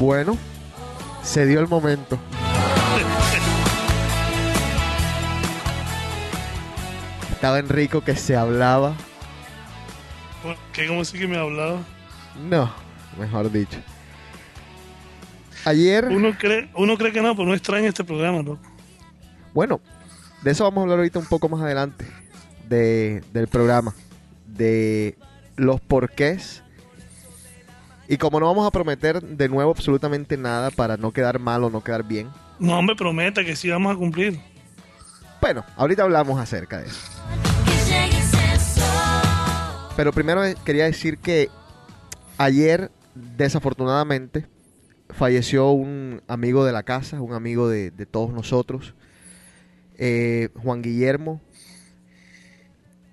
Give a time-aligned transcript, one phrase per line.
[0.00, 0.38] Bueno,
[1.22, 2.18] se dio el momento.
[7.32, 8.94] Estaba Enrico que se hablaba.
[10.42, 10.86] ¿Por ¿Qué?
[10.86, 11.80] ¿Cómo así que me hablaba?
[12.48, 12.72] No,
[13.18, 13.78] mejor dicho.
[15.66, 18.58] Ayer, Uno cree, uno cree que no, pero no extraña este programa, ¿no?
[19.52, 19.82] bueno,
[20.42, 22.06] de eso vamos a hablar ahorita un poco más adelante
[22.70, 23.94] de, del programa,
[24.46, 25.18] de
[25.56, 26.62] los porqués.
[28.12, 31.70] Y como no vamos a prometer de nuevo absolutamente nada para no quedar mal o
[31.70, 34.40] no quedar bien, No, hombre, prometa que sí vamos a cumplir.
[35.40, 37.00] bueno, ahorita hablamos acerca de eso.
[39.96, 41.50] Pero primero eh, quería decir que
[42.36, 44.46] ayer, desafortunadamente,
[45.10, 48.94] falleció un amigo de la casa, un amigo de, de todos nosotros,
[49.98, 51.40] eh, Juan Guillermo.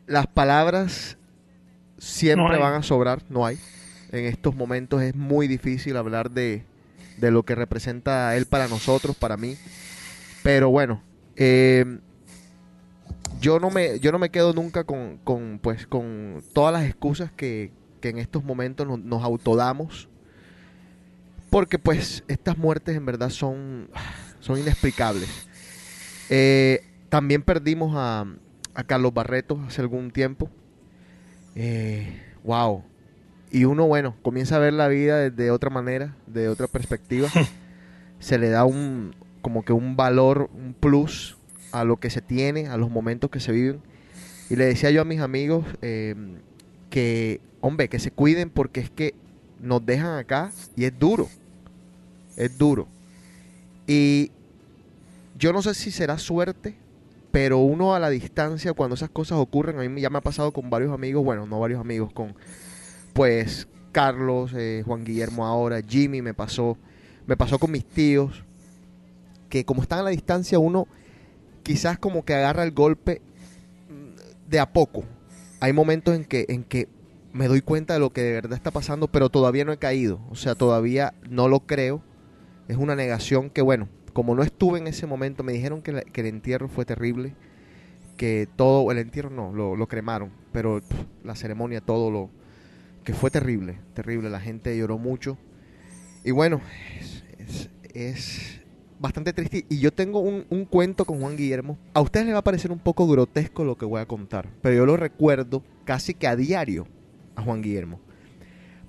[0.08, 1.18] Las palabras
[2.00, 3.60] siempre No van a sobrar, no hay.
[4.12, 6.64] En estos momentos es muy difícil hablar de,
[7.18, 9.58] de lo que representa él para nosotros, para mí.
[10.44, 11.02] Pero bueno,
[11.36, 12.00] eh,
[13.42, 17.32] yo no me yo no me quedo nunca con, con, pues con todas las excusas
[17.32, 20.08] que, que en estos momentos nos, autodamos.
[21.50, 23.90] Porque pues estas muertes en verdad son
[24.40, 25.48] son inexplicables.
[26.30, 28.26] Eh, también perdimos a,
[28.74, 30.50] a Carlos Barreto hace algún tiempo.
[31.56, 32.84] Eh, wow
[33.52, 37.30] y uno bueno comienza a ver la vida desde otra manera de otra perspectiva
[38.20, 41.38] se le da un como que un valor un plus
[41.72, 43.82] a lo que se tiene, a los momentos que se viven.
[44.50, 46.16] Y le decía yo a mis amigos eh,
[46.90, 49.14] que, hombre, que se cuiden porque es que
[49.62, 51.28] nos dejan acá y es duro.
[52.36, 52.88] Es duro.
[53.86, 54.32] Y
[55.38, 56.76] yo no sé si será suerte,
[57.32, 60.52] pero uno a la distancia, cuando esas cosas ocurren, a mí ya me ha pasado
[60.52, 62.36] con varios amigos, bueno, no varios amigos, con
[63.18, 66.78] pues Carlos, eh, Juan Guillermo ahora, Jimmy me pasó,
[67.26, 68.44] me pasó con mis tíos,
[69.50, 70.88] que como están a la distancia uno
[71.64, 73.24] quizás como que agarra el golpe
[74.48, 75.04] de a poco.
[75.60, 76.90] Hay momentos en que, en que
[77.34, 80.20] me doy cuenta de lo que de verdad está pasando, pero todavía no he caído.
[80.30, 82.04] O sea, todavía no lo creo.
[82.68, 86.26] Es una negación que, bueno, como no estuve en ese momento, me dijeron que, el
[86.28, 87.34] entierro fue terrible,
[88.16, 90.82] que todo, el entierro no, lo, lo cremaron, pero
[91.24, 92.30] la ceremonia, todo lo,
[93.08, 94.30] que fue terrible, terrible.
[94.30, 95.38] La gente lloró mucho.
[96.26, 96.60] Y bueno,
[97.94, 98.60] es,
[99.00, 99.66] bastante triste.
[99.70, 101.78] Y yo tengo un, cuento con Juan Guillermo.
[101.94, 104.76] A ustedes les va a parecer un poco grotesco lo que voy a contar, pero
[104.76, 106.86] yo lo recuerdo casi que a diario
[107.38, 108.02] a Juan Guillermo.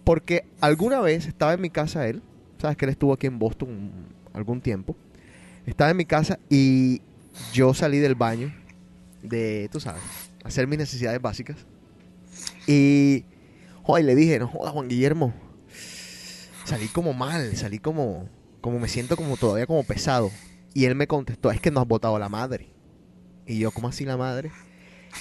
[0.03, 2.21] Porque alguna vez estaba en mi casa él,
[2.61, 3.93] sabes que él estuvo aquí en Boston
[4.33, 4.97] algún tiempo.
[5.65, 7.03] Estaba en mi casa y
[7.53, 8.53] yo salí del baño
[9.23, 10.03] de, tú sabes,
[10.43, 11.57] hacer mis necesidades básicas.
[12.67, 13.25] Y,
[13.89, 15.33] joder, le dije, no joda, Juan Guillermo,
[16.67, 18.29] salí como mal, salí como,
[18.61, 20.31] como me siento como todavía como pesado.
[20.75, 22.69] Y él me contestó, es que no has votado la madre.
[23.47, 24.51] Y yo, ¿cómo así la madre?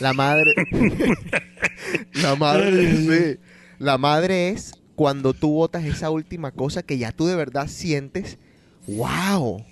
[0.02, 0.54] La madre...
[2.14, 3.40] la madre, sí.
[3.80, 8.38] La madre es cuando tú votas esa última cosa que ya tú de verdad sientes,
[8.86, 9.64] wow.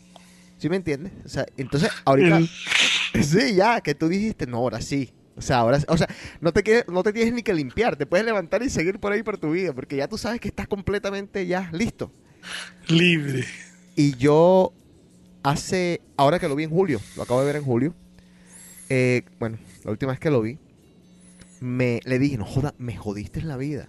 [0.57, 1.11] ¿Sí me entiendes?
[1.25, 2.39] O sea, entonces ahorita...
[3.21, 5.13] Sí, ya, que tú dijiste, no, ahora sí.
[5.37, 6.07] O sea, ahora, o sea,
[6.39, 9.11] no te, quieres- no te tienes ni que limpiar, te puedes levantar y seguir por
[9.11, 12.11] ahí por tu vida, porque ya tú sabes que estás completamente ya listo.
[12.87, 13.43] Libre.
[13.95, 14.71] Y yo
[15.43, 17.93] hace, ahora que lo vi en julio, lo acabo de ver en julio,
[18.89, 20.57] eh, bueno, la última vez que lo vi,
[21.59, 23.87] me le dije, no joda, me jodiste en la vida.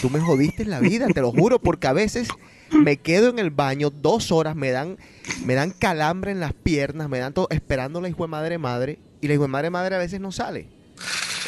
[0.00, 2.28] Tú me jodiste en la vida, te lo juro, porque a veces
[2.70, 4.96] me quedo en el baño dos horas, me dan,
[5.44, 8.98] me dan calambre en las piernas, me dan todo, esperando la hijo de madre madre,
[9.20, 10.68] y la hijo de madre madre a veces no sale.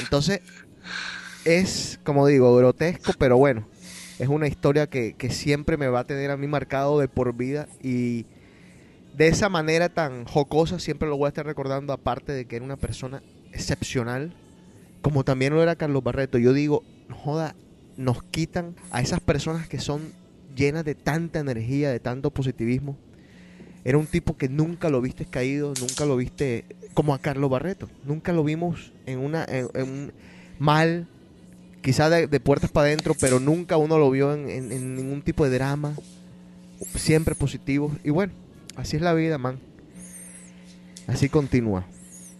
[0.00, 0.40] Entonces,
[1.44, 3.66] es, como digo, grotesco, pero bueno,
[4.18, 7.34] es una historia que, que siempre me va a tener a mí marcado de por
[7.34, 8.26] vida y
[9.16, 12.64] de esa manera tan jocosa siempre lo voy a estar recordando, aparte de que era
[12.64, 13.22] una persona
[13.52, 14.34] excepcional,
[15.02, 16.38] como también lo era Carlos Barreto.
[16.38, 17.54] Yo digo, joda,
[17.96, 20.12] nos quitan a esas personas que son
[20.56, 22.96] llenas de tanta energía, de tanto positivismo.
[23.84, 26.64] Era un tipo que nunca lo viste caído, nunca lo viste
[26.94, 27.88] como a Carlos Barreto.
[28.04, 30.12] Nunca lo vimos en una en,
[30.58, 31.06] mal,
[31.82, 35.20] quizá de, de puertas para adentro, pero nunca uno lo vio en, en- en ningún
[35.22, 35.94] tipo de drama.
[36.94, 37.92] Siempre positivo.
[38.02, 38.32] Y bueno,
[38.76, 39.58] así es la vida, man.
[41.06, 41.84] Así continúa.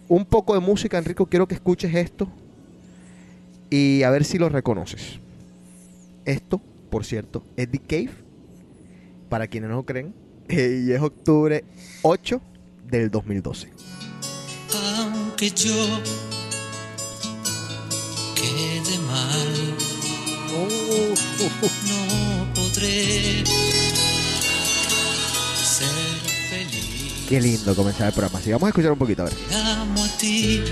[0.07, 2.27] Un poco de música, Enrico, quiero que escuches esto
[3.69, 5.19] y a ver si lo reconoces.
[6.25, 6.59] Esto,
[6.89, 8.09] por cierto, es The Cave,
[9.29, 10.13] para quienes no lo creen,
[10.49, 11.63] eh, y es octubre
[12.01, 12.41] 8
[12.89, 13.69] del 2012.
[14.97, 15.73] aunque yo
[18.35, 19.75] quede mal,
[21.85, 23.43] no podré
[25.63, 25.87] ser
[26.49, 27.25] feliz.
[27.27, 28.39] Qué lindo comenzar el programa.
[28.39, 29.33] Así vamos a escuchar un poquito, a ver.
[29.33, 30.63] Te amo a ti,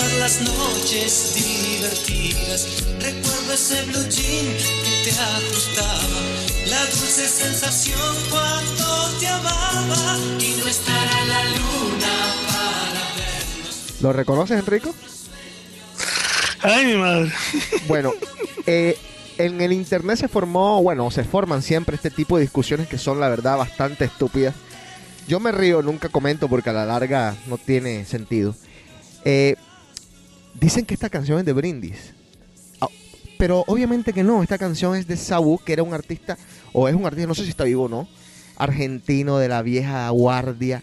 [0.00, 2.84] pasar las noches divertidas.
[3.00, 4.46] Recuerdo ese blue jean
[4.84, 6.20] que te ajustaba,
[6.66, 14.00] la dulce sensación cuando te amaba y no estará la luna para vernos.
[14.00, 14.94] ¿Lo reconoces, Enrico?
[16.62, 17.32] Ay, mi madre.
[17.88, 18.12] Bueno,
[18.66, 18.98] eh,
[19.38, 23.20] en el internet se formó, bueno, se forman siempre este tipo de discusiones que son,
[23.20, 24.54] la verdad, bastante estúpidas.
[25.26, 28.54] Yo me río, nunca comento porque a la larga no tiene sentido.
[29.24, 29.56] Eh,
[30.60, 32.12] dicen que esta canción es de Brindis.
[32.80, 32.88] Ah,
[33.38, 36.36] pero obviamente que no, esta canción es de Sabu, que era un artista,
[36.72, 38.08] o es un artista, no sé si está vivo o no,
[38.56, 40.82] argentino de la vieja guardia.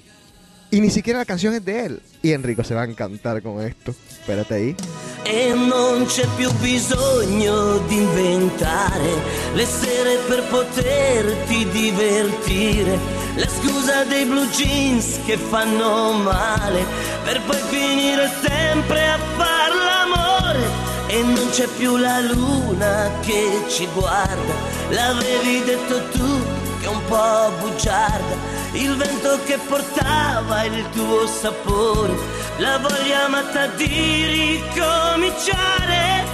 [0.69, 2.01] Y ni siquiera la canción es de él.
[2.21, 3.95] Y Enrico se va a encantar con esto.
[4.09, 4.75] Espérate ahí.
[5.23, 9.21] E non c'è più bisogno di inventare
[9.53, 12.97] le sere per poterti divertire.
[13.35, 16.83] La scusa dei blue jeans che fanno male
[17.23, 20.85] per poi finire sempre a far l'amore.
[21.07, 24.53] E non c'è più la luna che ci guarda.
[24.89, 28.35] L'avevi detto tu che un po' bugiarda.
[28.73, 32.13] Il vento che portava il tuo sapore,
[32.57, 34.25] la voglia matta di
[34.65, 36.25] ricominciare.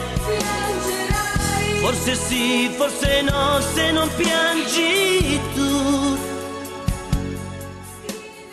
[1.81, 6.17] Forse sì, forse no, se non piangi tu.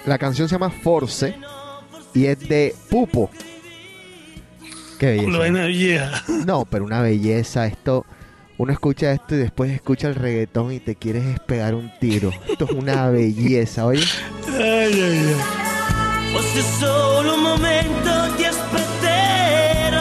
[0.05, 1.37] La canción se llama Force
[2.15, 3.31] y es de Pupo.
[4.99, 5.67] Qué Una belleza.
[5.67, 6.23] vieja.
[6.45, 7.67] No, pero una belleza.
[7.67, 8.05] Esto,
[8.61, 12.31] uno escucha esto y después escucha el reggaetón y te quieres es pegar un tiro.
[12.47, 14.05] Esto es una belleza, oye.
[14.49, 15.35] Ay, ay, ay.
[16.35, 19.97] Fosse solo un momento ti aspetterò.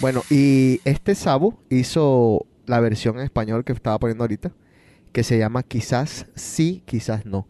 [0.00, 4.52] Bueno, y este Sabo hizo la versión en español que estaba poniendo ahorita,
[5.10, 7.48] que se llama Quizás sí, quizás no.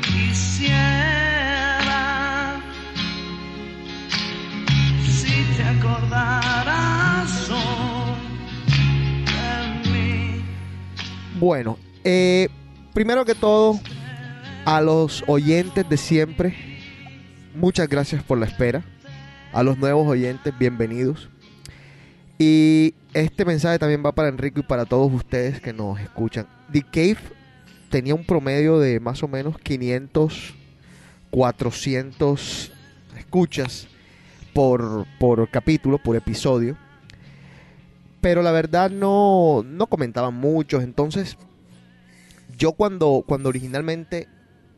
[0.00, 0.72] Quisiera
[5.04, 8.16] si te acordaras hoy
[9.26, 10.42] de mí.
[11.38, 12.48] Bueno, eh,
[12.94, 13.78] primero que todo,
[14.64, 16.56] a los oyentes de siempre,
[17.54, 18.82] muchas gracias por la espera.
[19.52, 21.28] A los nuevos oyentes, bienvenidos.
[22.38, 26.46] Y este mensaje también va para Enrico y para todos ustedes que nos escuchan.
[26.72, 27.41] The Cave
[27.92, 30.54] tenía un promedio de más o menos 500,
[31.30, 32.72] 400
[33.18, 33.86] escuchas
[34.54, 36.78] por, por capítulo, por episodio.
[38.22, 40.82] Pero la verdad no, no comentaban muchos.
[40.82, 41.36] Entonces,
[42.56, 44.26] yo cuando, cuando originalmente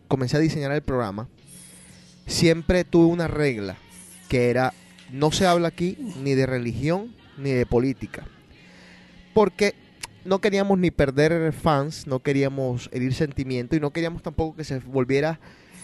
[0.08, 1.28] comencé a diseñar el programa,
[2.26, 3.76] siempre tuve una regla
[4.28, 4.74] que era
[5.12, 8.24] no se habla aquí ni de religión ni de política.
[9.34, 9.83] Porque
[10.24, 14.78] no queríamos ni perder fans, no queríamos herir sentimiento y no queríamos tampoco que se
[14.78, 15.38] volviera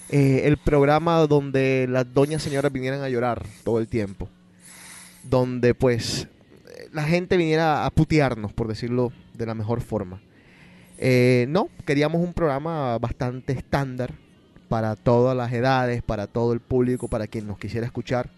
[0.08, 4.28] eh, el programa donde las doñas señoras vinieran a llorar todo el tiempo.
[5.22, 6.26] Donde pues
[6.68, 10.20] eh, la gente viniera a putearnos, por decirlo de la mejor forma.
[10.98, 14.14] Eh, no, queríamos un programa bastante estándar
[14.68, 18.30] para todas las edades, para todo el público, para quien nos quisiera escuchar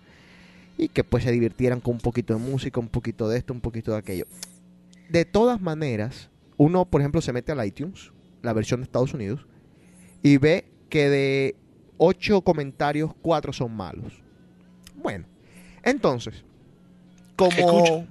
[0.78, 3.60] y que pues se divirtieran con un poquito de música, un poquito de esto, un
[3.60, 4.26] poquito de aquello.
[5.12, 9.46] De todas maneras, uno, por ejemplo, se mete al iTunes, la versión de Estados Unidos,
[10.22, 11.56] y ve que de
[11.98, 14.22] ocho comentarios, cuatro son malos.
[14.96, 15.26] Bueno,
[15.82, 16.42] entonces,
[17.36, 18.06] como...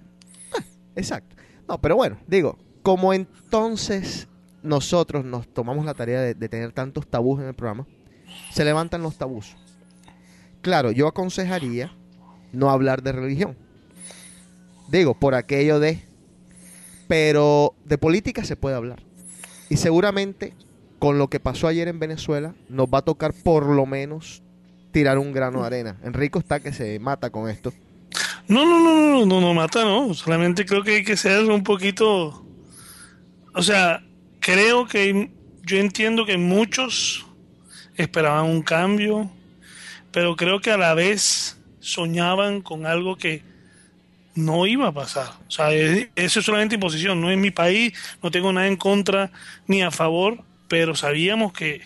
[0.53, 0.63] Ah,
[0.96, 1.36] exacto.
[1.67, 4.27] No, pero bueno, digo, como entonces
[4.62, 7.88] nosotros nos tomamos la tarea de, de tener tantos tabús en el programa,
[8.51, 9.58] se levantan los tabús.
[10.62, 11.91] Claro, yo aconsejaría
[12.53, 13.58] no hablar de religión.
[14.88, 16.11] Digo, por aquello de...
[17.12, 19.03] Pero de política se puede hablar.
[19.70, 20.53] Y seguramente
[20.98, 24.44] con lo que pasó ayer en Venezuela nos va a tocar por lo menos
[24.94, 25.98] tirar un grano de arena.
[26.06, 27.74] Enrico está que se mata con esto.
[28.48, 30.13] No, no, no, no, no, no mata, no.
[30.13, 32.46] Solamente creo que hay que ser un poquito.
[33.53, 34.01] O sea,
[34.39, 35.32] creo que
[35.63, 37.25] yo entiendo que muchos
[37.98, 39.30] esperaban un cambio,
[40.13, 43.50] pero creo que a la vez soñaban con algo que
[44.36, 45.28] no iba a pasar.
[45.48, 47.20] O sea, es- eso es solamente imposición.
[47.22, 49.32] No es mi país, no tengo nada en contra
[49.68, 51.82] ni a favor, pero sabíamos que,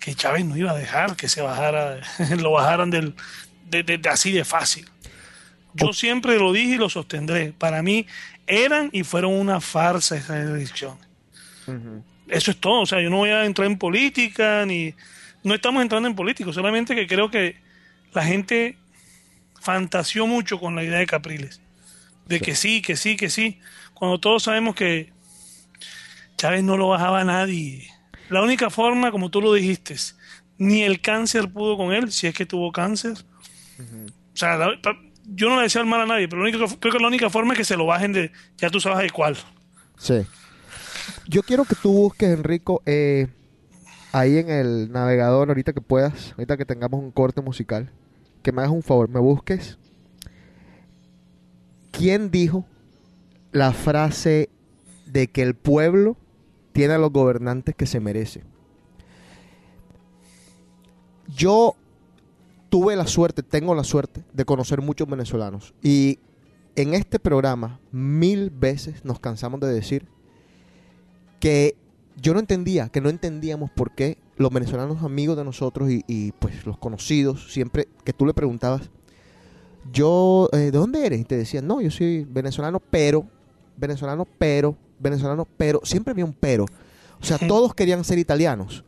[0.00, 2.00] que Chávez no iba a dejar que se bajara,
[2.40, 3.14] lo bajaran del,
[3.70, 4.88] de, de- de así de fácil.
[5.74, 7.52] Yo siempre lo dije y lo sostendré.
[7.56, 8.06] Para mí
[8.46, 11.06] eran y fueron una farsa esas elecciones.
[12.28, 12.80] Eso es todo.
[12.80, 14.94] O sea, yo no voy a entrar en política ni.
[15.44, 17.56] No estamos entrando en política, solamente que creo que
[18.12, 18.76] la gente
[19.60, 21.60] fantaseó mucho con la idea de Capriles.
[22.28, 23.58] De que sí, que sí, que sí.
[23.94, 25.12] Cuando todos sabemos que
[26.36, 27.88] Chávez no lo bajaba a nadie.
[28.28, 29.96] La única forma, como tú lo dijiste,
[30.58, 33.14] ni el cáncer pudo con él, si es que tuvo cáncer.
[33.78, 34.78] O sea, la-
[35.30, 37.52] yo no le deseo el mal a nadie, pero única- creo que la única forma
[37.54, 38.32] es que se lo bajen de.
[38.58, 39.36] Ya tú sabes de cuál.
[39.98, 40.26] Sí.
[41.26, 43.28] Yo quiero que tú busques, Enrico, eh,
[44.12, 47.90] ahí en el navegador, ahorita que puedas, ahorita que tengamos un corte musical,
[48.42, 49.78] que me hagas un favor, me busques.
[51.98, 52.64] ¿Quién dijo
[53.50, 54.50] la frase
[55.06, 56.16] de que el pueblo
[56.70, 58.44] tiene a los gobernantes que se merece?
[61.26, 61.74] Yo
[62.68, 66.20] tuve la suerte, tengo la suerte de conocer muchos venezolanos y
[66.76, 70.06] en este programa mil veces nos cansamos de decir
[71.40, 71.74] que
[72.14, 76.30] yo no entendía, que no entendíamos por qué los venezolanos amigos de nosotros y, y,
[76.30, 78.88] pues los conocidos, siempre que tú le preguntabas,
[79.92, 81.20] yo, eh, ¿de dónde eres?
[81.20, 83.24] Y te decían, no, yo soy venezolano, pero,
[83.76, 86.64] venezolano, pero, venezolano, pero, siempre había un pero.
[87.20, 88.84] O sea, todos querían ser italianos,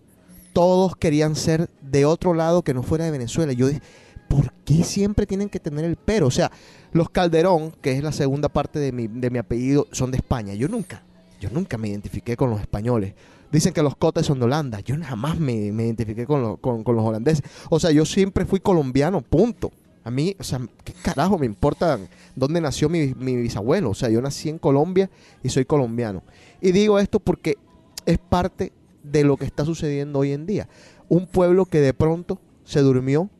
[0.52, 3.52] todos querían ser de otro lado que no fuera de Venezuela.
[3.52, 3.82] Yo dije,
[4.28, 6.26] ¿por qué siempre tienen que tener el pero?
[6.28, 6.50] O sea,
[6.92, 10.54] los Calderón, que es la segunda parte de mi, de mi apellido, son de España.
[10.54, 11.02] Yo nunca,
[11.40, 13.14] yo nunca me identifiqué con los españoles.
[13.50, 14.78] Dicen que los cotes son de Holanda.
[14.78, 17.42] Yo jamás me, me identifiqué con, lo- con- con los holandeses.
[17.68, 19.72] O sea, yo siempre fui colombiano, punto.
[20.10, 21.96] A mí, o sea, ¿qué carajo me importa
[22.34, 23.90] dónde nació mi, mi bisabuelo?
[23.90, 25.08] O sea, yo nací en Colombia
[25.40, 26.24] y soy colombiano.
[26.60, 27.58] Y digo esto porque
[28.06, 28.72] es parte
[29.04, 30.68] de lo que está sucediendo hoy en día.
[31.08, 33.30] Un pueblo que de pronto se durmió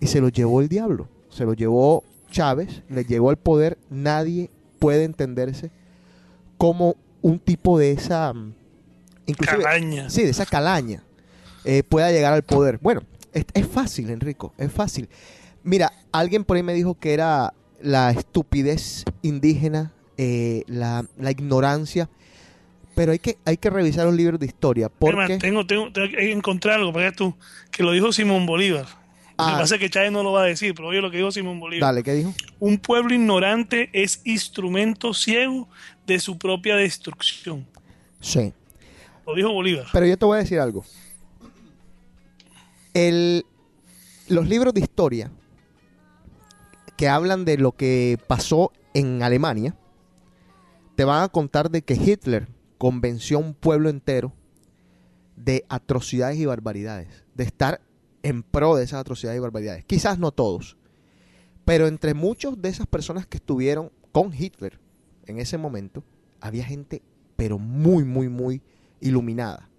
[0.00, 1.06] y se lo llevó el diablo.
[1.28, 3.78] Se lo llevó Chávez, le llegó al poder.
[3.88, 5.70] Nadie puede entenderse
[6.56, 8.32] como un tipo de esa...
[8.32, 8.52] mm,
[9.26, 10.10] Inclusive, Calaña.
[10.10, 11.04] Sí, de esa calaña
[11.64, 12.80] eh, pueda llegar al poder.
[12.82, 15.08] Bueno, es, es fácil, Enrico, es fácil.
[15.62, 22.08] Mira, alguien por ahí me dijo que era la estupidez indígena, eh, la, la ignorancia,
[22.94, 25.38] pero hay que, hay que revisar los libros de historia porque...
[25.38, 27.34] tengo, tengo, tengo que encontrar algo para que tú,
[27.70, 28.84] que lo dijo Simón Bolívar.
[28.86, 29.52] Lo Ah.
[29.52, 31.30] que pasa es que Chávez no lo va a decir, pero oye lo que dijo
[31.30, 31.90] Simón Bolívar.
[31.90, 32.34] Dale, ¿qué dijo?
[32.58, 35.68] Un pueblo ignorante es instrumento ciego
[36.08, 37.64] de su propia destrucción.
[38.20, 38.52] Sí.
[39.24, 39.86] Lo dijo Bolívar.
[39.92, 40.84] Pero yo te voy a decir algo.
[42.94, 43.44] El,
[44.28, 45.30] los libros de historia
[46.98, 49.76] que hablan de lo que pasó en Alemania
[50.96, 54.32] te van a contar de que Hitler convenció a un pueblo entero
[55.36, 57.80] de atrocidades y barbaridades, de estar
[58.24, 59.84] en pro de esas atrocidades y barbaridades.
[59.84, 60.76] Quizás no todos,
[61.64, 64.80] pero entre muchos de esas personas que estuvieron con Hitler
[65.26, 66.02] en ese momento,
[66.40, 67.02] había gente,
[67.36, 68.60] pero muy, muy, muy
[69.00, 69.70] iluminada.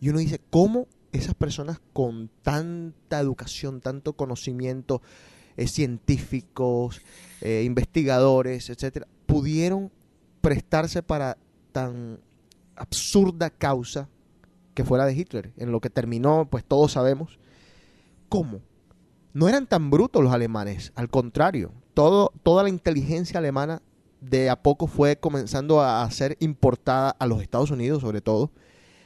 [0.00, 5.02] Y uno dice, ¿cómo esas personas con tanta educación, tanto conocimiento,
[5.56, 7.00] eh, científicos,
[7.40, 9.90] eh, investigadores, etcétera, pudieron
[10.40, 11.36] prestarse para
[11.72, 12.20] tan
[12.76, 14.08] absurda causa
[14.74, 17.38] que fuera de Hitler, en lo que terminó, pues todos sabemos.
[18.28, 18.60] ¿Cómo?
[19.34, 23.82] No eran tan brutos los alemanes, al contrario, todo, toda la inteligencia alemana
[24.20, 28.50] de a poco fue comenzando a, ser importada a los Estados Unidos, sobre todo.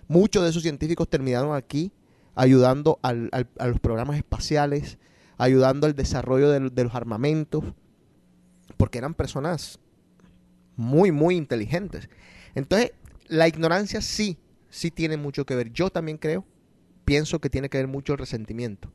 [0.08, 1.90] Muchos de esos científicos terminaron aquí
[2.34, 4.98] ayudando al- al- a los programas espaciales,
[5.38, 7.64] ayudando al desarrollo de los armamentos,
[8.76, 9.78] porque eran personas
[10.76, 12.08] muy, muy inteligentes.
[12.54, 12.92] Entonces,
[13.28, 14.38] la ignorancia sí,
[14.70, 15.72] sí tiene mucho que ver.
[15.72, 16.44] Yo también creo,
[17.04, 18.90] pienso que tiene que ver mucho el resentimiento,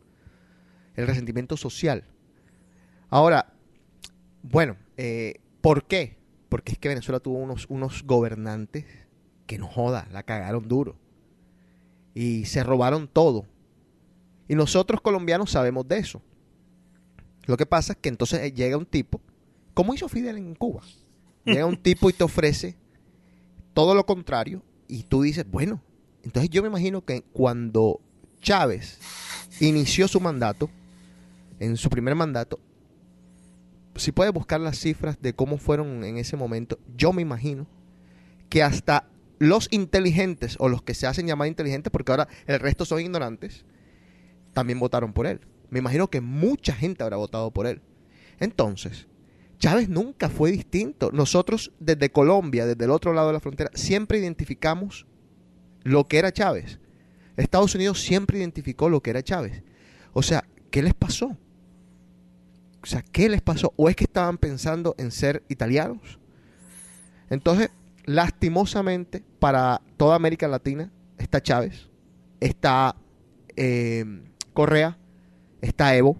[0.96, 2.06] el resentimiento social.
[3.10, 3.54] Ahora,
[4.44, 6.18] bueno, eh, ¿por qué?
[6.50, 8.86] Porque es que Venezuela tuvo unos, unos gobernantes
[9.48, 10.98] que no joda, la cagaron duro.
[12.14, 13.46] Y se robaron todo.
[14.48, 16.22] Y nosotros colombianos sabemos de eso.
[17.52, 19.20] Lo que pasa es que entonces eh, llega un tipo,
[19.74, 20.84] como hizo Fidel en Cuba,
[21.44, 22.78] llega un tipo y te ofrece
[23.74, 25.82] todo lo contrario y tú dices, bueno,
[26.24, 28.00] entonces yo me imagino que cuando
[28.40, 29.00] Chávez
[29.60, 30.70] inició su mandato,
[31.60, 32.58] en su primer mandato,
[33.98, 37.68] si puedes buscar las cifras de cómo fueron en ese momento, yo me imagino
[38.48, 42.86] que hasta los inteligentes o los que se hacen llamar inteligentes, porque ahora el resto
[42.86, 43.66] son ignorantes,
[44.54, 45.42] también votaron por él.
[45.72, 47.82] Me imagino que mucha gente habrá votado por él.
[48.40, 49.08] Entonces,
[49.58, 51.12] Chávez nunca fue distinto.
[51.12, 55.08] Nosotros desde Colombia, desde el otro lado de la frontera, siempre identificamos
[55.84, 56.80] lo que era Chávez.
[57.38, 59.64] Estados Unidos siempre identificó lo que era Chávez.
[60.14, 61.38] O sea, ¿qué les pasó?
[62.84, 63.74] O sea, ¿qué les pasó?
[63.78, 66.20] ¿O es que estaban pensando en ser italianos?
[67.30, 67.70] Entonces,
[68.06, 71.90] lastimosamente, para toda América Latina está Chávez,
[72.40, 72.96] está
[73.56, 74.04] eh,
[74.54, 74.98] Correa,
[75.62, 76.18] está Evo.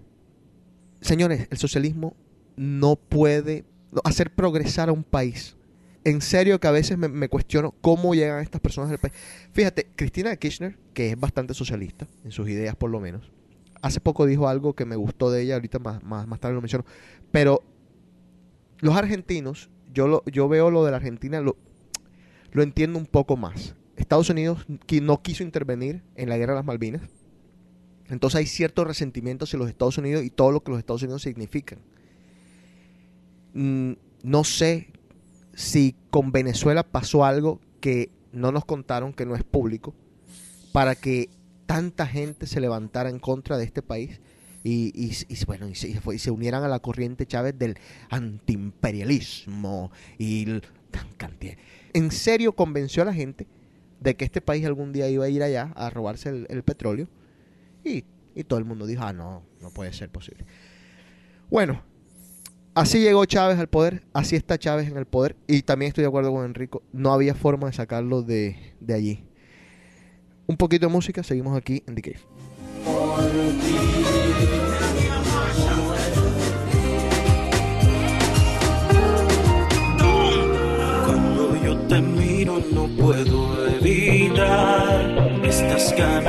[1.00, 2.14] Señores, el socialismo
[2.56, 3.64] no puede
[4.04, 5.56] hacer progresar a un país.
[6.04, 9.14] En serio que a veces me, cuestiono cómo llegan estas personas al país.
[9.52, 13.30] Fíjate, Cristina Kirchner, que es bastante socialista, en sus ideas por lo menos,
[13.82, 16.60] hace poco dijo algo que me gustó de ella, ahorita más, más, más tarde lo
[16.60, 16.84] menciono,
[17.30, 17.62] pero
[18.80, 21.56] los argentinos, yo, lo, yo veo lo de la Argentina, lo,
[22.50, 23.76] lo entiendo un poco más.
[23.96, 24.66] Estados Unidos
[25.02, 27.02] no quiso intervenir en la guerra de las Malvinas,
[28.08, 31.22] entonces hay cierto resentimiento hacia los Estados Unidos y todo lo que los Estados Unidos
[31.22, 31.78] significan.
[33.54, 33.92] Mm,
[34.22, 34.88] no sé
[35.54, 39.94] si con Venezuela pasó algo que no nos contaron, que no es público,
[40.72, 41.28] para que
[41.66, 44.20] tanta gente se levantara en contra de este país
[44.64, 47.76] y, y- y, bueno, y se, unieran a la corriente Chávez del
[48.10, 50.60] antiimperialismo y.
[51.94, 53.46] En serio convenció a la gente
[54.00, 57.08] de que este país algún día iba a ir allá a robarse el petróleo
[57.84, 58.04] y,
[58.44, 60.46] todo el mundo dijo, ah, no, no puede ser posible.
[61.50, 61.82] Bueno,
[62.74, 66.08] así llegó Chávez al poder, así está Chávez en el poder y también estoy de
[66.08, 69.24] acuerdo con Enrico, no había forma de sacarlo de, de allí.
[70.46, 72.20] Un poquito de música, seguimos aquí en The Cave.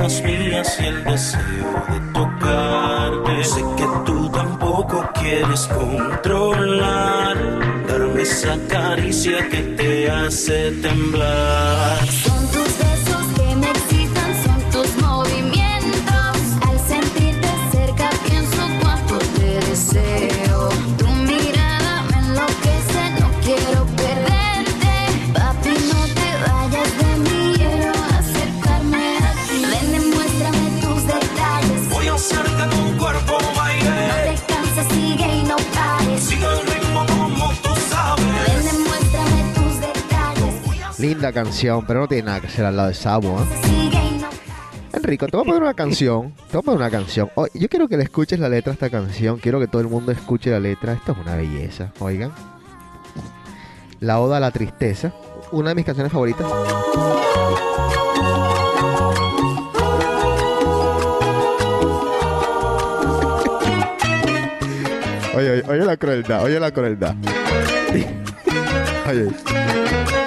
[0.03, 3.43] Ganas mías y el deseo de tocarte.
[3.43, 7.37] Sé que tú tampoco quieres controlar,
[7.87, 11.99] darme esa caricia que te hace temblar.
[41.03, 43.43] Linda canción, pero no tiene nada que hacer al lado de Sabo, ¿eh?
[44.93, 46.31] Enrico, te voy a poner una canción.
[46.49, 47.29] Te voy a poner una canción.
[47.35, 49.37] Oh, yo quiero que le escuches la letra a esta canción.
[49.37, 50.93] Quiero que todo el mundo escuche la letra.
[50.93, 51.91] Esto es una belleza.
[51.99, 52.31] Oigan.
[53.99, 55.11] La Oda a la Tristeza.
[55.51, 56.47] Una de mis canciones favoritas.
[65.35, 67.13] Oye, oye, oye la crueldad, oye la crueldad.
[69.09, 70.22] Oye.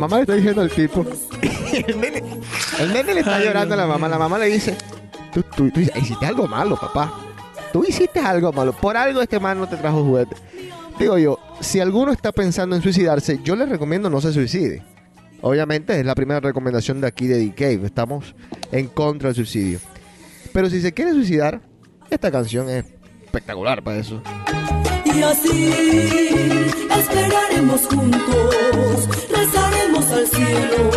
[0.00, 1.06] Mamá le está diciendo al tipo.
[1.72, 2.22] el, nene,
[2.78, 4.08] el nene le está Ay, llorando a la mamá.
[4.08, 4.76] La mamá le dice:
[5.32, 7.12] tú, tú, tú hiciste algo malo, papá.
[7.72, 8.72] Tú hiciste algo malo.
[8.72, 10.34] Por algo este man no te trajo juguete.
[10.98, 14.82] Digo yo, si alguno está pensando en suicidarse, yo le recomiendo no se suicide.
[15.42, 17.86] Obviamente es la primera recomendación de aquí de The Cave.
[17.86, 18.34] Estamos
[18.72, 19.78] en contra del suicidio.
[20.52, 21.60] Pero si se quiere suicidar,
[22.10, 22.84] esta canción es
[23.24, 24.20] espectacular para eso.
[25.14, 25.72] Y así
[26.96, 30.90] esperaremos juntos, rezaremos al cielo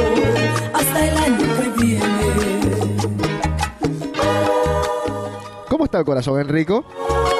[0.73, 2.33] hasta el año que viene.
[5.69, 6.85] ¿Cómo está el corazón, Enrico?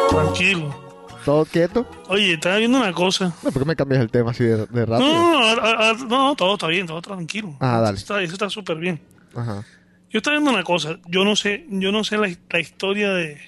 [0.09, 0.81] Tranquilo.
[1.23, 1.85] ¿Todo quieto?
[2.09, 3.33] Oye, estaba viendo una cosa.
[3.43, 4.99] No, ¿Por qué me cambias el tema así de, de No, rápido?
[5.13, 7.55] no, no, ah, no, todo está bien, todo tranquilo.
[7.61, 7.95] Ah, dale.
[7.97, 8.99] Eso está- eso está súper bien.
[9.35, 9.63] Ajá.
[10.09, 13.39] Yo estaba viendo una cosa, yo no sé, yo no sé la, la historia de,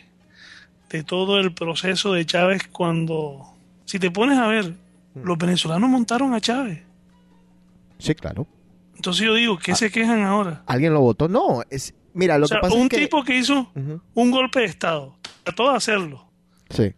[0.95, 3.53] de todo el proceso de Chávez cuando,
[3.85, 4.73] si te pones a ver,
[5.15, 6.81] los venezolanos montaron a Chávez.
[7.99, 8.47] Sí, claro.
[8.95, 9.61] Entonces yo digo, Ah.
[9.63, 10.63] ¿qué se quejan ahora?
[10.67, 11.27] ¿Alguien lo votó?
[11.27, 11.93] No, es...
[12.13, 12.97] Mira, lo O sea, que pasa un es que...
[12.99, 13.71] tipo que hizo
[14.13, 16.25] un golpe de Estado, trató de hacerlo,
[16.69, 16.93] Sí,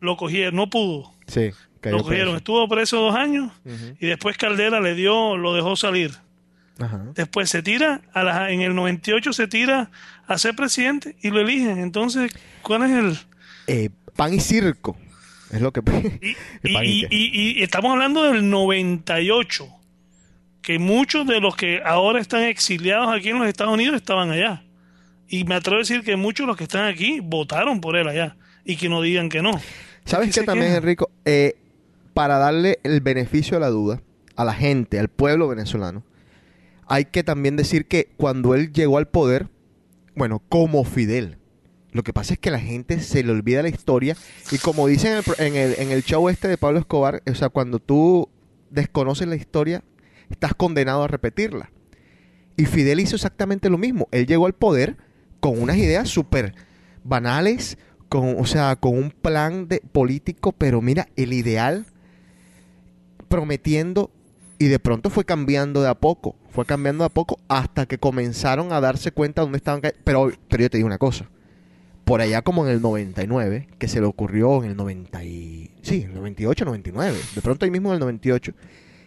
[0.00, 1.50] lo cogieron, no pudo, sí.
[1.80, 2.36] cayó lo cogieron, preso.
[2.36, 3.50] estuvo preso dos años
[4.00, 6.12] y después Caldera le dio, lo dejó salir.
[6.78, 7.04] Ajá.
[7.16, 9.90] Después se tira, a la- en el 98 se tira
[10.28, 11.78] a ser presidente y lo eligen.
[11.78, 13.18] Entonces, ¿cuál es el...?
[13.66, 14.96] Eh, pan y circo.
[15.52, 15.80] Es lo que...
[16.62, 17.08] Y, Pan y- qué.
[17.10, 19.66] y- y estamos hablando del 98,
[20.62, 24.64] que muchos de los que ahora están exiliados aquí en los Estados Unidos estaban allá.
[25.28, 28.06] Y me atrevo a decir que muchos de los que están aquí votaron por él
[28.08, 28.36] allá.
[28.64, 29.52] Y que no digan que no.
[30.04, 30.72] ¿Sabes ¿Qué también?
[30.72, 31.10] Enrico?
[31.24, 31.56] Eh,
[32.14, 34.02] para darle el beneficio de la duda
[34.36, 36.04] a la gente, al pueblo venezolano,
[36.86, 39.48] hay que también decir que cuando él llegó al poder,
[40.14, 41.38] bueno, como Fidel,
[41.92, 44.16] lo que pasa es que la gente se le olvida la historia
[44.50, 47.34] y como dicen en el, en el, en el show este de Pablo Escobar, o
[47.34, 48.28] sea, cuando tú
[48.70, 49.84] desconoces la historia,
[50.30, 51.70] estás condenado a repetirla.
[52.56, 54.08] Y Fidel hizo exactamente lo mismo.
[54.10, 54.96] Él llegó al poder
[55.40, 56.54] con unas ideas súper
[57.04, 57.78] banales,
[58.08, 61.86] con, o sea, con un plan de político, pero mira, el ideal
[63.28, 64.10] prometiendo
[64.58, 67.98] y de pronto fue cambiando de a poco, fue cambiando de a poco hasta que
[67.98, 69.80] comenzaron a darse cuenta dónde estaban.
[70.04, 71.28] Pero, pero yo te digo una cosa,
[72.04, 75.70] por allá como en el 99, que se le ocurrió en el 90 y...
[75.82, 78.52] Sí, el 98, 99, de pronto ahí mismo en el 98,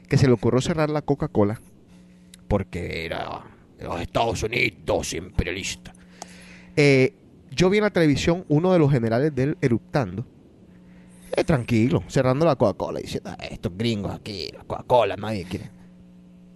[0.07, 1.59] que se le ocurrió cerrar la Coca-Cola
[2.47, 3.43] porque era
[3.79, 5.93] los Estados Unidos imperialista.
[6.75, 7.13] Eh,
[7.51, 10.25] yo vi en la televisión uno de los generales de él eruptando.
[11.35, 15.71] Eh, tranquilo, cerrando la Coca-Cola diciendo, "Ah, estos gringos aquí, la Coca-Cola, nadie quiere.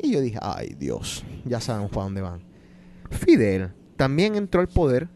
[0.01, 2.41] Y yo dije, ay Dios, ya sabemos para dónde van.
[3.11, 5.09] Fidel también entró al poder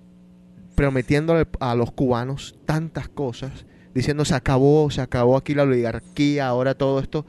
[0.75, 6.75] prometiéndole a los cubanos tantas cosas, diciendo se acabó, se acabó aquí la oligarquía, ahora
[6.75, 7.25] todo esto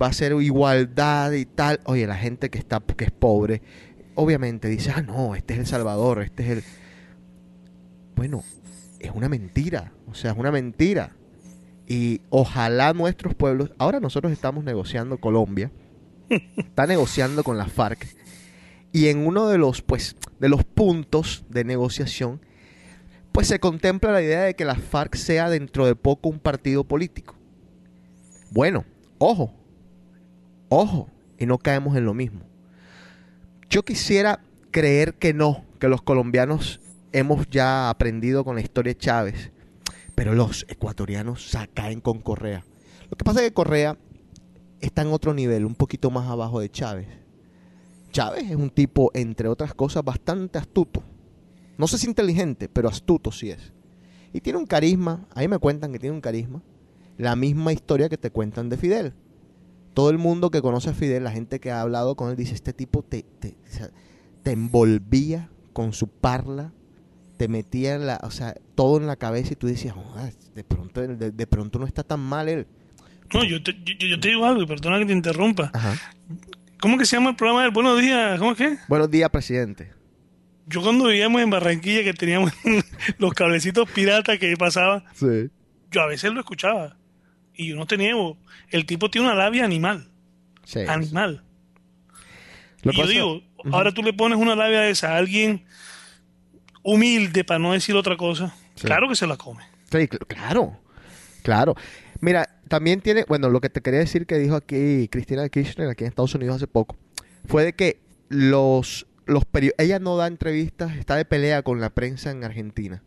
[0.00, 1.80] va a ser igualdad y tal.
[1.84, 3.62] Oye, la gente que está que es pobre,
[4.14, 6.64] obviamente dice, ah no, este es el Salvador, este es el
[8.14, 8.44] bueno,
[9.00, 11.16] es una mentira, o sea, es una mentira.
[11.86, 15.70] Y ojalá nuestros pueblos, ahora nosotros estamos negociando Colombia,
[16.56, 18.06] está negociando con la FARC
[18.92, 22.40] y en uno de los pues de los puntos de negociación
[23.32, 26.84] pues se contempla la idea de que la FARC sea dentro de poco un partido
[26.84, 27.34] político.
[28.50, 28.84] Bueno,
[29.18, 29.52] ojo.
[30.68, 32.40] Ojo, y no caemos en lo mismo.
[33.68, 34.40] Yo quisiera
[34.70, 36.80] creer que no, que los colombianos
[37.12, 39.50] hemos ya aprendido con la historia de Chávez,
[40.14, 42.64] pero los ecuatorianos sa- caen con Correa.
[43.10, 43.96] Lo que pasa es que Correa
[44.80, 47.06] está en otro nivel, un poquito más abajo de Chávez.
[48.10, 51.02] Chávez es un tipo, entre otras cosas, bastante astuto.
[51.82, 53.72] No sé si inteligente, pero astuto sí es.
[54.32, 56.62] Y tiene un carisma, ahí me cuentan que tiene un carisma,
[57.18, 59.14] la misma historia que te cuentan de Fidel.
[59.92, 62.54] Todo el mundo que conoce a Fidel, la gente que ha hablado con él, dice,
[62.54, 63.56] este tipo te, te,
[64.44, 66.72] te envolvía con su parla,
[67.36, 70.62] te metía en la, o sea, todo en la cabeza y tú decías, "Joder, de
[70.62, 72.68] pronto, de, de pronto no está tan mal él.
[73.34, 75.72] No, yo te, yo, yo te digo algo, y perdona que te interrumpa.
[75.74, 75.96] Ajá.
[76.80, 78.38] ¿Cómo que se llama el programa del Buenos Días?
[78.38, 78.78] ¿Cómo es que?
[78.86, 80.00] Buenos días, presidente.
[80.72, 82.52] Yo cuando vivíamos en Barranquilla, que teníamos
[83.18, 85.50] los cablecitos piratas que pasaban, Sí.
[85.90, 86.96] yo a veces lo escuchaba.
[87.54, 88.14] Y yo no tenía...
[88.70, 90.08] El tipo tiene una labia animal.
[90.64, 90.80] Sí.
[90.88, 91.44] Animal.
[92.82, 95.64] Lo y yo digo, ahora tú le pones una labia de esa a alguien
[96.82, 98.86] humilde, para no decir otra cosa, Sí.
[98.86, 99.62] claro que se la come.
[99.90, 100.78] Sí, cl- claro,
[101.42, 101.74] claro.
[102.20, 106.04] Mira, también tiene, bueno, lo que te quería decir que dijo aquí Cristina Kirchner aquí
[106.04, 106.96] en Estados Unidos hace poco,
[107.46, 109.06] fue de que los,
[109.78, 113.02] ella no da entrevistas, está de pelea con la prensa en Argentina.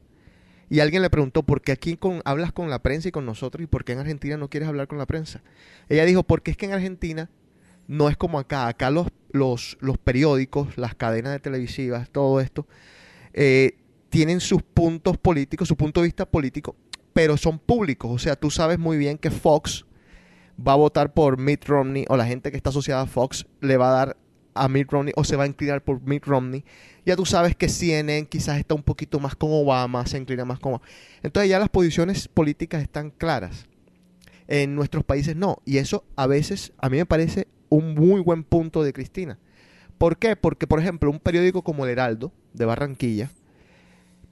[0.70, 3.64] Y alguien le preguntó, ¿por qué aquí con, hablas con la prensa y con nosotros
[3.64, 5.42] y por qué en Argentina no quieres hablar con la prensa?
[5.90, 7.30] Ella dijo, porque es que en Argentina
[7.88, 8.68] no es como acá.
[8.68, 9.12] Acá los
[10.04, 12.68] periódicos, las cadenas de televisivas, todo esto,
[13.34, 13.78] eh,
[14.10, 16.76] tienen sus puntos políticos, su punto de vista político,
[17.14, 18.12] pero son públicos.
[18.12, 19.86] O sea, tú sabes muy bien que Fox
[20.56, 23.78] va a votar por Mitt Romney o la gente que está asociada a Fox le
[23.78, 24.18] va a dar
[24.56, 26.64] a Mitt Romney o se va a inclinar por Mitt Romney.
[27.06, 30.60] Ya tú sabes que CNN quizás está un poquito más con Obama, se inclina más
[30.60, 30.88] con Obama.
[31.22, 33.68] Entonces ya las posiciones políticas están claras.
[34.48, 35.62] En nuestros países no.
[35.66, 39.38] Y eso a veces a mí me parece un muy buen punto de Cristina.
[39.98, 40.36] ¿Por qué?
[40.36, 43.32] Porque, por ejemplo, un periódico como El Heraldo de Barranquilla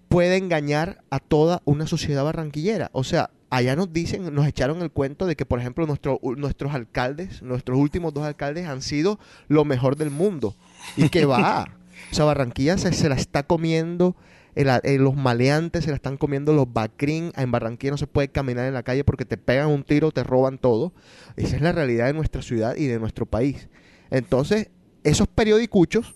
[0.10, 2.90] puede engañar a toda una sociedad barranquillera.
[2.94, 6.74] O sea, allá nos dicen, nos echaron el cuento de que, por ejemplo, nuestro- nuestros
[6.74, 10.56] alcaldes, nuestros últimos dos alcaldes han sido lo mejor del mundo.
[10.98, 11.66] Y que va.
[12.12, 14.16] O sea, Barranquilla se, se la está comiendo,
[14.56, 17.32] el eh, los maleantes se la están comiendo los bacrín.
[17.38, 20.24] En Barranquilla no se puede caminar en la calle porque te pegan un tiro, te
[20.24, 20.92] roban todo.
[21.38, 23.70] Esa es la realidad de nuestra ciudad y de nuestro país.
[24.10, 24.70] Entonces,
[25.04, 26.16] esos periodicuchos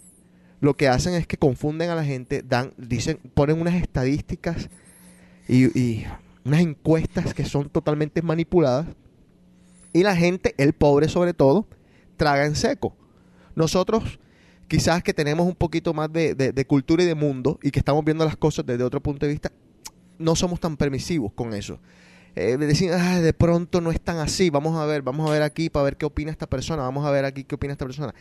[0.59, 4.69] lo que hacen es que confunden a la gente, dan, dicen, ponen unas estadísticas
[5.47, 6.05] y, y
[6.47, 8.87] unas encuestas que son totalmente manipuladas.
[9.93, 11.67] Y la gente, el pobre sobre todo,
[12.17, 12.95] traga en seco.
[13.55, 14.19] Nosotros,
[14.67, 18.03] quizás que tenemos un poquito más de, de- cultura y de mundo y que estamos
[18.05, 19.51] viendo las cosas desde otro punto de vista,
[20.19, 21.79] no somos tan permisivos con eso.
[22.35, 22.57] Eh,
[22.93, 25.85] "Ah, de pronto no es tan así, vamos a ver, vamos a ver aquí para
[25.85, 28.13] ver qué opina esta persona, vamos a ver aquí qué opina esta persona.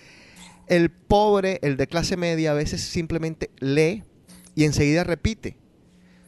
[0.69, 4.03] El pobre, el de clase media, a veces simplemente lee
[4.55, 5.59] y enseguida repite.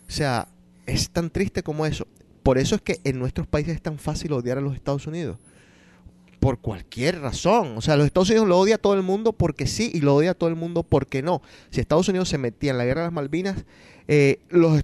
[0.07, 0.49] O sea,
[0.89, 2.07] es tan triste como eso.
[2.43, 5.37] Por eso es que en nuestros países es tan fácil odiar a los Estados Unidos.
[6.41, 7.77] Por cualquier razón.
[7.77, 10.15] O sea, los Estados Unidos lo odia a todo el mundo porque sí y lo
[10.15, 11.43] odia a todo el mundo porque no.
[11.71, 13.65] Si Estados Unidos se metía en la guerra de las Malvinas,
[14.07, 14.81] eh, los,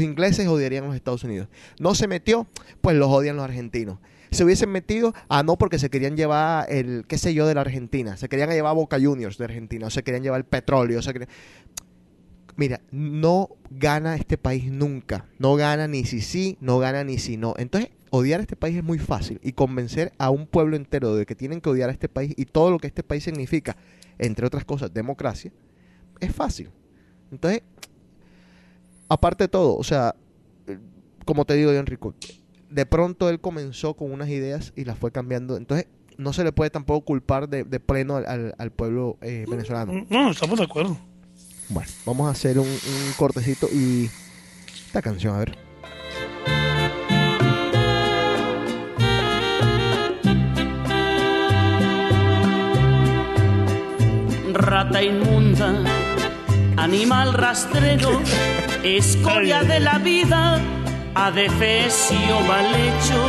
[0.00, 1.48] ingleses odiarían a los Estados Unidos.
[1.80, 2.46] No se metió,
[2.80, 3.98] pues los odian los argentinos.
[4.30, 7.62] Se hubiesen metido, ah, no, porque se querían llevar el, qué sé yo, de la
[7.62, 8.16] Argentina.
[8.16, 9.88] Se querían llevar Boca Juniors de Argentina.
[9.88, 11.02] O se querían llevar el petróleo.
[11.02, 11.30] se querían-
[12.56, 15.26] Mira, no gana este país nunca.
[15.38, 17.54] No gana ni si sí, no gana ni si no.
[17.56, 19.40] Entonces, odiar a este país es muy fácil.
[19.42, 22.44] Y convencer a un pueblo entero de que tienen que odiar a este país y
[22.46, 23.76] todo lo que este país significa,
[24.18, 25.52] entre otras cosas, democracia,
[26.20, 26.70] es fácil.
[27.32, 27.62] Entonces,
[29.08, 30.14] aparte de todo, o sea,
[31.24, 32.14] como te digo yo, Enrico,
[32.68, 35.56] de pronto él comenzó con unas ideas y las fue cambiando.
[35.56, 35.86] Entonces,
[36.18, 40.06] no se le puede tampoco culpar de, de pleno al, al- al pueblo eh, venezolano.
[40.10, 40.98] No, estamos de acuerdo.
[41.70, 44.10] Bueno, vamos a hacer un, un cortecito y
[44.86, 45.56] esta canción, a ver.
[54.52, 55.72] Rata inmunda,
[56.76, 58.20] animal rastrero,
[58.82, 60.60] escoria de la vida,
[61.14, 63.28] adefesio mal hecho.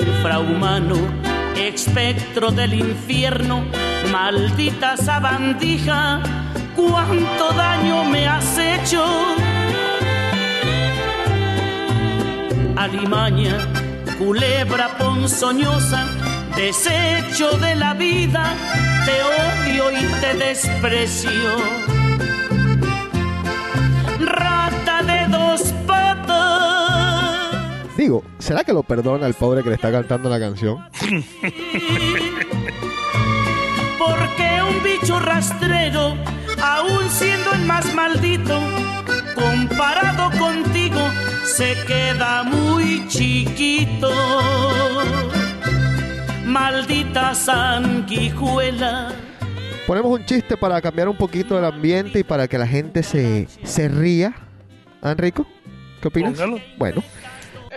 [0.00, 1.27] Infrahumano,
[1.58, 3.64] espectro del infierno,
[4.12, 6.20] maldita sabandija,
[6.76, 9.04] cuánto daño me has hecho.
[12.76, 13.56] Alimaña,
[14.18, 16.06] culebra ponzoñosa,
[16.56, 18.54] desecho de la vida,
[19.04, 21.88] te odio y te desprecio.
[27.98, 30.78] Digo, ¿será que lo perdona el pobre que le está cantando la canción?
[33.98, 36.14] Porque un bicho rastrero,
[36.62, 38.60] aun siendo el más maldito,
[39.34, 41.00] comparado contigo,
[41.44, 44.12] se queda muy chiquito.
[46.46, 49.10] Maldita sanguijuela.
[49.88, 53.48] Ponemos un chiste para cambiar un poquito el ambiente y para que la gente se,
[53.64, 54.36] se ría.
[55.02, 55.48] ¿Ah, Enrico?
[56.00, 56.34] ¿Qué opinas?
[56.34, 56.60] Póngalo.
[56.76, 57.02] Bueno,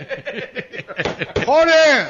[1.46, 2.06] ¡Jorge!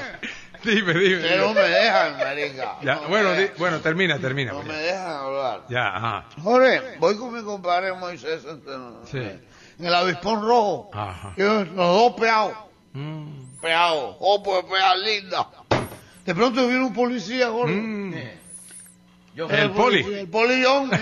[0.65, 1.23] Dime, dime.
[1.23, 2.77] Que no me dejan, marica.
[2.83, 3.57] Ya, No me bueno, di- dejan.
[3.59, 4.53] bueno, termina, termina.
[4.53, 5.61] No pues, me dejan hablar.
[5.69, 6.25] Ya, ajá.
[6.43, 9.01] Jorge, voy con mi compadre Moisés Centeno.
[9.11, 9.19] Sí.
[9.19, 10.91] En el avispón rojo.
[10.93, 11.33] Ajá.
[11.37, 12.53] Yo, los dos peados.
[12.93, 13.59] Mm.
[13.61, 14.17] Peados.
[14.21, 15.49] Oh, pues pea linda.
[16.25, 17.75] De pronto viene un policía, Jorge.
[17.75, 18.15] Mm.
[19.35, 20.03] Yo El poli.
[20.15, 20.91] El polillón.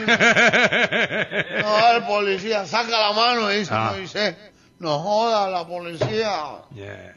[1.62, 3.90] no, el policía saca la mano y dice Ah.
[3.92, 4.37] Moisés,
[4.80, 6.62] no joda la policía.
[6.74, 7.14] Yeah.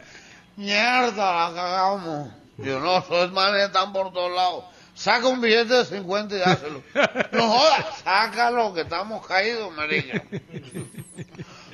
[0.57, 2.29] Mierda, la cagamos.
[2.57, 4.65] Yo no, esos manes están por todos lados.
[4.93, 6.83] Saca un billete de 50 y dáselo.
[7.31, 10.21] No jodas, sácalo que estamos caídos, marica.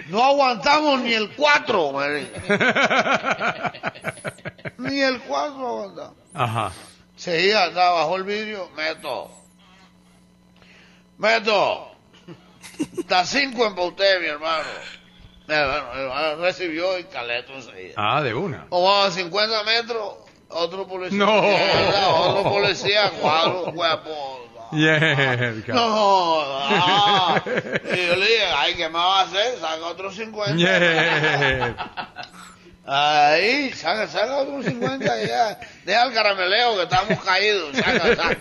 [0.08, 3.74] No aguantamos ni el 4, marica.
[4.78, 6.18] Ni el 4 aguantamos.
[6.34, 6.72] Ajá.
[7.18, 9.30] Seguía, estaba bajo el vidrio, meto.
[11.18, 11.92] Meto.
[13.08, 14.70] Da 5 en usted, mi hermano.
[15.56, 17.94] El hermano recibió y caleto enseguida.
[17.98, 18.68] Ah, de una.
[18.70, 20.16] Como a 50 metros,
[20.50, 21.18] otro policía.
[21.18, 21.42] No.
[22.40, 24.50] Otro policía, cuatro huevos.
[24.72, 25.56] Yeah.
[25.68, 27.42] No, ah.
[27.46, 29.58] Y yo le dije, ay, ¿qué me va a hacer?
[29.60, 30.56] Saca otro 50.
[30.56, 31.90] Yeah.
[32.86, 35.60] Ahí, saca, saca otro 50 y ya.
[35.86, 37.76] Deja el carameleo que estamos caídos.
[37.78, 38.38] Saca, saca.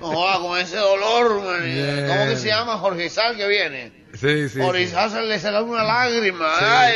[0.00, 1.64] No con ese dolor.
[1.64, 2.06] Yeah.
[2.06, 2.76] ¿Cómo que se llama?
[2.76, 4.01] Jorge Isal que viene.
[4.22, 4.60] Sí, sí.
[4.80, 6.58] Isal se le una lágrima.
[6.58, 6.64] Sí.
[6.64, 6.94] Ay,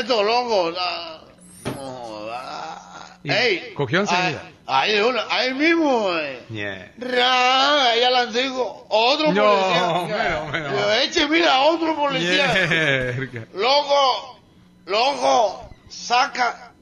[0.00, 0.72] Esto, loco.
[1.64, 2.26] No
[3.24, 4.42] Ey, cogió enseguida.
[4.68, 6.42] Ahí, una, ahí mismo, eh.
[6.50, 6.92] Yeah.
[7.88, 10.48] Ahí al antiguo, otro No, policía.
[10.50, 10.70] pero.
[10.76, 12.68] Yo, eche, mira, otro policía.
[12.68, 13.46] Yeah.
[13.54, 14.40] Loco,
[14.86, 16.72] loco, saca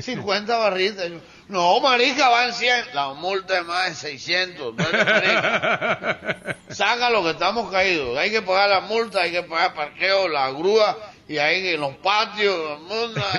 [0.00, 1.10] 50 barritas.
[1.50, 2.94] No, marica, va en 100.
[2.94, 4.74] La multa es más de 600.
[4.74, 6.56] ¿no es, marica?
[6.70, 8.16] Saca lo que estamos caídos.
[8.18, 10.96] Hay que pagar la multa, hay que pagar parqueo, la grúa,
[11.28, 12.78] y ahí en los patios,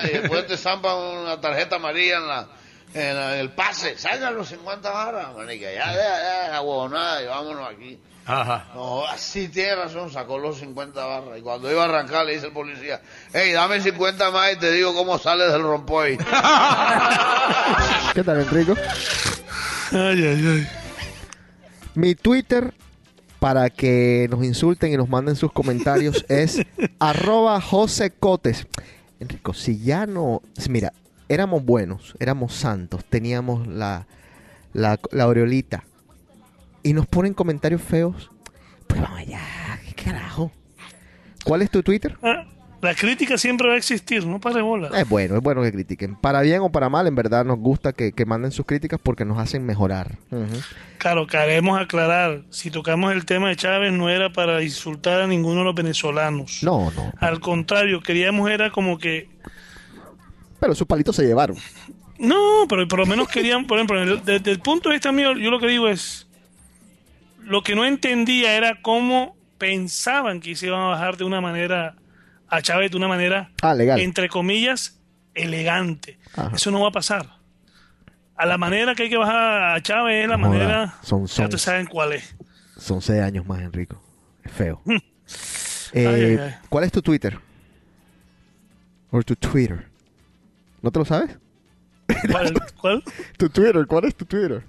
[0.04, 2.47] y después te zampan una tarjeta amarilla en la...
[2.93, 7.26] En la- en el pase, saca los 50 barras, marica, ya, ya, ya, huevonada y
[7.26, 7.97] vámonos aquí.
[8.32, 8.67] Ajá.
[8.74, 11.38] No, así tiene razón, sacó los 50 barras.
[11.38, 13.02] Y cuando iba a arrancar le dice el policía,
[13.34, 16.17] hey, dame 50 más y te digo cómo sales del rompoy.
[18.13, 18.76] ¿Qué tal, Enrico?
[19.91, 20.67] Ay, ay, ay.
[21.94, 22.74] Mi Twitter,
[23.39, 26.62] para que nos insulten y nos manden sus comentarios, es
[27.00, 28.65] arroba José Cotes.
[29.20, 30.41] Enrico, si ya no...
[30.70, 30.94] Mira,
[31.28, 34.08] éramos buenos, éramos santos, teníamos la,
[34.72, 35.84] la, la aureolita.
[36.84, 38.32] Y nos ponen comentarios feos.
[38.88, 39.41] Pues vamos allá,
[39.86, 40.52] ¿qué carajo?
[41.44, 42.17] ¿Cuál es tu Twitter?
[42.22, 42.46] Ah,
[42.82, 44.89] la crítica siempre va a existir, no pare bola.
[45.00, 46.15] Es bueno, es bueno que critiquen.
[46.15, 49.24] Para bien o para mal, en verdad nos gusta que, que manden sus críticas porque
[49.24, 50.17] nos hacen mejorar.
[50.98, 55.60] Claro, queremos aclarar, si tocamos el tema de Chávez no era para insultar a ninguno
[55.60, 56.63] de los venezolanos.
[56.63, 57.13] No, no.
[57.20, 59.30] Al contrario, queríamos era como que
[60.60, 61.58] Pero sus palitos se llevaron.
[62.17, 65.52] No, pero por lo menos querían, por ejemplo, desde el punto de vista mío, yo
[65.52, 66.28] lo que digo es,
[67.52, 71.96] lo que no entendía era cómo pensaban que se iban a bajar de una manera
[72.48, 74.00] a Chávez de una manera, Ah, legal.
[74.00, 75.00] entre comillas,
[75.36, 76.18] elegante.
[76.36, 76.52] Ajá.
[76.56, 77.28] Eso no va a pasar.
[78.36, 81.46] A la manera que hay que bajar a Chávez es la manera, son- ya son-
[81.46, 82.36] ustedes saben cuál es.
[82.78, 84.02] Son seis años más, Enrico.
[84.44, 84.82] Es feo.
[84.88, 84.98] Ay,
[85.94, 86.56] Eh, ay, ay.
[86.70, 87.38] ¿Cuál es tu Twitter?
[89.12, 89.88] ¿O tu Twitter?
[90.82, 91.38] ¿No te lo sabes?
[92.32, 92.54] ¿Cuál?
[92.80, 93.04] cuál?
[93.38, 94.64] Tu Twitter, ¿cuál es tu Twitter?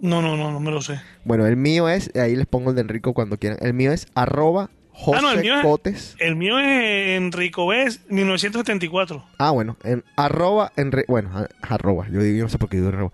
[0.00, 1.00] No, no, no, no me lo sé.
[1.24, 3.58] Bueno, el mío es, ahí les pongo el de Enrico cuando quieran.
[3.60, 6.16] El mío es arroba José Ah, no, el mío es- Cotes.
[6.18, 7.86] El mío es Enrico B.
[8.08, 9.24] 1974.
[9.38, 11.30] Ah, bueno, en arroba, Enri- bueno,
[11.62, 13.12] arroba, yo, digo, yo no sé por qué digo arroba.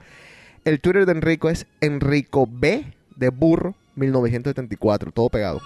[0.64, 5.60] El Twitter de Enrico es Enrico B de burro 1974, todo pegado.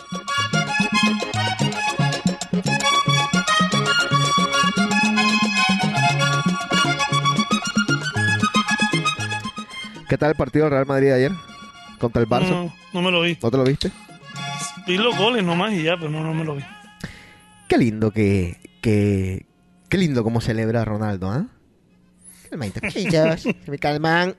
[10.11, 11.33] ¿Qué tal el partido del Real Madrid de ayer?
[12.01, 12.51] Contra el Barça.
[12.51, 13.38] No, no me lo vi.
[13.40, 13.92] ¿No te lo viste?
[14.85, 16.64] Vi los goles nomás y ya, pero no, no me lo vi.
[17.68, 19.46] Qué lindo que, que
[19.88, 21.46] qué lindo como celebra Ronaldo, ¿ah?
[22.49, 24.35] Calmadito, chichos, se me calman.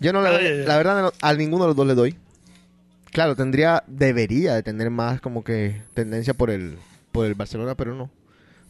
[0.00, 2.18] Yo no le doy, la verdad no- a ninguno de los dos le doy.
[3.10, 6.76] Claro, tendría, debería de tener más como que tendencia por el,
[7.10, 8.10] por el Barcelona, pero no.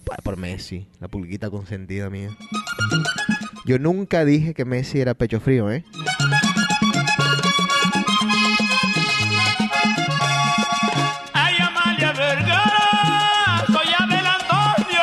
[0.05, 2.31] Por, por Messi, la pulguita consentida mía.
[3.64, 5.85] Yo nunca dije que Messi era pecho frío, ¿eh?
[11.33, 15.03] Ay, Amalia Vergara, soy Abel Antonio.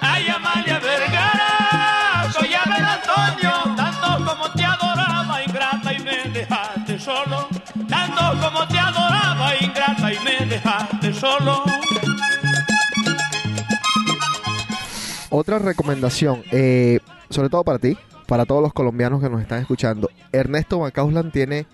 [0.00, 3.76] Ay, Amalia Vergara, soy Abel Antonio.
[3.76, 7.48] Tanto como te adoraba, ingrata, y me dejaste solo.
[7.88, 11.79] Tanto como te adoraba, ingrata, y me dejaste solo.
[15.30, 16.98] Otra recomendación, eh,
[17.30, 20.10] sobre todo para ti, para todos los colombianos que nos están escuchando.
[20.32, 21.66] Ernesto Macauslan tiene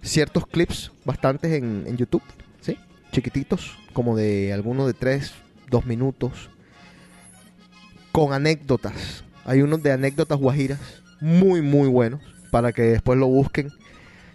[0.00, 2.22] ciertos clips bastantes en, YouTube,
[2.60, 2.78] ¿sí?
[3.10, 5.32] Chiquititos, como de algunos de 3,
[5.70, 6.50] 2 minutos,
[8.12, 9.24] con anécdotas.
[9.44, 10.78] Hay unos de anécdotas guajiras,
[11.20, 12.20] muy, muy buenos,
[12.52, 13.72] para que después lo busquen.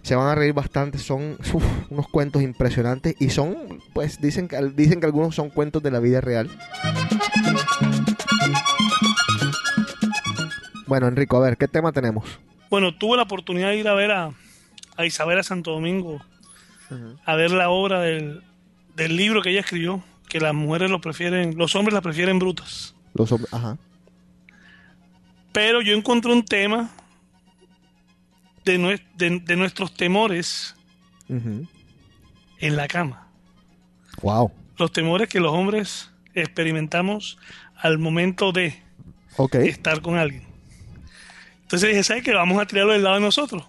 [0.02, 1.38] Se van a reír bastante, son
[1.90, 6.00] unos cuentos impresionantes y son, pues dicen que, dicen que algunos son cuentos de la
[6.00, 6.50] vida real.
[10.90, 12.24] Bueno, Enrico, a ver, ¿qué tema tenemos?
[12.68, 14.32] Bueno, tuve la oportunidad de ir a ver a,
[14.96, 16.20] a Isabel a Santo Domingo,
[17.24, 18.42] a ver la obra del,
[18.96, 22.96] del libro que ella escribió, que las mujeres lo prefieren, los hombres la prefieren brutas.
[23.14, 23.78] Los hombres, ajá.
[25.52, 26.90] Pero yo encontré un tema
[28.64, 30.74] de, nue- de- de nuestros temores
[31.28, 31.68] en
[32.76, 33.28] la cama.
[34.22, 34.50] Wow.
[34.76, 37.38] Los temores que los hombres experimentamos
[37.76, 38.82] al momento de
[39.68, 40.49] estar con alguien.
[41.70, 42.34] Entonces dije, ¿sabes qué?
[42.34, 43.64] Vamos a tirarlo del lado de nosotros.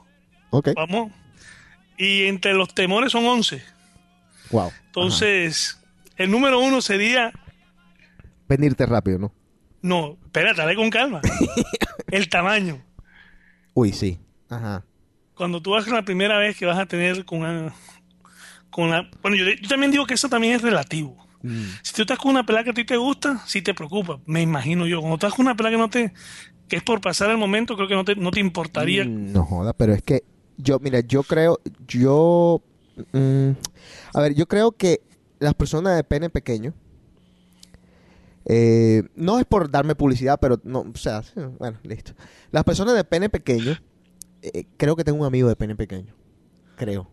[0.49, 0.69] ok.
[0.75, 1.11] Vamos.
[1.99, 3.61] Y entre los temores son 11.
[4.49, 4.71] Wow.
[4.87, 5.79] Entonces,
[6.17, 7.31] el número uno sería,
[8.49, 9.31] Venirte rápido, ¿no?
[9.83, 11.21] no, espérate, dale con calma.
[12.11, 12.83] el tamaño.
[13.75, 14.17] Uy, sí.
[14.49, 14.83] Ajá.
[15.35, 17.71] Cuando tú vas la primera vez que vas a tener con una,
[18.71, 21.15] con la, bueno, yo, yo también digo que eso también es relativo.
[21.43, 21.65] Mm.
[21.83, 24.41] Si tú estás con una pelada que a ti te gusta, sí te preocupa, me
[24.41, 25.01] imagino yo.
[25.01, 26.13] Cuando estás con una pelada que no te,
[26.71, 29.03] que es por pasar el momento, creo que no te, no te importaría.
[29.03, 30.23] Mm, No joda, pero es que
[30.57, 32.61] yo, mira, yo creo, yo,
[33.11, 33.49] mm,
[34.13, 35.01] a ver, yo creo que
[35.39, 36.73] las personas de pene pequeño
[38.45, 41.21] Eh, no es por darme publicidad, pero no, o sea,
[41.59, 42.13] bueno, listo.
[42.51, 43.77] Las personas de pene pequeño,
[44.41, 46.15] eh, creo que tengo un amigo de pene pequeño.
[46.77, 47.07] Creo.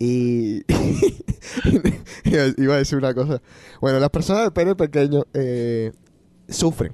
[0.00, 0.64] Y
[2.56, 3.40] iba a decir una cosa.
[3.80, 5.92] Bueno, las personas de pene pequeño eh,
[6.48, 6.92] sufren.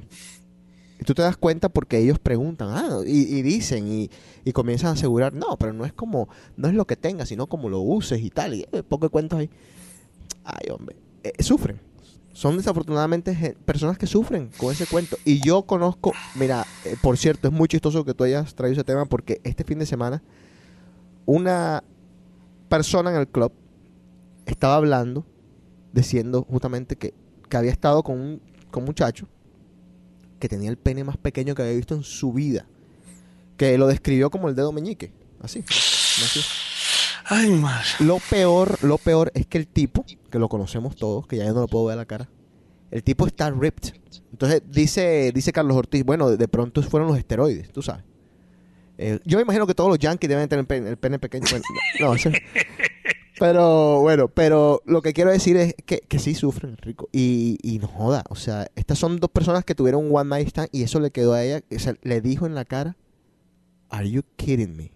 [1.09, 5.57] Tú te das cuenta porque ellos preguntan, ah, y, dicen, y, comienzan a asegurar, no,
[5.57, 6.29] pero no es como,
[6.59, 8.53] no es lo que tengas, sino como lo uses y tal.
[8.53, 9.49] Y eh, poco cuentos ahí.
[10.45, 11.81] Ay, hombre, eh, sufren.
[12.35, 15.17] Son desafortunadamente personas que sufren con ese cuento.
[15.25, 18.85] Y yo conozco, mira, eh, por cierto, es muy chistoso que tú hayas traído ese
[18.85, 20.23] tema porque este fin de semana
[21.25, 21.83] una
[22.69, 23.51] persona en el club
[24.45, 25.25] estaba hablando,
[25.91, 27.15] diciendo justamente que,
[27.49, 29.27] que había estado con un, con un muchacho
[30.39, 32.67] que tenía el pene más pequeño que había visto en su vida.
[33.57, 35.13] Que lo describió como el dedo meñique.
[35.41, 35.65] Así.
[35.69, 36.41] así.
[37.25, 37.87] Ay, madre.
[38.01, 41.53] Lo peor, lo peor es que el tipo, que lo conocemos todos, que ya yo
[41.55, 42.29] no lo puedo ver a la cara,
[42.91, 43.93] el tipo está ripped.
[44.33, 48.05] Entonces dice, dice Carlos Ortiz, bueno, de pronto fueron los esteroides, tú sabes.
[48.97, 51.45] Eh, yo me imagino que todos los yankees deben tener el pene, el pene pequeño.
[51.51, 51.65] Bueno,
[52.01, 52.31] no, eso-
[53.39, 57.09] pero bueno, pero lo que quiero decir es que, que sí sufren, rico.
[57.13, 60.49] Y, y no joda, o sea, estas son dos personas que tuvieron un one night
[60.49, 62.97] stand y eso le quedó a ella, o sea, le dijo en la cara,
[63.91, 64.93] ¿Are you kidding me?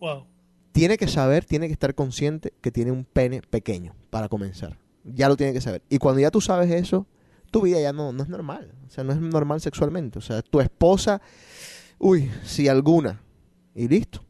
[0.00, 0.26] Wow.
[0.72, 4.76] tiene que saber, tiene que estar consciente que tiene un pene pequeño para comenzar.
[5.04, 5.82] Ya lo tiene que saber.
[5.88, 7.06] Y cuando ya tú sabes eso,
[7.50, 8.72] tu vida ya no, no es normal.
[8.86, 10.18] O sea, no es normal sexualmente.
[10.18, 11.22] O sea, tu esposa,
[11.98, 13.20] uy, si alguna.
[13.74, 14.24] Y listo.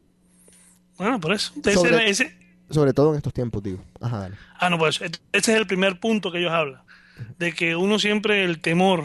[0.97, 1.51] Bueno, por eso.
[1.63, 2.37] Ese- Sobre- ese-
[2.69, 3.79] Sobre todo en estos tiempos, digo.
[4.01, 4.35] Ajá, dale.
[4.59, 6.81] ah, no, pues ese es el primer punto que ellos hablan.
[7.37, 9.03] De que uno siempre el temor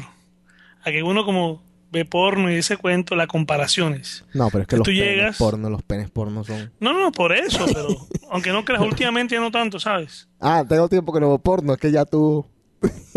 [0.82, 4.24] a que uno como ve porno y ese cuento, las comparaciones.
[4.32, 6.72] No, pero es que Que los tú penes llegas- porno, los penes porno son...
[6.80, 7.88] No, no, por eso, pero
[8.30, 10.28] aunque no creas, últimamente ya no tanto, ¿sabes?
[10.40, 12.46] Ah, tengo tiempo que no veo porno, es que ya tú...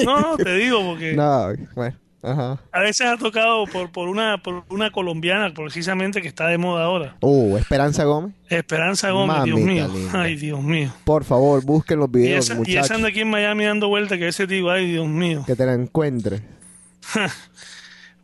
[0.04, 2.60] No, no, te digo, porque No, bueno, ajá.
[2.72, 6.86] a veces ha tocado por, por, una, por una colombiana, precisamente, que está de moda
[6.86, 7.18] ahora.
[7.22, 8.34] Uh, Esperanza Gómez.
[8.50, 9.88] Esperanza Gómez, Dios mío.
[9.94, 10.20] linda.
[10.22, 10.92] Ay, Dios mío.
[11.04, 14.28] Por favor, busquen los Y videos, y esa anda aquí en Miami dando vuelta que
[14.28, 15.44] ese tipo, ay, Dios mío.
[15.46, 16.42] Que te la encuentres.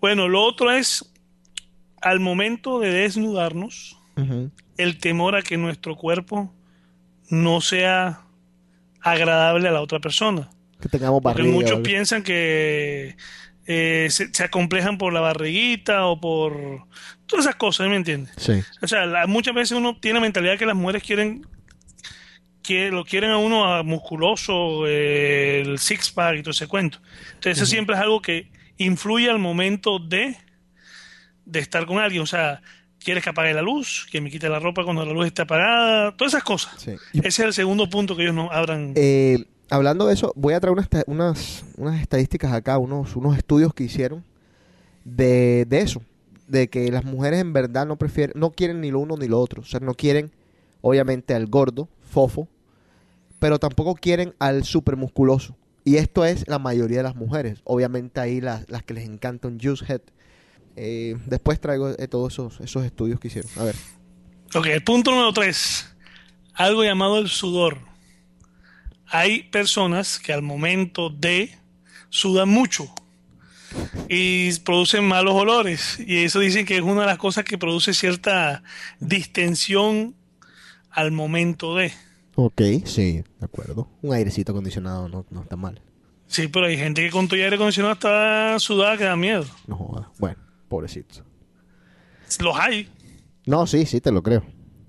[0.02, 1.12] Bueno, lo otro es,
[2.02, 3.98] al momento de desnudarnos,
[4.78, 6.54] el temor a que nuestro cuerpo
[7.30, 8.22] no sea
[9.02, 10.50] agradable a la otra persona.
[10.82, 11.54] Que tengamos Porque barriga.
[11.56, 11.84] muchos o algo.
[11.84, 13.16] piensan que
[13.72, 16.88] eh, se, se acomplejan por la barriguita o por
[17.28, 18.34] todas esas cosas, ¿me entiendes?
[18.38, 18.54] Sí.
[18.82, 21.46] O sea, la- muchas veces uno tiene la mentalidad que las mujeres quieren
[22.64, 27.00] que lo quieren a uno a musculoso, eh, el six pack y todo ese cuento.
[27.36, 30.36] Entonces, eso siempre es algo que influye al momento de
[31.46, 32.62] de estar con alguien, o sea,
[33.04, 36.16] quieres que apague la luz, que me quite la ropa cuando la luz esté apagada,
[36.16, 36.74] todas esas cosas.
[36.80, 36.92] Sí.
[37.14, 38.94] Ese es el segundo punto que ellos no abran.
[38.96, 43.74] Eh, hablando de eso, voy a traer unas, unas, unas estadísticas acá, unos, unos estudios
[43.74, 44.24] que hicieron
[45.06, 46.02] de, de eso,
[46.48, 49.40] de que las mujeres en verdad no prefieren, no quieren ni lo uno ni lo
[49.40, 50.32] otro, o sea, no quieren,
[50.82, 52.48] obviamente, al gordo, fofo,
[53.40, 55.56] pero tampoco quieren al super musculoso.
[55.86, 57.62] Y esto es la mayoría de las mujeres.
[57.64, 60.02] Obviamente ahí las, las que les encanta un juice head.
[60.76, 63.50] Eh, después traigo eh, todos esos, esos estudios que hicieron.
[63.58, 63.76] A ver.
[64.54, 65.88] Ok, el punto número tres.
[66.54, 67.89] Algo llamado el sudor.
[69.12, 71.56] Hay personas que al momento de
[72.10, 72.88] sudan mucho
[74.08, 76.00] y producen malos olores.
[76.00, 78.64] Y eso dicen que es una de las cosas que produce cierta
[79.00, 80.16] distensión
[80.92, 81.92] al momento de.
[82.36, 83.90] Ok, sí, de acuerdo.
[84.02, 85.82] Un airecito acondicionado no, no está mal.
[86.28, 89.46] Sí, pero hay gente que con tu aire acondicionado está sudada que da miedo.
[89.68, 90.12] No joda.
[90.20, 90.38] Bueno,
[90.68, 91.24] pobrecito.
[92.40, 92.88] Los hay.
[93.46, 94.44] No, sí, sí, te lo creo.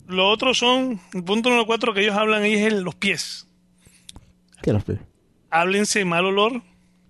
[0.07, 3.47] Lo otro son, el punto número cuatro que ellos hablan ahí es el- los pies.
[4.63, 4.99] ¿Qué los pies?
[5.51, 6.63] Háblense mal olor,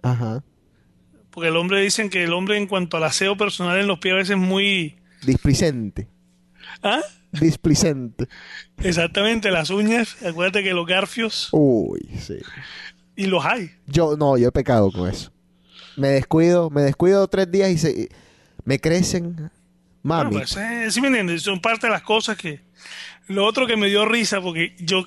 [0.03, 0.43] Ajá.
[1.31, 4.13] porque el hombre dicen que el hombre en cuanto al aseo personal en los pies
[4.15, 4.97] a veces es muy...
[5.27, 6.09] Displicente.
[6.83, 7.01] ¿Ah?
[7.33, 8.29] Displicente.
[8.83, 12.39] Exactamente, las uñas, acuérdate que los garfios, Uy, sí.
[13.15, 13.71] y los hay.
[13.87, 15.31] Yo, no, yo he pecado con eso.
[15.97, 18.09] Me descuido, me descuido tres días y se,
[18.65, 19.51] me crecen.
[20.03, 20.31] Mami.
[20.31, 22.61] Bueno, pues, eh, sí me entiendes, son parte de las cosas que...
[23.29, 25.05] Lo otro que me dio risa, porque yo...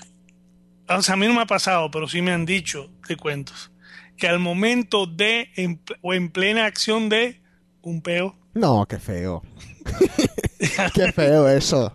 [0.90, 3.72] O sea, a mí no me ha pasado, pero sí me han dicho de cuentos,
[4.18, 7.42] que al momento de, en- o en plena acción de
[7.82, 9.42] un peo, No, qué feo.
[10.94, 11.94] qué feo eso.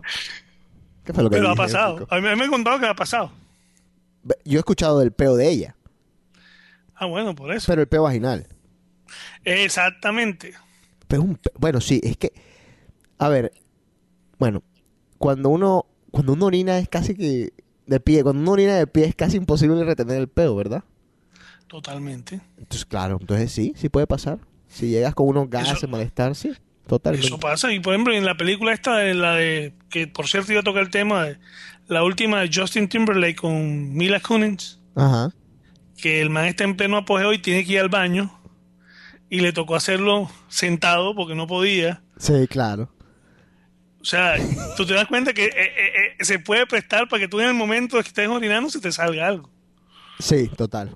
[1.03, 1.99] Qué feo lo que pero ha pasado.
[1.99, 2.13] chico.
[2.13, 3.31] A mí me han contado que ha pasado.
[4.45, 5.75] Yo he escuchado del peo de ella,
[6.95, 7.65] Ah, bueno, por eso.
[7.67, 8.45] pero el peo vaginal.
[9.45, 10.53] Exactamente.
[11.07, 12.33] Pero un pe- bueno, sí, es que
[13.17, 13.51] a ver,
[14.37, 14.63] bueno,
[15.17, 17.53] cuando uno cuando uno orina es casi que
[17.89, 20.83] de pie, cuando uno orina de pie es casi imposible retener el peo, ¿verdad?
[21.67, 22.39] Totalmente.
[22.57, 24.39] Entonces, claro, entonces sí, sí puede pasar.
[24.67, 26.51] Si llegas con unos gases, malestar, sí,
[26.87, 27.27] totalmente.
[27.27, 27.73] Eso pasa.
[27.73, 29.73] Y por ejemplo, en la película esta, de la de.
[29.89, 31.39] Que por cierto iba a tocar el tema de.
[31.87, 34.79] La última de Justin Timberlake con Mila Kunis.
[34.95, 35.31] Ajá.
[35.97, 38.31] Que el man está en pleno apogeo y tiene que ir al baño.
[39.31, 42.03] Y le tocó hacerlo sentado porque no podía.
[42.17, 42.89] Sí, claro.
[44.01, 44.35] O sea,
[44.77, 47.47] tú te das cuenta que eh, eh, eh, se puede prestar para que tú en
[47.47, 49.49] el momento que estés orinando se te salga algo.
[50.19, 50.95] Sí, total.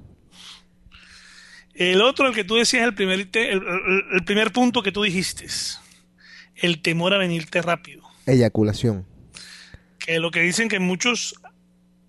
[1.73, 5.47] El otro, el que tú decías, el primer, el primer punto que tú dijiste,
[6.55, 8.03] el temor a venirte rápido.
[8.25, 9.05] Eyaculación.
[9.99, 11.35] Que lo que dicen que muchos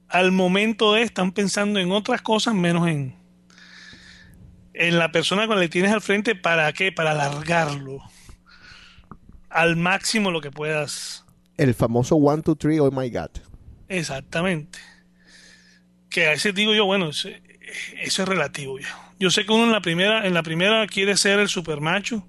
[0.08, 3.16] al momento de están pensando en otras cosas menos en,
[4.74, 6.34] en la persona con la que tienes al frente.
[6.34, 6.92] ¿Para qué?
[6.92, 8.02] Para alargarlo
[9.54, 11.24] al máximo lo que puedas.
[11.56, 13.30] El famoso one, two, three, oh my God.
[13.88, 14.78] Exactamente.
[16.10, 17.28] Que a veces digo yo, bueno, eso,
[18.02, 18.78] eso es relativo.
[18.78, 18.86] Yo.
[19.18, 22.26] yo sé que uno en la primera, en la primera quiere ser el supermacho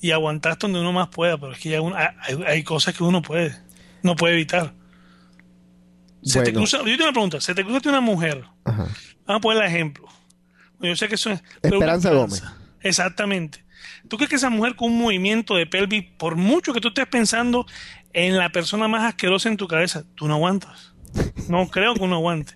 [0.00, 2.94] y aguantar hasta donde uno más pueda, pero es que ya uno- hay, hay cosas
[2.96, 3.54] que uno puede,
[4.02, 4.72] no puede evitar.
[6.22, 8.84] Se te cruza, yo tengo una pregunta, se te cruza una mujer, Ajá.
[9.26, 10.06] vamos a poner el ejemplo.
[10.80, 11.42] Yo sé que eso es...
[11.62, 12.42] Esperanza Gómez.
[12.82, 13.64] Exactamente.
[14.10, 17.06] ¿Tú crees que esa mujer con un movimiento de pelvis, por mucho que tú estés
[17.06, 17.64] pensando
[18.12, 20.94] en la persona más asquerosa en tu cabeza, tú no aguantas?
[21.48, 22.52] No creo que uno aguante.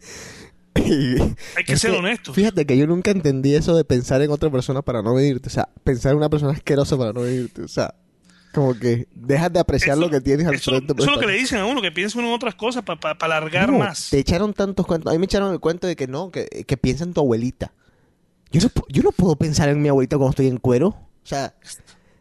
[0.74, 2.34] Hay que ser honesto.
[2.34, 5.48] Fíjate que yo nunca entendí eso de pensar en otra persona para no venirte.
[5.48, 7.62] O sea, pensar en una persona asquerosa para no venirte.
[7.62, 7.94] O sea,
[8.52, 10.92] como que dejas de apreciar lo que tienes al Eso, frente.
[10.98, 13.16] eso es lo que le dicen a uno, que piensa uno en otras cosas para
[13.20, 14.10] alargar No, más.
[14.10, 15.08] Te echaron tantos cuentos.
[15.08, 17.72] A mí me echaron el cuento de que no, que, que piensa en tu abuelita.
[18.50, 20.96] Yo no, yo no puedo pensar en mi abuelita cuando estoy en cuero.
[21.24, 21.54] O sea,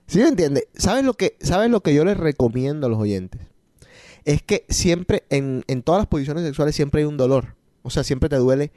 [0.08, 0.68] ¿sí me entiendes?
[0.76, 3.41] ¿Sabes lo que, ¿sabes lo que yo les recomiendo a los oyentes?
[4.24, 7.56] Es que siempre, en, en todas las posiciones sexuales, siempre hay un dolor.
[7.82, 8.72] O sea, siempre te duele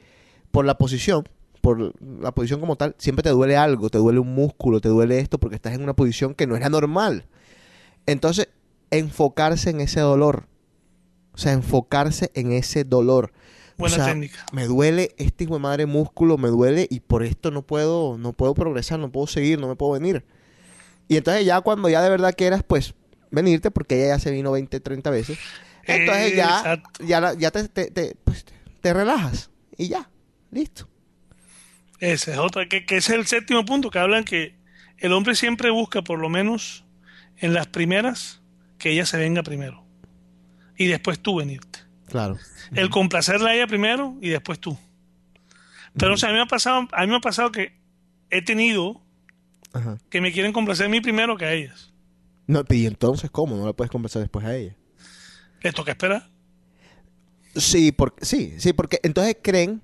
[0.51, 1.27] por la posición,
[1.61, 5.19] por la posición como tal, siempre te duele algo, te duele un músculo, te duele
[5.19, 7.25] esto, porque estás en una posición que no es la normal.
[8.05, 8.49] Entonces,
[8.91, 10.47] enfocarse en ese dolor.
[11.33, 13.31] O sea, enfocarse en ese dolor.
[13.77, 14.45] Buena O sea, técnica.
[14.51, 18.33] Me duele este hijo de madre músculo, me duele y por esto no puedo, no
[18.33, 20.25] puedo progresar, no puedo seguir, no me puedo venir.
[21.07, 22.93] Y entonces ya cuando ya de verdad quieras, pues,
[23.31, 25.37] venirte, porque ella ya se vino 20, 30 veces,
[25.85, 27.05] entonces ya, Exacto.
[27.05, 28.45] ya, ya te, te, te- pues,
[28.81, 30.09] te relajas y ya,
[30.51, 30.87] listo.
[31.99, 34.55] Ese es otra, que, que ese es el séptimo punto, que hablan que
[34.97, 36.83] el hombre siempre busca, por lo menos
[37.37, 38.41] en las primeras,
[38.79, 39.83] que ella se venga primero.
[40.77, 41.79] Y después tú venirte.
[42.07, 42.37] Claro.
[42.73, 44.77] El complacerla a ella primero y después tú.
[45.97, 47.73] Pero o sea, a mí me ha pasado, a mí me ha pasado que
[48.29, 49.01] he tenido
[49.73, 49.97] Ajá.
[50.09, 51.93] que me quieren complacer a mí primero que a ellas.
[52.45, 53.57] No, y entonces, ¿cómo?
[53.57, 54.75] No le puedes conversar después a ella.
[55.61, 56.29] Les toca esperar.
[57.55, 59.81] Sí, porque, sí, sí, porque entonces creen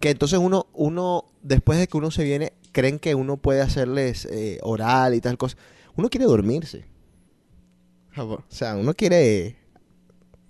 [0.00, 4.24] que entonces uno, uno, después de que uno se viene, creen que uno puede hacerles
[4.26, 5.56] eh, oral y tal cosa.
[5.96, 6.86] Uno quiere dormirse.
[8.16, 9.57] O sea, uno quiere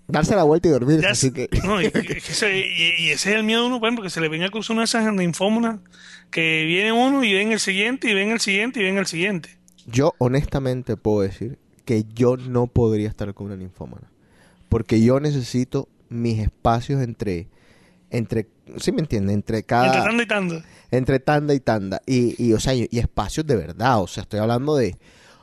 [0.09, 1.01] darse la vuelta y dormirse.
[1.03, 1.49] Ya así que...
[1.63, 4.21] no, y, ese, y- y ese es el miedo de uno, por ejemplo, que se
[4.21, 5.79] le venga a cruzar una de esas linfómanas
[6.31, 9.57] que viene uno y ven el siguiente y ven el siguiente y ven el siguiente.
[9.85, 14.11] Yo honestamente puedo decir que yo no podría estar con una ninfómana.
[14.67, 17.47] Porque yo necesito mis espacios entre,
[18.11, 18.47] entre,
[18.77, 19.33] ¿sí me entiende?
[19.33, 19.87] Entre cada...
[19.87, 20.65] Entre tanda y tanda.
[20.91, 22.01] entre tanda y tanda.
[22.05, 24.01] Y, y, o sea, y, y espacios de verdad.
[24.01, 24.95] O sea, estoy hablando de.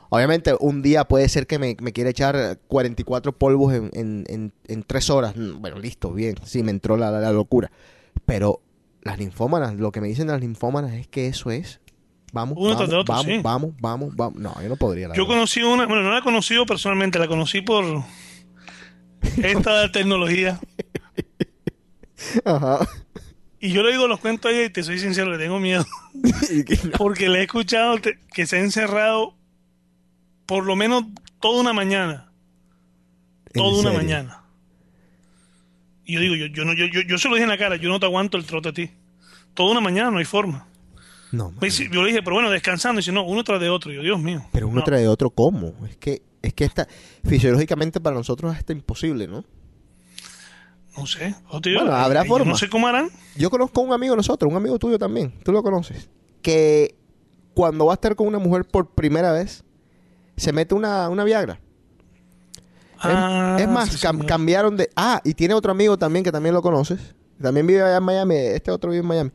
[0.09, 4.53] Obviamente, un día puede ser que me, me quiera echar 44 polvos en, en, en,
[4.67, 5.35] en tres horas.
[5.35, 6.35] Mm, Bueno, listo, bien.
[6.45, 7.71] Sí, me entró la, la, la locura.
[8.25, 8.61] Pero
[9.01, 11.79] las linfómanas, lo que me dicen las linfómanas es que eso es.
[12.33, 13.39] Vamos, Uno vamos, otro, vamos, sí.
[13.41, 14.39] vamos, vamos, vamos.
[14.41, 15.07] No, yo no podría.
[15.07, 15.35] La Yo verdad.
[15.35, 17.85] conocí una, bueno, no la he conocido personalmente, la conocí por
[19.41, 20.59] esta tecnología.
[22.45, 22.87] Ajá.
[23.59, 25.85] Y yo le digo los cuentos a ella y te soy sincero, le tengo miedo.
[26.97, 27.95] Porque le he escuchado
[28.33, 29.35] que se ha encerrado
[30.47, 31.03] por lo menos
[31.39, 32.31] toda una mañana.
[33.53, 33.97] ¿En Toda una serio?
[33.97, 34.43] mañana.
[36.05, 37.75] Y yo digo, yo, yo, no, yo, yo, yo se lo dije en la cara,
[37.75, 38.89] yo no te aguanto el trote a ti.
[39.53, 40.67] Toda una mañana no hay forma.
[41.31, 42.99] No, Me dice- yo le dije, pero bueno, descansando.
[42.99, 43.91] Y dice, no, uno tras de otro.
[43.91, 44.45] Y yo, Dios mío.
[44.53, 44.83] pero uno No.
[44.85, 45.73] trae otro, ¿cómo?
[45.87, 46.87] Es que, es que esta,
[47.25, 49.43] fisiológicamente para nosotros es hasta imposible, ¿no?
[50.97, 51.35] No sé.
[51.61, 52.51] Te digo, Bueno, habrá yo forma.
[52.51, 53.09] No sé cómo harán.
[53.35, 56.09] Yo conozco a un amigo de nosotros, un amigo tuyo también, tú lo conoces,
[56.41, 56.95] que
[57.53, 59.63] cuando va a estar con una mujer por primera vez,
[60.37, 61.53] se mete una, una Viagra.
[61.53, 64.25] Es- Ah, es, más, sí, cam- señor.
[64.25, 64.89] cambiaron de...
[64.95, 66.99] Ah, y tiene otro amigo también que también lo conoces.
[67.41, 69.31] También vive allá en Miami, este otro vive en Miami.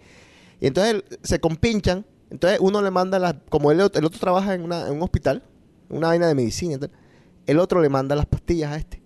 [0.60, 3.34] Y entonces él- se compinchan, entonces uno le manda las...
[3.48, 5.42] Como él, el otro trabaja en, una- en un hospital,
[5.88, 6.78] una vaina de medicina
[7.46, 9.02] el otro le manda las pastillas a este.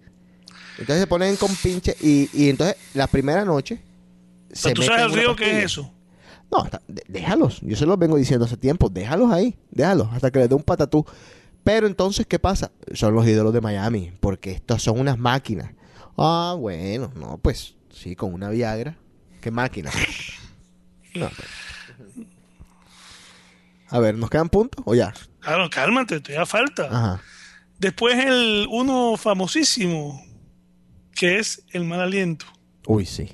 [0.79, 3.83] Entonces se ponen con pinche y, y entonces la primera noche...
[4.63, 5.59] Pero tú sabes el río pastilla.
[5.59, 5.93] es eso.
[6.51, 7.61] No, de- déjalos.
[7.63, 8.89] Yo se los vengo diciendo hace tiempo.
[8.89, 9.59] Déjalos ahí.
[9.71, 11.05] Déjalos hasta que les dé un patatú.
[11.67, 12.71] Pero entonces, ¿qué pasa?
[12.95, 14.13] Son los ídolos de Miami.
[14.21, 15.73] Porque estos son unas máquinas.
[16.17, 17.11] Ah, bueno.
[17.17, 18.97] No, pues sí, con una Viagra.
[19.41, 19.91] ¿Qué máquina?
[21.17, 21.49] No, pues.
[23.89, 25.13] A ver, ¿nos quedan puntos o ya?
[25.41, 26.85] Claro, cálmate, te da falta.
[26.85, 27.23] Ajá.
[27.81, 30.25] Después el uno famosísimo,
[31.17, 32.47] que es el mal aliento.
[32.87, 33.33] Uy, sí.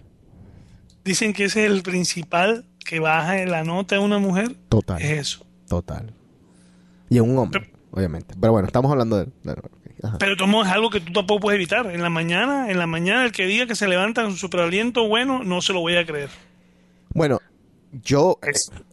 [1.05, 4.57] Dicen que ese es el principal que baja en la nota de una mujer.
[4.71, 5.03] Total.
[5.03, 5.47] Es eso.
[5.69, 6.15] Total.
[7.11, 8.35] Y en un hombre, obviamente.
[8.41, 9.27] Pero bueno, estamos hablando de...
[9.45, 9.55] de-
[10.03, 10.19] ajá.
[10.19, 11.87] Pero tomo es algo que tú tampoco puedes evitar.
[11.87, 15.07] En la mañana, en la mañana, el que diga que se levanta con su superaliento
[15.07, 16.31] bueno, no se lo voy a creer.
[17.15, 17.39] Bueno,
[17.93, 18.39] yo...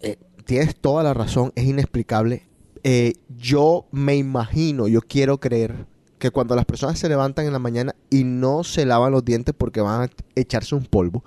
[0.01, 2.43] eh, tienes toda la razón, es inexplicable.
[2.83, 5.85] Eh, yo me imagino, yo quiero creer
[6.17, 9.55] que cuando las personas se levantan en la mañana y no se lavan los dientes
[9.57, 11.23] porque van a echarse un polvo,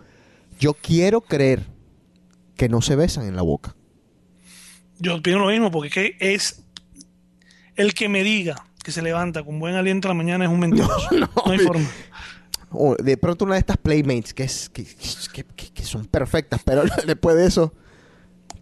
[0.58, 1.62] yo quiero creer
[2.56, 3.74] que no se besan en la boca.
[4.98, 6.61] Yo opino lo mismo, porque es que es
[7.76, 10.60] el que me diga que se levanta con buen aliento en la mañana es un
[10.60, 11.08] mentiroso.
[11.12, 11.88] No, hay forma.
[12.70, 16.60] O de pronto una de estas playmates que, es, que, que- que- que son perfectas,
[16.64, 17.72] pero después de eso,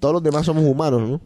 [0.00, 1.20] todos los demás somos humanos, ¿no?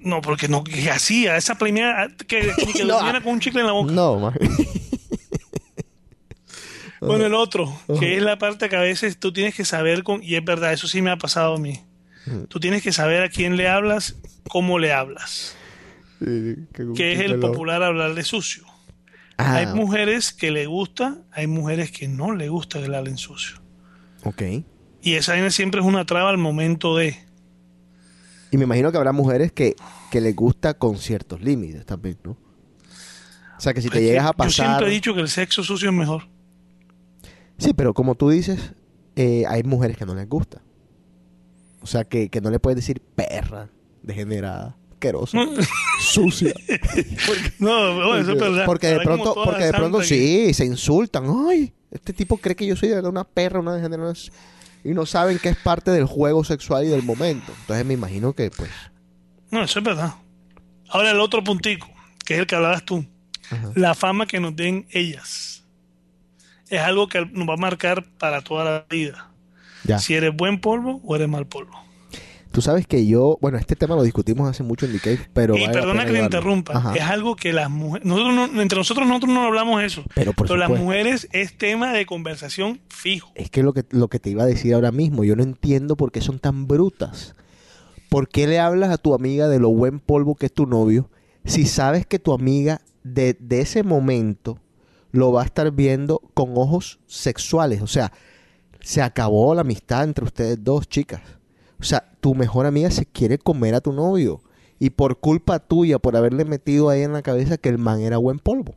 [0.00, 2.98] No, porque no, que así, a esa primera, que, que, No.
[3.22, 3.92] con un chicle en la boca.
[3.92, 4.32] No,
[7.00, 10.22] Bueno, el otro, que es la parte que a veces tú tienes que saber con,
[10.22, 11.80] y es verdad, eso sí me ha pasado a mí.
[12.48, 14.16] Tú tienes que saber a quién le hablas,
[14.48, 15.54] cómo le hablas.
[16.18, 18.64] Que es el popular hablar de sucio.
[19.38, 23.18] Ah, Hay mujeres que le gusta, hay mujeres que no le gusta que le hablen
[23.18, 23.58] sucio.
[24.24, 24.42] ok.
[25.02, 27.16] Y esa siempre es una traba al momento de.
[28.50, 29.76] Y me imagino que habrá mujeres que,
[30.10, 32.32] que les gusta con ciertos límites también, ¿no?
[32.32, 34.66] O sea, que si te llegas a Yo pasar...
[34.66, 36.28] siempre he dicho que el sexo sucio es mejor.
[37.58, 38.72] Sí, pero como tú dices,
[39.14, 40.60] eh, hay mujeres que no les gusta.
[41.80, 43.70] O sea, que, que no le puedes decir perra,
[44.02, 45.38] degenerada, asquerosa,
[46.00, 46.52] sucia.
[47.58, 48.64] No, bueno, eso es verdad.
[48.66, 51.24] Porque de pronto, porque de pronto que- sí, se insultan.
[51.48, 54.12] Ay, este tipo cree que yo soy de verdad una perra, una degenerada.
[54.84, 57.52] Y no saben que es parte del juego sexual y del momento.
[57.60, 58.70] Entonces me imagino que, pues...
[59.50, 60.14] No, eso es verdad.
[60.88, 61.88] Ahora el otro puntico,
[62.24, 63.04] que es el que hablabas tú.
[63.74, 65.64] La fama que nos den ellas.
[66.68, 69.30] Es algo que nos va a marcar para toda la vida.
[69.84, 69.98] Ya.
[69.98, 71.72] Si eres buen polvo o eres mal polvo.
[72.56, 73.36] Tú sabes que yo...
[73.42, 75.54] Bueno, este tema lo discutimos hace mucho en Cave, pero...
[75.58, 76.74] y vale perdona que te interrumpa.
[76.74, 76.94] Ajá.
[76.94, 78.06] Es algo que las mujeres...
[78.06, 80.02] Nosotros no- entre nosotros nosotros no hablamos eso.
[80.14, 83.30] Pero por las mujeres es tema de conversación fijo.
[83.34, 85.98] Es que lo que lo que te iba a decir ahora mismo, yo no entiendo
[85.98, 87.34] por qué son tan brutas.
[88.08, 91.10] ¿Por qué le hablas a tu amiga de lo buen polvo que es tu novio
[91.44, 94.58] si sabes que tu amiga de, de ese momento
[95.12, 97.82] lo va a estar viendo con ojos sexuales?
[97.82, 98.12] O sea,
[98.80, 101.20] se acabó la amistad entre ustedes dos chicas.
[101.80, 104.40] O sea, tu mejor amiga se quiere comer a tu novio.
[104.78, 108.18] Y por culpa tuya, por haberle metido ahí en la cabeza que el man era
[108.18, 108.74] buen polvo.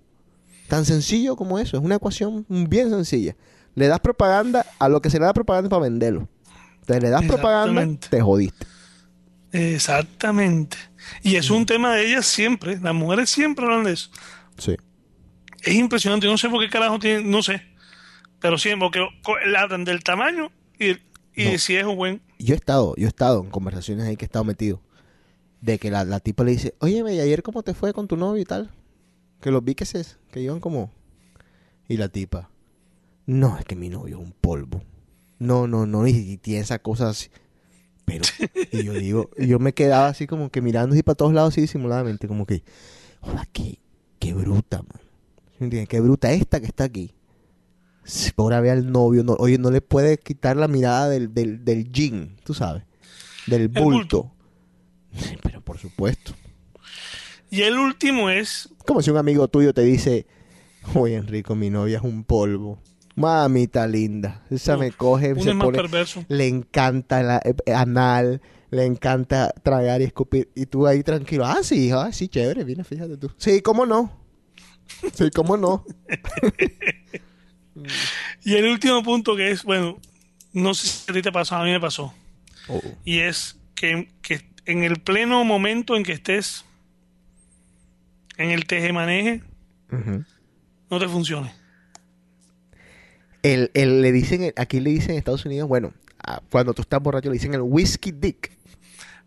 [0.68, 1.78] Tan sencillo como eso.
[1.78, 3.36] Es una ecuación bien sencilla.
[3.76, 6.28] Le das propaganda a lo que se le da propaganda para venderlo.
[6.80, 8.66] Entonces le das propaganda, te jodiste.
[9.52, 10.78] Exactamente.
[11.24, 12.80] Y es un tema de ellas siempre.
[12.80, 14.10] Las mujeres siempre hablan de eso.
[14.58, 14.76] Sí.
[15.62, 16.26] Es impresionante.
[16.26, 17.62] Yo no sé por qué carajo tienen, no sé.
[18.40, 19.06] Pero siempre, porque
[19.58, 20.98] hablan del tamaño y,
[21.42, 22.22] y si es un buen.
[22.38, 24.82] Yo he estado, yo he estado en conversaciones ahí que he estado metido.
[25.62, 28.16] De que la, la tipa le dice, oye, ¿y ayer cómo te fue con tu
[28.16, 28.72] novio y tal?
[29.42, 30.92] Que los vi que se, que iban como.
[31.88, 32.50] Y la tipa,
[33.26, 34.82] no, es que mi novio es un polvo.
[35.38, 37.30] No, no, no, y, y tiene esa cosa así.
[38.06, 38.24] Pero,
[38.72, 41.54] y yo digo, y yo me quedaba así como que mirando así para todos lados
[41.54, 42.64] así disimuladamente, como que,
[43.22, 43.80] joder, qué,
[44.18, 45.02] qué bruta, man.
[45.52, 45.90] ¿Sí me entiendes?
[45.90, 47.14] Qué bruta esta que está aquí.
[48.10, 51.64] Si ahora ve al novio, no, oye, no le puede quitar la mirada del, del,
[51.64, 52.84] del jean, tú sabes,
[53.48, 54.32] del bulto.
[55.44, 56.34] Pero por supuesto.
[57.52, 58.70] Y el último es.
[58.86, 60.26] Como si un amigo tuyo te dice,
[60.96, 62.80] oye, Enrico, mi novia es un polvo.
[63.16, 64.44] Mamita linda.
[64.50, 66.24] Esa me coge, se pone- perverso.
[66.30, 68.42] le encanta la, eh, anal,
[68.72, 70.50] le encanta tragar y escupir.
[70.56, 73.30] Y tú ahí tranquilo, ah, sí, ah, sí, chévere, mira, fíjate tú.
[73.38, 74.12] Sí, cómo no.
[75.14, 75.84] Sí, cómo no.
[78.44, 80.00] Y el último punto que es, bueno,
[80.54, 82.14] no sé si a ti te pasó, a mí me pasó.
[82.68, 82.82] Oh.
[83.06, 86.66] Y es que, que en el pleno momento en que estés
[88.38, 89.42] en el tejemaneje,
[89.92, 90.24] Ujú.
[90.90, 91.54] no te funcione.
[93.44, 95.94] el, el- le dicen, aquí le dicen en Estados Unidos, bueno,
[96.52, 98.52] cuando tú estás borracho le dicen el whiskey dick.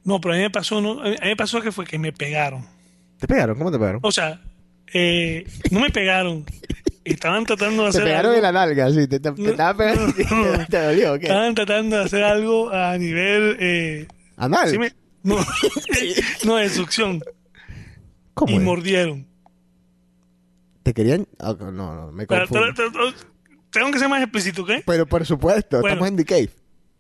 [0.05, 2.12] No, pero a mí me pasó, no, a mí me pasó que fue que me
[2.12, 2.66] pegaron.
[3.18, 3.57] ¿Te pegaron?
[3.57, 4.00] ¿Cómo te pegaron?
[4.03, 4.40] O sea,
[4.92, 6.44] eh, no me pegaron.
[7.05, 8.36] Estaban tratando de Te hacer pegaron algo.
[8.36, 10.12] en la nalga, sí, te, te, te estaba pegando.
[10.14, 10.24] ¿Te,
[10.70, 11.26] te dolió qué?
[11.26, 14.68] Estaban tratando de hacer algo a nivel eh, Anal.
[14.70, 14.92] Sí me-
[15.24, 15.36] no,
[16.44, 17.22] no, de succión.
[18.34, 18.62] ¿Cómo y es?
[18.62, 19.26] mordieron.
[20.82, 21.26] ¿Te querían...?
[21.40, 22.66] no, no, me confundo.
[22.76, 23.12] pero-
[23.70, 24.70] tengo que ser más explícito, ¿ok?
[24.84, 25.94] Pero por supuesto, Bueno.
[25.94, 26.50] estamos en The Cave.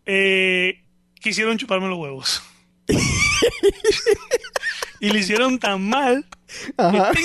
[0.06, 0.82] Eh,
[1.20, 2.42] quisieron chuparme los huevos.
[5.00, 6.24] y le hicieron tan mal
[6.76, 7.10] Ajá.
[7.12, 7.20] que.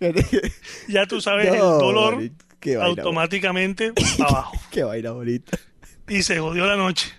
[0.88, 4.56] ya tú sabes el dolor vaina automáticamente para abajo.
[4.70, 5.58] Qué vaina bonita.
[6.08, 7.12] Y se jodió la noche.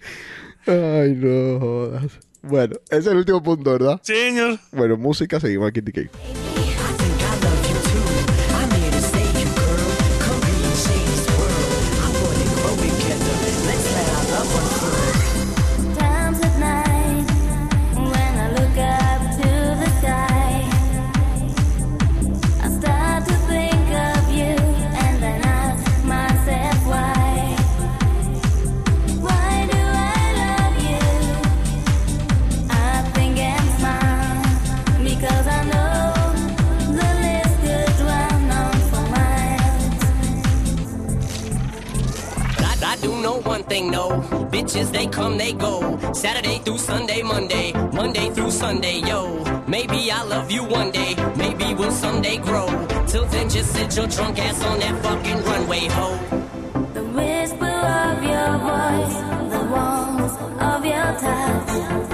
[0.66, 2.20] Ay, no jodas.
[2.42, 4.00] Bueno, ese es el último punto, ¿verdad?
[4.02, 4.60] Señor.
[4.72, 6.39] Bueno, música, seguimos aquí en The
[46.14, 47.72] Saturday through Sunday, Monday.
[47.94, 49.44] Monday through Sunday, yo.
[49.68, 51.16] Maybe I'll love you one day.
[51.36, 52.68] Maybe we'll someday grow.
[53.08, 56.18] Till then, just sit your drunk ass on that fucking runway, ho.
[56.94, 59.18] The whisper of your voice,
[59.54, 62.09] the warmth of your touch.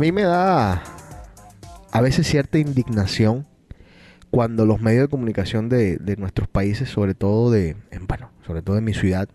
[0.00, 0.82] Mí me da
[1.92, 3.46] a veces cierta indignación
[4.30, 8.62] cuando los medios de comunicación de, de nuestros países, sobre todo de, en- bueno, sobre
[8.62, 9.28] todo de mi ciudad,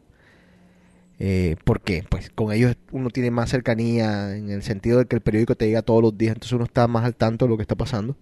[1.19, 5.21] eh, porque pues con ellos uno tiene más cercanía en el sentido de que el
[5.21, 7.63] periódico te llega todos los días, entonces uno está más al tanto de lo que
[7.63, 8.17] está pasando.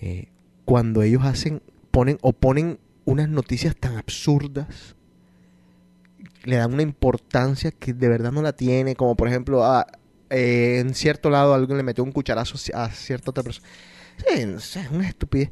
[0.00, 0.28] Eh,
[0.64, 4.96] cuando ellos hacen, ponen o ponen unas noticias tan absurdas,
[6.44, 9.86] le dan una importancia que de verdad no la tiene, como por ejemplo, ah,
[10.30, 13.66] eh, en cierto lado alguien le metió un cucharazo a cierta otra persona.
[14.16, 14.42] Sí,
[14.78, 15.50] es una estupidez.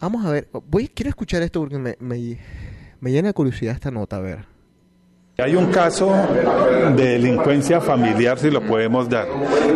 [0.00, 2.38] Vamos a ver, voy, quiero escuchar esto porque me, me,
[3.00, 4.51] me llena de curiosidad esta nota, a ver.
[5.38, 6.12] Hay un caso
[6.94, 9.26] de delincuencia familiar, si lo podemos dar,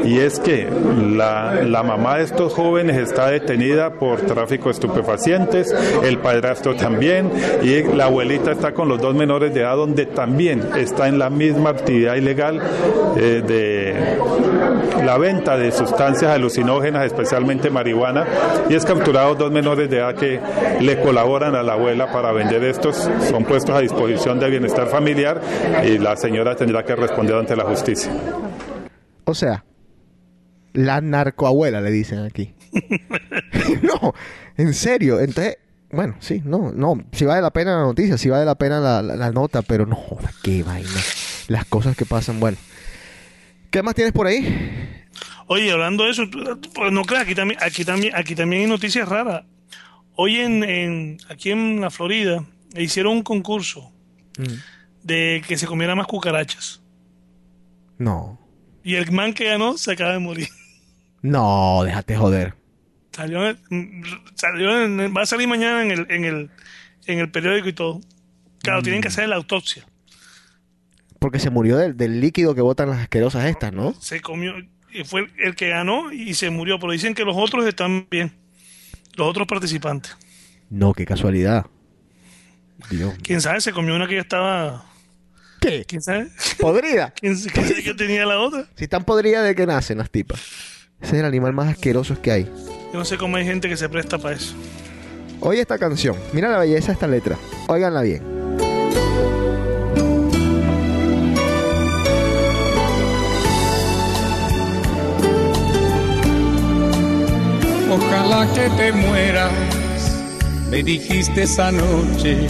[0.05, 0.69] y es que
[1.17, 7.31] la, mamá de estos jóvenes está detenida por tráfico de estupefacientes, el padrastro también,
[7.63, 11.31] y la abuelita está con los dos menores de edad, donde también está en la
[11.31, 12.61] misma actividad ilegal
[13.17, 18.27] eh, de la venta de sustancias alucinógenas, especialmente marihuana,
[18.69, 20.39] y es capturado dos menores de edad que
[20.81, 25.46] le colaboran a la abuela para vender estos, son puestos a disposición de bienestar familiar
[25.85, 28.13] y la señora tendrá que responder ante la justicia.
[29.25, 29.65] O sea,
[30.73, 32.55] la narcoabuela le dicen aquí.
[33.83, 34.15] no,
[34.57, 35.21] en serio.
[35.21, 35.59] Entonces,
[35.91, 37.03] bueno, sí, no, no.
[37.13, 39.87] Si vale la pena la noticia, si vale la pena la, la- la nota, pero
[39.87, 40.89] no joda, qué vaina.
[41.49, 42.57] Las cosas que pasan, bueno.
[43.71, 45.05] ¿Qué más tienes por ahí?
[45.49, 46.23] Oye, hablando de eso,
[46.75, 49.45] pues no creas, aquí también, aquí también, aquí también hay noticias raras.
[50.17, 52.45] Hoy en, en- aquí en la Florida
[52.75, 53.93] le hicieron un concurso
[55.07, 56.83] de que se comiera más cucarachas.
[57.99, 58.39] No.
[58.83, 60.49] Y el man que ganó se acaba de morir.
[61.23, 62.55] No, déjate joder.
[63.13, 64.03] Salió, en-
[64.35, 66.51] salió en- va a salir mañana en el, en el,
[67.07, 68.01] en el periódico y todo.
[68.63, 69.87] Claro, tienen que hacer la autopsia.
[71.19, 73.95] Porque se murió del, del líquido que botan las asquerosas estas, ¿no?
[73.95, 74.53] Se comió,
[74.93, 76.79] y fue el que ganó y se murió.
[76.79, 78.33] Pero dicen que los otros están bien.
[79.17, 80.17] Los otros participantes.
[80.69, 81.67] No, qué casualidad.
[82.91, 83.15] Dios.
[83.23, 84.85] Quién sabe, se comió una que ya estaba.
[85.67, 85.85] ¿Qué?
[85.85, 86.29] ¿Quién sabe?
[86.61, 87.13] ¿Podrida?
[87.21, 88.69] ¿Quién sabe qué tenía la otra?
[88.77, 90.41] Si están podridas de que nacen las tipas.
[91.01, 92.45] Ese es el animal más asqueroso que hay.
[92.93, 94.55] Yo no sé cómo hay gente que se presta para eso.
[95.41, 97.37] Oye esta canción, mira la belleza de esta letra.
[97.67, 98.23] Óiganla bien.
[107.91, 109.53] Ojalá que te mueras,
[110.71, 112.47] me dijiste esa noche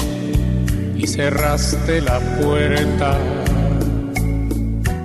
[0.96, 3.18] y cerraste la puerta.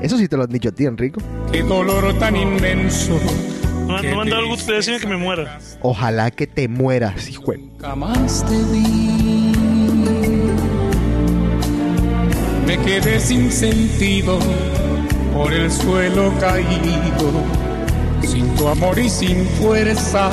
[0.01, 1.21] Eso sí te lo han dicho a ti, Enrico.
[1.51, 3.19] Qué dolor tan inmenso.
[3.87, 5.59] No, no me han dado el gusto de decirme que me muera.
[5.81, 7.53] Ojalá que te mueras, hijo.
[7.79, 9.51] Jamás te vi.
[12.65, 14.39] Me quedé sin sentido
[15.33, 17.31] por el suelo caído,
[18.21, 20.29] sin tu amor y sin fuerza.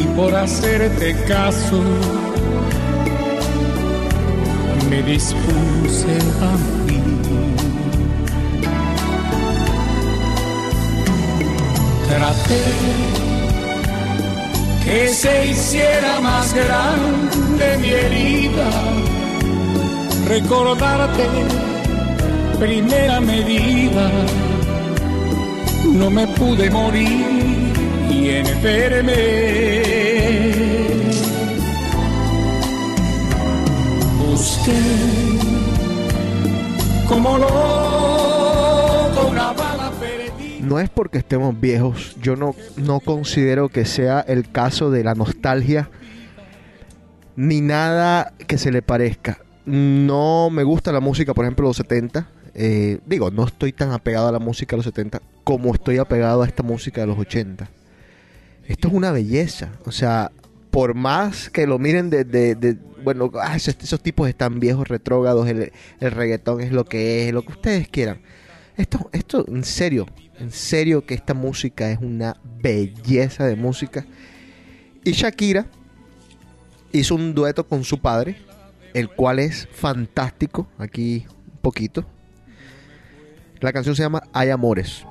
[0.00, 1.82] Y por hacerte caso,
[4.88, 6.52] me dispuse a
[6.86, 7.00] mí.
[12.08, 12.62] Traté
[14.84, 18.70] que se hiciera más grande mi herida,
[20.26, 21.26] recordarte
[22.58, 24.10] primera medida,
[25.84, 27.72] no me pude morir
[28.10, 29.79] y enfermé.
[40.62, 45.14] No es porque estemos viejos, yo no, no considero que sea el caso de la
[45.14, 45.90] nostalgia
[47.36, 49.38] ni nada que se le parezca.
[49.66, 52.28] No me gusta la música, por ejemplo, de los 70.
[52.54, 56.42] Eh, digo, no estoy tan apegado a la música de los 70 como estoy apegado
[56.42, 57.68] a esta música de los 80.
[58.66, 59.70] Esto es una belleza.
[59.86, 60.30] O sea,
[60.70, 62.24] por más que lo miren de...
[62.24, 67.28] de- de- bueno, ah, esos, tipos están viejos, retrógrados, el, el reggaetón es lo que
[67.28, 68.20] es, lo que ustedes quieran.
[68.76, 70.06] Esto, esto, en serio,
[70.38, 74.06] en serio que esta música es una belleza de música.
[75.04, 75.66] Y Shakira
[76.92, 78.36] hizo un dueto con su padre,
[78.94, 80.68] el cual es fantástico.
[80.78, 82.04] Aquí un poquito.
[83.60, 85.04] La canción se llama Hay Amores.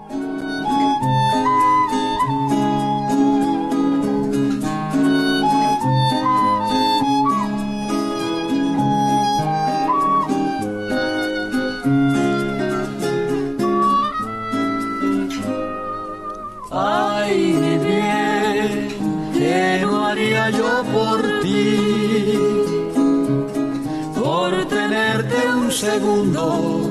[25.69, 26.89] Un segundo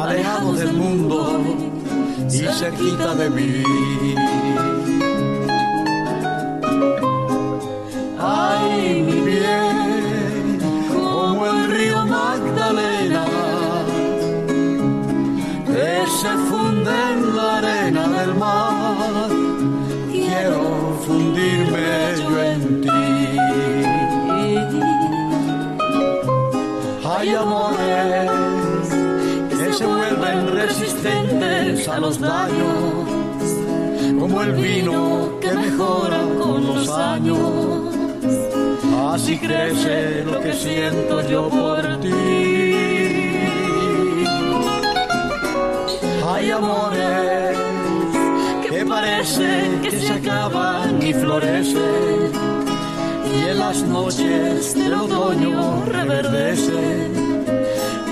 [0.00, 1.40] alejado del mundo
[2.30, 3.64] y cerquita de mí.
[8.16, 10.58] Ay, mi bien,
[10.92, 13.24] como el río Magdalena
[15.66, 15.90] que
[16.20, 19.30] se funde en la arena del mar.
[20.12, 23.06] Quiero fundirme yo en ti.
[27.18, 27.65] Hay amores
[31.88, 33.08] a los daños,
[34.18, 37.38] como el vino que mejora con los años.
[39.12, 42.12] Así crece lo que siento yo por ti.
[46.28, 47.56] Hay amores
[48.68, 52.32] que parecen que se acaban y florecen
[53.32, 57.26] y en las noches del otoño reverdecen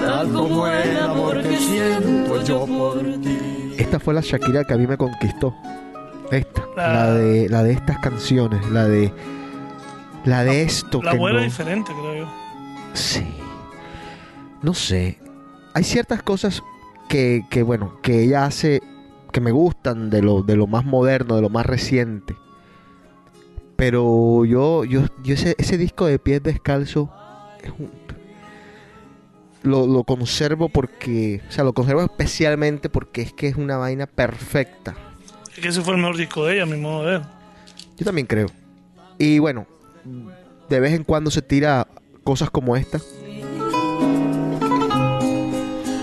[0.04, 3.53] tal como el amor que siento yo por ti.
[3.94, 5.54] Esta fue la Shakira que a mí me conquistó.
[6.32, 9.12] Esta, La- la de, la de estas canciones, la de,
[10.24, 12.32] la de esto La que no- es diferente, creo yo.
[12.92, 13.24] Sí.
[14.62, 15.20] No sé.
[15.74, 16.60] Hay ciertas cosas
[17.08, 18.82] que, que, bueno, que ella hace
[19.30, 22.34] que me gustan de lo, de lo más moderno, de lo más reciente.
[23.76, 27.12] Pero yo, yo, yo ese, ese disco de pies descalzo
[27.62, 27.92] es un-
[29.64, 34.06] lo, lo conservo porque, o sea, lo conservo especialmente porque es que es una vaina
[34.06, 34.94] perfecta.
[35.52, 37.22] Es que ese fue el mejor disco de ella, a mi modo de ver.
[37.96, 38.48] Yo también creo.
[39.18, 39.66] Y bueno,
[40.68, 41.86] de vez en cuando se tira
[42.24, 43.00] cosas como esta.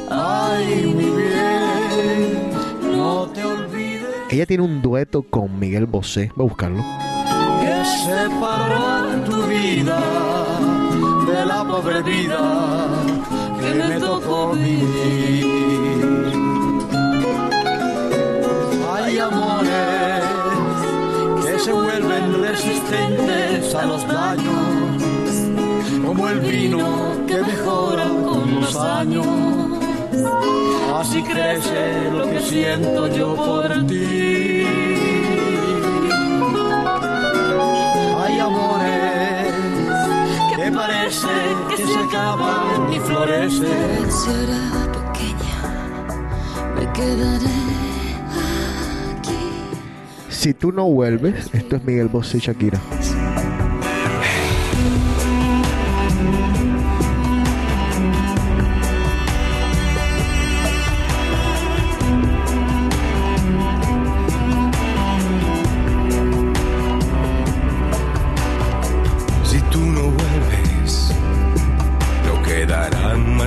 [0.10, 2.52] Ay, mi bien,
[2.98, 6.32] no te olvides Ella tiene un dueto con Miguel Bosé.
[6.36, 6.84] Voy a buscarlo.
[7.62, 10.00] que separará tu vida
[11.28, 13.21] de la pobre vida
[13.62, 15.46] que me tocó vivir.
[18.94, 20.24] Hay amores
[21.46, 25.34] que se vuelven resistentes a los daños,
[26.06, 29.28] como el vino que mejora con los años.
[30.96, 34.51] Así crece lo que siento yo por ti.
[40.82, 41.28] Parece
[41.70, 44.12] que se acaba y florece.
[44.24, 44.64] Será
[44.98, 45.58] pequeña,
[46.76, 47.62] me quedaré
[50.30, 52.80] Si tú no vuelves, esto es Miguel Bosé y Shakira.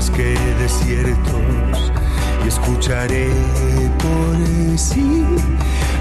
[0.04, 1.92] Más que desiertos
[2.44, 3.28] y escucharé
[3.98, 5.24] por sí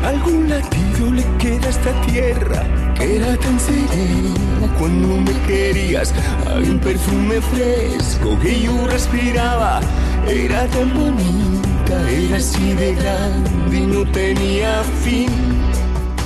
[0.06, 2.64] algún latido le queda a esta tierra
[2.95, 6.14] que era tan serena cuando me querías.
[6.47, 9.80] Hay un perfume fresco que yo respiraba,
[10.28, 15.30] era tan bonita, era así de grande y no tenía fin.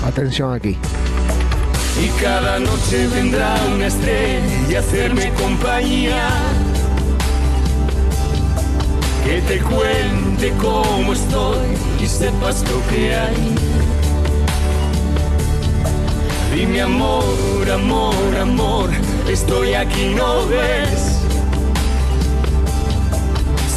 [0.05, 0.77] Atención aquí.
[2.03, 6.29] Y cada noche vendrá una estrella a hacerme compañía.
[9.27, 11.67] Que te cuente cómo estoy
[12.01, 13.55] y sepas lo que hay.
[16.55, 18.89] Dime amor, amor, amor,
[19.29, 21.19] estoy aquí, no ves.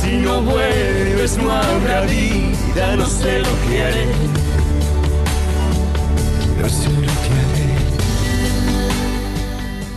[0.00, 4.06] Si no vuelves no habrá vida, no sé lo que haré.
[6.62, 7.70] No sé lo que haré.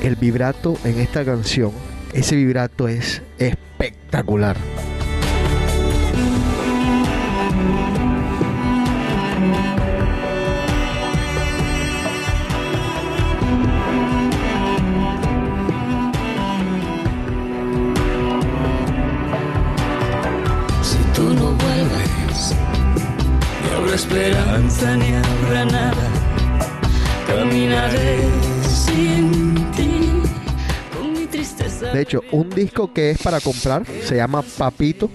[0.02, 1.74] El vibrato en esta canción,
[2.12, 4.58] ese vibrato es espectacular.
[23.96, 26.08] Esperanza ni habrá nada.
[27.28, 28.20] Caminaré
[28.68, 30.10] sin ti,
[30.98, 31.92] con mi tristeza.
[31.92, 35.10] De hecho, un disco que es para comprar se llama Papito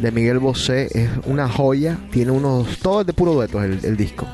[0.00, 0.88] de Miguel Bosé.
[0.92, 1.98] Es una joya.
[2.10, 2.78] Tiene unos.
[2.78, 4.26] Todo es de puro duetos el, el disco.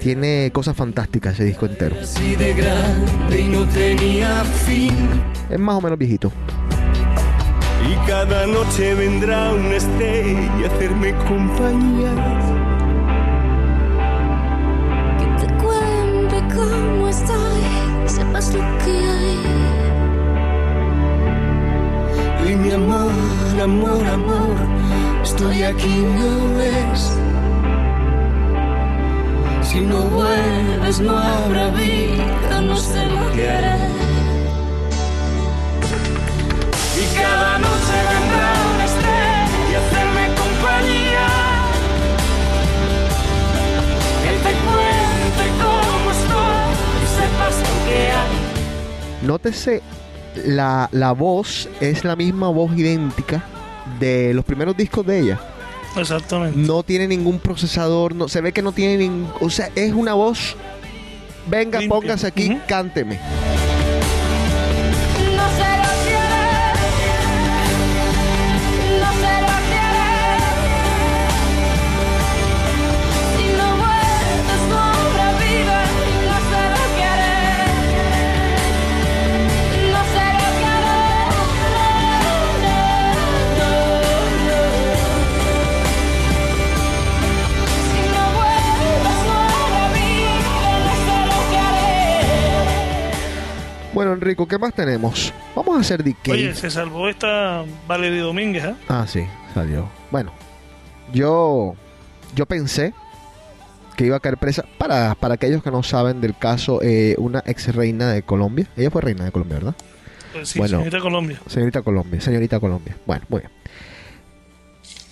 [0.00, 1.96] Tiene cosas fantásticas ese disco entero.
[4.68, 4.90] Y.
[5.50, 6.32] Es más o menos viejito.
[7.88, 12.45] Y cada noche vendrá una estrella a hacerme compañía.
[16.56, 17.62] Cómo estoy,
[18.06, 19.38] sepas lo que hay.
[22.48, 23.12] Y mi amor,
[23.62, 24.56] amor, amor,
[25.22, 27.12] estoy aquí, no ves.
[29.62, 33.76] Si no vuelves no habrá vida, no sé lo que haré.
[37.02, 38.65] Y cada noche vendrá
[49.22, 49.82] Nótese,
[50.44, 53.44] la, la voz es la misma voz idéntica
[53.98, 55.40] de los primeros discos de ella.
[55.96, 56.58] Exactamente.
[56.58, 59.32] No tiene ningún procesador, no, se ve que no tiene ningún...
[59.40, 60.56] O sea, es una voz...
[61.48, 62.00] Venga, Limpia.
[62.00, 63.18] póngase aquí, cánteme.
[93.96, 95.32] Bueno, Enrico, ¿qué más tenemos?
[95.54, 96.32] Vamos a hacer Cave.
[96.32, 98.74] Oye, se salvó esta Valerie Domínguez, ¿eh?
[98.90, 99.24] Ah, sí,
[99.54, 99.88] salió.
[100.10, 100.32] Bueno,
[101.14, 101.74] yo,
[102.34, 102.92] yo pensé
[103.96, 104.66] que iba a caer presa.
[104.76, 108.66] Para, para aquellos que no saben del caso, eh, una ex reina de Colombia.
[108.76, 109.74] Ella fue reina de Colombia, ¿verdad?
[110.34, 110.76] Pues sí, Bueno.
[110.76, 111.40] señorita Colombia.
[111.46, 112.96] Señorita Colombia, señorita Colombia.
[113.06, 113.52] Bueno, muy bien.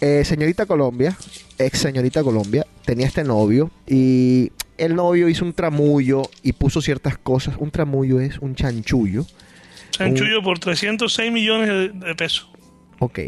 [0.03, 1.17] Eh, señorita Colombia,
[1.57, 7.19] ex señorita Colombia, tenía este novio y el novio hizo un tramullo y puso ciertas
[7.19, 7.57] cosas.
[7.59, 9.25] Un tramullo es un chanchullo.
[9.91, 12.51] Chanchullo por 306 millones de, de pesos.
[12.99, 13.19] Ok,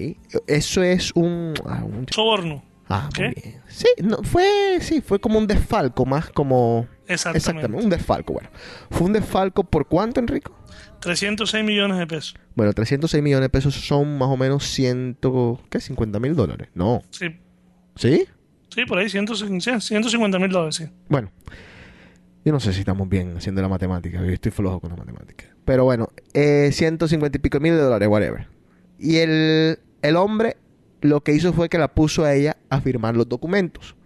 [0.47, 1.55] eso es un...
[1.67, 2.65] ah, un- Soborno.
[2.89, 3.41] Ah, muy ¿Qué?
[3.41, 3.61] bien.
[3.69, 6.87] Sí, no, fue, sí, fue como un desfalco, más como...
[7.09, 7.73] Exactamente.
[7.77, 8.49] un desfalco, bueno.
[8.91, 10.57] ¿Fue un desfalco por cuánto, Enrico?
[11.01, 12.37] 306 millones de pesos.
[12.55, 15.19] Bueno, 306 millones de pesos son más o menos 100,
[15.71, 15.81] ¿qué?
[15.81, 16.69] 50 mil dólares.
[16.75, 17.03] No.
[17.11, 17.27] Sí,
[17.97, 18.27] ¿Sí?
[18.77, 20.85] Sí por ahí 150 150 mil dólares, sí.
[21.09, 21.33] Bueno,
[22.45, 24.19] yo no sé si estamos bien haciendo la matemática.
[24.19, 25.47] Yo estoy flojo con la matemática.
[25.65, 28.47] Pero bueno, eh, 150 y pico mil de dólares, whatever.
[28.99, 30.57] Y el, el hombre
[31.01, 33.97] lo que hizo fue que la puso a ella a firmar los documentos.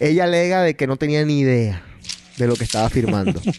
[0.00, 1.82] Ella alega de que no tenía ni idea
[2.38, 3.40] de lo que estaba firmando.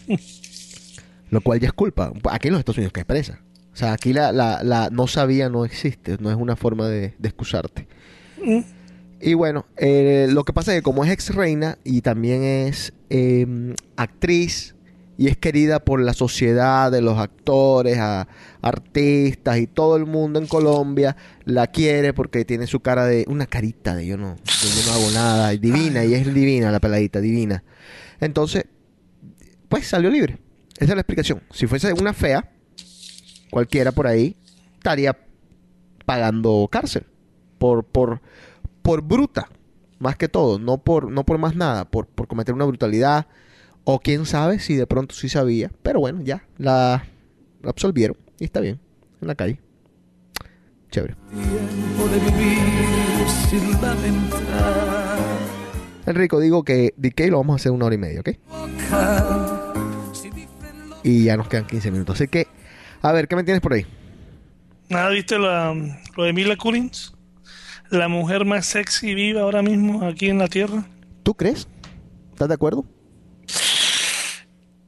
[1.28, 2.12] Lo cual ya es culpa.
[2.30, 3.40] Aquí en los Estados Unidos que es presa.
[3.72, 6.18] O sea, aquí la, la, la no sabía no existe.
[6.20, 7.88] No es una forma de, de excusarte.
[8.40, 8.60] Mm.
[9.20, 12.92] Y bueno, eh, lo que pasa es que como es ex reina y también es
[13.08, 14.74] eh, actriz
[15.18, 17.98] y es querida por la sociedad de los actores,
[18.60, 23.46] artistas y todo el mundo en Colombia la quiere porque tiene su cara de una
[23.46, 27.20] carita de yo no, yo no hago nada, y divina y es divina la peladita,
[27.20, 27.64] divina.
[28.20, 28.64] Entonces,
[29.68, 30.38] pues salió libre.
[30.74, 31.42] Esa es la explicación.
[31.50, 32.52] Si fuese una fea,
[33.50, 34.36] cualquiera por ahí
[34.74, 35.16] estaría
[36.04, 37.06] pagando cárcel
[37.58, 38.20] por por
[38.86, 39.48] por bruta
[39.98, 43.26] más que todo no por no por más nada por, por cometer una brutalidad
[43.82, 47.04] o quién sabe si de pronto sí sabía pero bueno ya la,
[47.62, 48.78] la absolvieron y está bien
[49.20, 49.60] en la calle
[50.92, 52.58] chévere Tiempo de vivir
[53.50, 55.18] sin lamentar.
[56.06, 58.28] Enrico digo que DK lo vamos a hacer una hora y media ¿ok?
[61.02, 62.46] y ya nos quedan 15 minutos así que
[63.02, 63.84] a ver ¿qué me tienes por ahí?
[64.88, 65.74] Nada, ¿viste la,
[66.16, 67.15] lo de Mila Kunis?
[67.90, 70.84] La mujer más sexy viva ahora mismo aquí en la Tierra.
[71.22, 71.68] ¿tú crees?
[72.32, 72.84] ¿estás de acuerdo?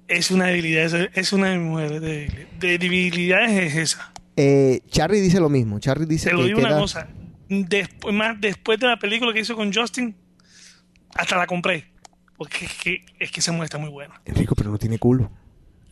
[0.07, 4.13] Es una debilidad, es, una de mis mujeres de, de debilidades es esa.
[4.37, 7.09] Eh, Charlie dice lo mismo Charlie dice Te lo que digo una cosa.
[7.49, 10.15] Después, más después de la película que hizo con Justin,
[11.15, 11.93] hasta la compré.
[12.37, 14.21] Porque es que, es que esa mujer está muy buena.
[14.25, 15.31] Enrico pero no tiene culo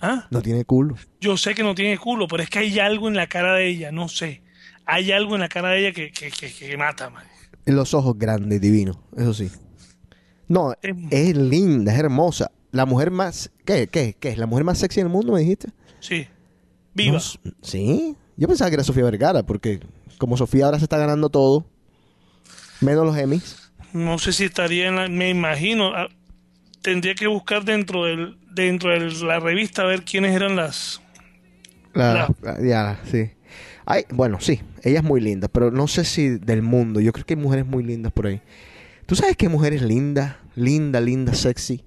[0.01, 0.29] ¿Ah?
[0.31, 3.17] no tiene culo Yo sé que no tiene culo, pero es que hay algo en
[3.17, 4.43] la cara de ella, no sé.
[4.87, 7.25] Hay algo en la cara de ella que, que, que, que mata, man.
[7.65, 9.51] Los ojos grandes, divinos, eso sí.
[10.49, 10.73] No,
[11.11, 12.53] es linda, es hermosa.
[12.71, 13.51] La mujer más...
[13.65, 13.89] ¿Qué?
[13.89, 14.15] ¿Qué?
[14.19, 14.39] ¿Qué es?
[14.39, 15.69] ¿La mujer más sexy del mundo, me dijiste?
[15.99, 16.29] Sí.
[16.95, 17.15] Viva.
[17.15, 18.17] No ¿Sí?
[18.37, 19.81] Yo pensaba que era Sofía Vergara, porque
[20.19, 21.67] como Sofía ahora se está ganando todo,
[22.81, 23.73] menos los Emmys.
[23.93, 25.09] No sé si estaría en la...
[25.09, 25.93] Me imagino.
[25.95, 26.09] ah,
[26.83, 31.01] Tendría que buscar dentro del dentro de la revista a ver quiénes eran las...
[31.95, 33.31] La, la- ya, sí.
[33.85, 37.01] Ay, bueno, sí, ella es muy linda, pero no sé si del mundo.
[37.01, 38.41] Yo creo que hay mujeres muy lindas por ahí.
[39.07, 40.41] ¿Tú sabes qué mujer es linda?
[40.57, 41.85] Linda, linda, sexy.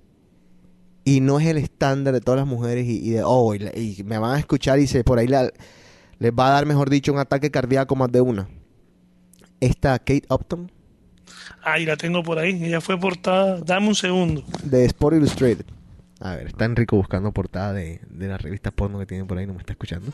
[1.03, 3.71] Y no es el estándar de todas las mujeres y, y de, oh, y, la-
[3.77, 5.51] y me van a escuchar y se por ahí la-
[6.19, 8.47] les va a dar, mejor dicho, un ataque cardíaco más de una.
[9.59, 10.71] Esta Kate Upton
[11.63, 12.63] Ahí la tengo por ahí.
[12.63, 13.59] Ella fue portada.
[13.59, 14.43] Dame un segundo.
[14.63, 15.65] de Sport Illustrated.
[16.21, 19.47] A ver, está Enrico buscando portada de, de la revista porno que tiene por ahí,
[19.47, 20.11] no me está escuchando.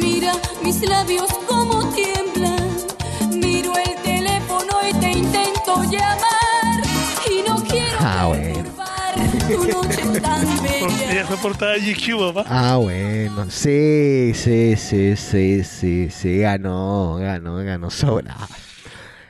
[0.00, 0.32] Mira
[0.62, 2.68] mis labios como tiemblan.
[3.40, 6.82] Miro el teléfono y te intento llamar.
[7.30, 8.64] Y no quiero Ah, bueno.
[9.48, 11.12] tu noche tan bella.
[11.12, 12.44] Ella fue portada de GQ, papá.
[12.48, 13.46] Ah, bueno.
[13.50, 16.38] Sí, sí, sí, sí, sí, sí.
[16.38, 18.36] Ganó, ganó, ganó sobra.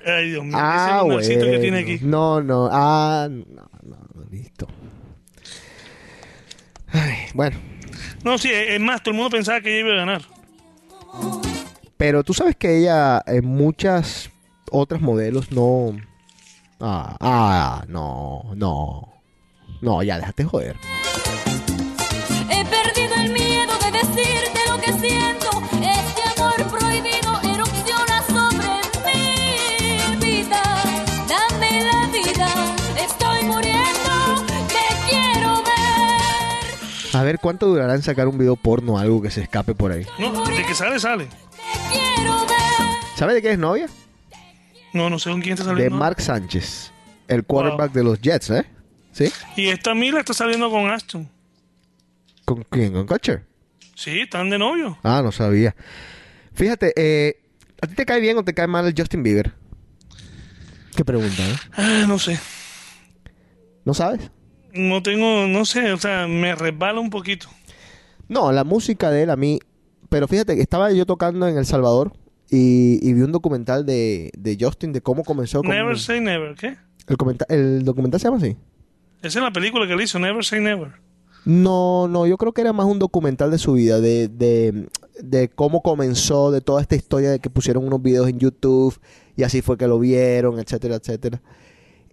[0.09, 0.57] Ay, Dios mío.
[0.59, 1.53] Ah, ese bueno.
[1.53, 1.99] que tiene aquí.
[2.03, 2.69] No, no.
[2.71, 3.99] Ah, no, no,
[4.31, 4.67] listo.
[6.89, 7.57] Ay, bueno.
[8.25, 10.23] No, sí, es más, todo el mundo pensaba que ella iba a ganar.
[11.97, 14.31] Pero tú sabes que ella en muchas
[14.71, 15.97] otras modelos no...
[16.81, 19.09] Ah, ah, no, no.
[19.81, 20.77] No, ya déjate joder.
[37.19, 39.91] A ver cuánto durará en sacar un video porno o algo que se escape por
[39.91, 40.07] ahí.
[40.21, 41.27] No, de que sale, sale.
[43.17, 43.89] ¿Sabes de qué es novia?
[44.93, 45.97] No, no sé con quién está De saliendo.
[45.97, 46.93] Mark Sánchez,
[47.27, 48.65] el quarterback de los Jets, ¿eh?
[49.11, 49.33] ¿Sí?
[49.57, 51.29] Y esta Mila está saliendo con Aston.
[52.45, 52.93] ¿Con quién?
[52.93, 53.45] ¿Con Kutcher?
[53.97, 54.97] Sí, están de novio.
[55.03, 55.75] Ah, no sabía.
[56.55, 57.41] Fíjate, eh,
[57.83, 59.53] ¿a ti te cae bien o te cae mal el Justin Bieber?
[60.95, 61.57] Qué pregunta, ¿eh?
[61.73, 62.39] Ah, no sé.
[63.85, 64.31] ¿No sabes?
[64.79, 67.49] No tengo, no sé, o sea, me resbala un poquito.
[68.29, 69.59] No, la música de él a mí...
[70.09, 72.13] Pero fíjate que estaba yo tocando en El Salvador
[72.51, 75.63] y, y vi un documental de, de Justin de cómo comenzó.
[75.63, 76.77] Never say never, ¿qué?
[77.09, 78.57] el, el documental se llama así.
[79.21, 80.93] Esa es la película que le hizo, Never say never.
[81.45, 84.89] No, no, yo creo que era más un documental de su vida, de, de,
[85.21, 88.99] de cómo comenzó, de toda esta historia de que pusieron unos videos en YouTube
[89.37, 91.41] y así fue que lo vieron, etcétera, etcétera.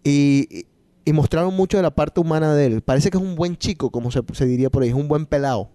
[0.03, 0.65] Y,
[1.05, 2.81] y- mostraron mucho de la parte humana de él.
[2.81, 5.25] Parece que es un buen chico, como se, se diría por ahí, es un buen
[5.25, 5.69] pelado.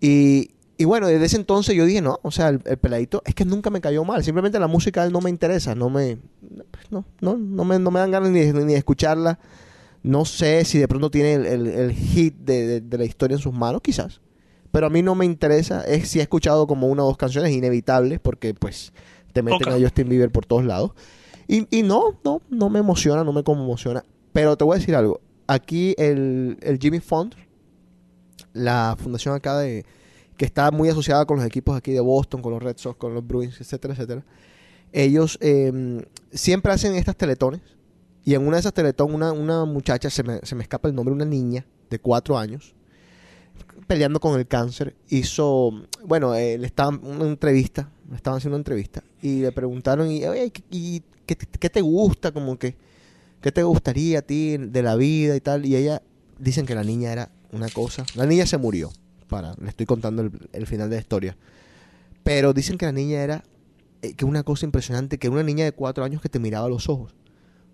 [0.00, 3.34] Y, y bueno, desde ese entonces yo dije, no, o sea, el, el peladito es
[3.34, 4.22] que nunca me cayó mal.
[4.22, 6.18] Simplemente la música de él no me interesa, no me,
[6.90, 9.38] no, no, no me, no me dan ganas ni, ni de escucharla.
[10.02, 13.34] No sé si de pronto tiene el, el- el hit de, de- de la historia
[13.36, 14.20] en sus manos, quizás.
[14.70, 15.82] Pero a mí no me interesa.
[15.84, 18.92] Es si he escuchado como una o dos canciones inevitables, porque pues
[19.32, 19.74] te meten Toca.
[19.74, 20.92] a Justin Bieber por todos lados.
[21.48, 24.04] Y, y no, no, no me emociona, no me conmociona.
[24.32, 25.20] Pero te voy a decir algo.
[25.46, 27.34] Aquí el, el Jimmy Fund,
[28.52, 29.84] la fundación acá de
[30.36, 33.14] que está muy asociada con los equipos aquí de Boston, con los Red Sox, con
[33.14, 34.24] los Bruins, etcétera, etcétera.
[34.92, 37.60] Ellos eh, siempre hacen estas teletones.
[38.24, 40.94] Y en una de esas teletones, una, una muchacha, se me, se me escapa el
[40.94, 42.74] nombre, una niña de cuatro años,
[43.86, 45.72] peleando con el cáncer, hizo,
[46.04, 50.24] bueno, eh, le estaban una entrevista, le estaban haciendo una entrevista, y le preguntaron, y,
[50.26, 52.32] "Oye, ¿qué- y qué te gusta?
[52.32, 52.76] Como que,
[53.40, 55.66] ¿qué te gustaría a ti de la vida y tal?
[55.66, 56.02] Y ella,
[56.38, 58.90] dicen que la niña era una cosa, la niña se murió,
[59.28, 61.36] para, le estoy contando el, final de la historia,
[62.22, 63.44] pero dicen que la niña era,
[64.02, 66.70] eh, que una cosa impresionante, que una niña de cuatro años que te miraba a
[66.70, 67.14] los ojos,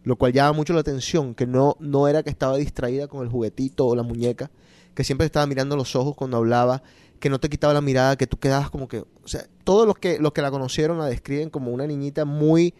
[0.05, 3.31] lo cual llama mucho la atención, que no, no era que estaba distraída con el
[3.31, 4.51] juguetito o la muñeca,
[4.95, 6.82] que siempre te estaba mirando los ojos cuando hablaba,
[7.19, 9.97] que no te quitaba la mirada, que tú quedabas como que, o sea, todos los
[9.97, 12.74] que, los que la conocieron la describen como una niñita muy,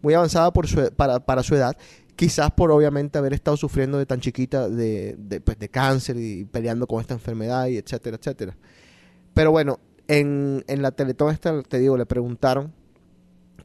[0.00, 1.76] muy avanzada para su edad,
[2.18, 6.44] quizás por obviamente haber estado sufriendo de tan chiquita de, de, pues, de cáncer y
[6.46, 8.56] peleando con esta enfermedad y etcétera, etcétera.
[9.34, 9.78] Pero bueno,
[10.08, 12.72] en, en la Teletón esta, te digo, le preguntaron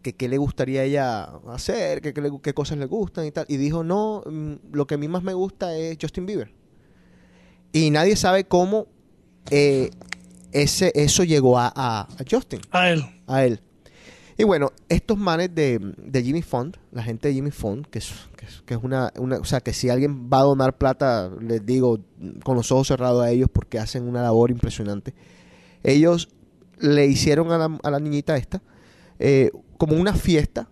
[0.03, 3.31] que qué le gustaría a ella hacer, que, qué le- qué cosas le gustan y
[3.31, 3.45] tal.
[3.49, 6.51] Y dijo, no, mm, lo que a mí más me gusta es Justin Bieber.
[7.71, 8.85] Y nadie sabe cómo
[9.49, 9.89] eh,
[10.51, 12.59] ese, eso llegó a, a- a Justin.
[12.69, 13.03] A él.
[13.25, 13.61] A él.
[14.37, 18.13] Y bueno, estos manes de, de Jimmy Fund, la gente de Jimmy Fund, que es,
[18.65, 19.37] que es, una, una...
[19.37, 21.99] O sea, que si alguien va a donar plata, les digo,
[22.43, 25.13] con los ojos cerrados a ellos porque hacen una labor impresionante.
[25.83, 26.29] Ellos
[26.79, 28.61] le hicieron a la, a la niñita esta
[29.19, 30.69] eh, como una fiesta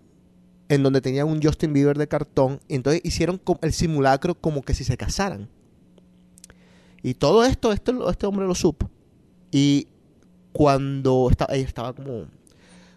[0.68, 4.74] en donde tenían un Justin Bieber de cartón y entonces hicieron el simulacro como que
[4.74, 5.48] si se casaran.
[7.02, 8.90] Y todo esto, este, este hombre lo supo.
[9.50, 9.88] Y
[10.52, 12.26] cuando estaba, ella estaba como,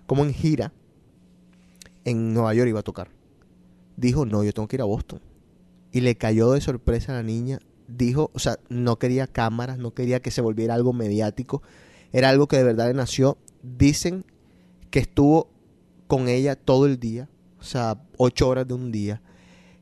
[0.06, 0.74] como en gira
[2.04, 3.10] en Nueva York iba a tocar.
[3.98, 5.22] Dijo, no, yo tengo que ir a Boston.
[5.92, 7.60] Y le cayó de sorpresa a la niña.
[7.88, 11.62] Dijo, o sea, no quería cámaras, no quería que se volviera algo mediático.
[12.12, 13.38] Era algo que de verdad le nació.
[13.64, 14.26] Dicen
[14.92, 15.50] que estuvo
[16.08, 17.30] con ella todo el día,
[17.60, 19.22] o sea, ocho horas de un día,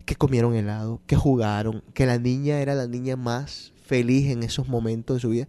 [0.05, 4.67] que comieron helado, que jugaron, que la niña era la niña más feliz en esos
[4.67, 5.47] momentos de su vida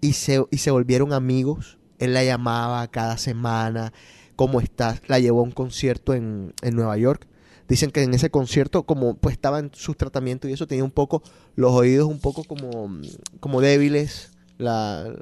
[0.00, 1.78] y se, y se volvieron amigos.
[2.00, 3.92] Él la llamaba cada semana,
[4.34, 5.02] ¿cómo estás?
[5.06, 7.28] La llevó a un concierto en, en Nueva York.
[7.68, 10.90] Dicen que en ese concierto, como pues estaba en sus tratamientos y eso, tenía un
[10.90, 11.22] poco,
[11.54, 12.90] los oídos un poco como,
[13.38, 15.14] como débiles, la,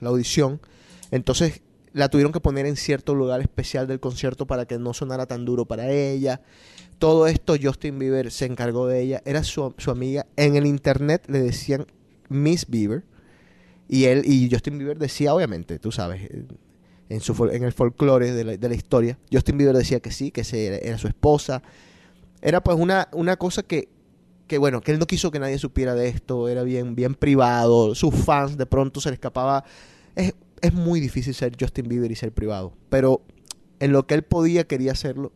[0.00, 0.60] la audición.
[1.10, 1.62] Entonces
[1.94, 5.46] la tuvieron que poner en cierto lugar especial del concierto para que no sonara tan
[5.46, 6.42] duro para ella.
[6.98, 9.22] Todo esto Justin Bieber se encargó de ella.
[9.24, 10.26] Era su, su amiga.
[10.36, 11.86] En el internet le decían
[12.28, 13.02] Miss Bieber.
[13.88, 16.44] Y él y Justin Bieber decía, obviamente, tú sabes, eh,
[17.08, 20.30] en, su, en el folclore de la, de la historia, Justin Bieber decía que sí,
[20.30, 21.62] que era, era su esposa.
[22.42, 23.88] Era pues una, una cosa que,
[24.46, 27.94] que, bueno, que él no quiso que nadie supiera de esto, era bien, bien privado.
[27.94, 29.64] Sus fans de pronto se le escapaba.
[30.14, 32.74] Es, es muy difícil ser Justin Bieber y ser privado.
[32.90, 33.22] Pero
[33.80, 35.32] en lo que él podía, quería hacerlo.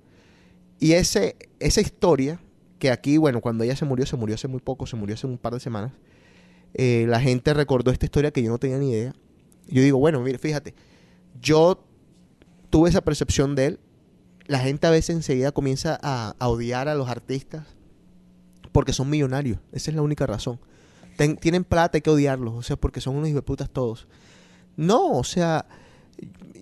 [0.78, 2.40] Y ese, esa historia,
[2.78, 5.26] que aquí, bueno, cuando ella se murió, se murió hace muy poco, se murió hace
[5.26, 5.92] un par de semanas.
[6.74, 9.14] Eh, la gente recordó esta historia que yo no tenía ni idea.
[9.68, 10.74] Yo digo, bueno, mire, fíjate,
[11.40, 11.84] yo
[12.70, 13.80] tuve esa percepción de él.
[14.46, 17.66] La gente a veces enseguida comienza a, odiar a los artistas
[18.72, 19.58] porque son millonarios.
[19.72, 20.58] Esa es la única razón.
[21.40, 24.08] Tienen plata, hay que odiarlos, o sea, porque son unos hijueputas todos.
[24.76, 25.66] No, o sea,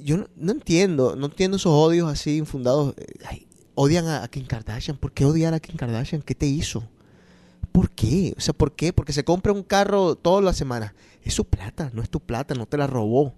[0.02, 2.94] yo no, entiendo, no entiendo esos odios así infundados.
[3.74, 4.98] Odian a, a Kim Kardashian.
[4.98, 6.20] ¿Por qué odiar a Kim Kardashian?
[6.20, 6.82] ¿Qué te hizo?
[7.72, 8.34] ¿Por qué?
[8.36, 8.92] O sea, ¿por qué?
[8.92, 10.92] Porque se compra un carro todas las semanas.
[11.22, 13.34] Es su plata, no es tu plata, no te la robó.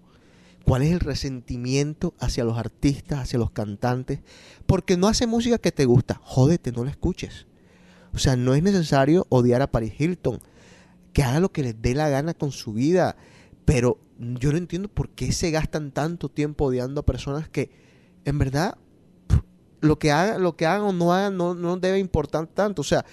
[0.64, 4.20] ¿Cuál es el resentimiento hacia los artistas, hacia los cantantes?
[4.66, 6.20] Porque no hace música que te gusta.
[6.22, 7.46] Jódete, no la escuches.
[8.14, 10.38] O sea, no es necesario odiar a Paris Hilton.
[11.12, 13.16] Que haga lo que les dé la gana con su vida.
[13.64, 17.70] Pero yo no entiendo por qué se gastan tanto tiempo odiando a personas que,
[18.24, 18.78] en verdad,
[19.80, 22.82] lo que hagan, lo que hagan o no hagan no, no debe importar tanto.
[22.82, 23.04] O sea,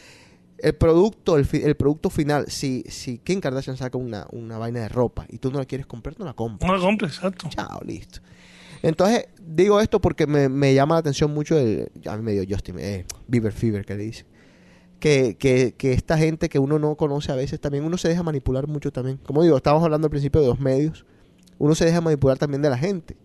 [0.62, 4.80] el producto, el, fi- el producto final, si, si Kim Kardashian saca una, una vaina
[4.82, 6.70] de ropa y tú no la quieres comprar, no la compras.
[6.70, 7.48] No la compres, exacto.
[7.50, 8.20] Chao, listo.
[8.82, 11.92] Entonces, digo esto porque me, me llama la atención mucho el.
[12.06, 14.26] A mí me dio Justin, eh, Bieber Fever, que le dice.
[15.00, 18.22] Que, que, que esta gente que uno no conoce a veces también, uno se deja
[18.24, 19.18] manipular mucho también.
[19.18, 21.06] Como digo, estábamos hablando al principio de dos medios.
[21.58, 23.18] Uno se deja manipular también de la gente.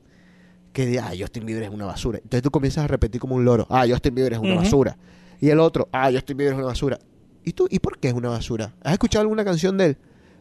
[0.72, 2.18] Que dice, ah, Justin Bieber es una basura.
[2.18, 4.96] Entonces tú comienzas a repetir como un loro, ah, Justin Bieber es una basura.
[5.40, 6.98] Y el otro, ah, Justin Bieber es una basura.
[7.44, 7.66] ¿Y tú?
[7.70, 8.74] ¿Y por qué es una basura?
[8.82, 9.96] ¿Has escuchado alguna canción de él?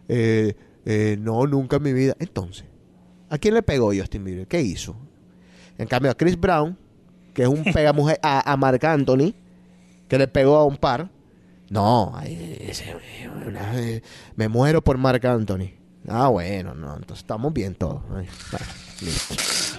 [0.08, 0.54] Eh,
[0.86, 2.16] eh, no, nunca en mi vida.
[2.20, 2.66] Entonces,
[3.30, 4.48] ¿a quién le pegó Justin Bieber?
[4.48, 4.96] ¿Qué hizo?
[5.78, 6.78] En cambio, a Chris Brown,
[7.34, 9.34] que es un pegamujer, a, a Marc Anthony,
[10.08, 11.10] que le pegó a un par,
[11.70, 12.96] No, ay, ese-
[13.48, 13.74] una-
[14.36, 15.72] me muero por Marc Anthony.
[16.08, 18.02] Ah, bueno, no, entonces estamos bien todos.
[18.14, 18.66] Ay, bueno,
[19.02, 19.36] listo.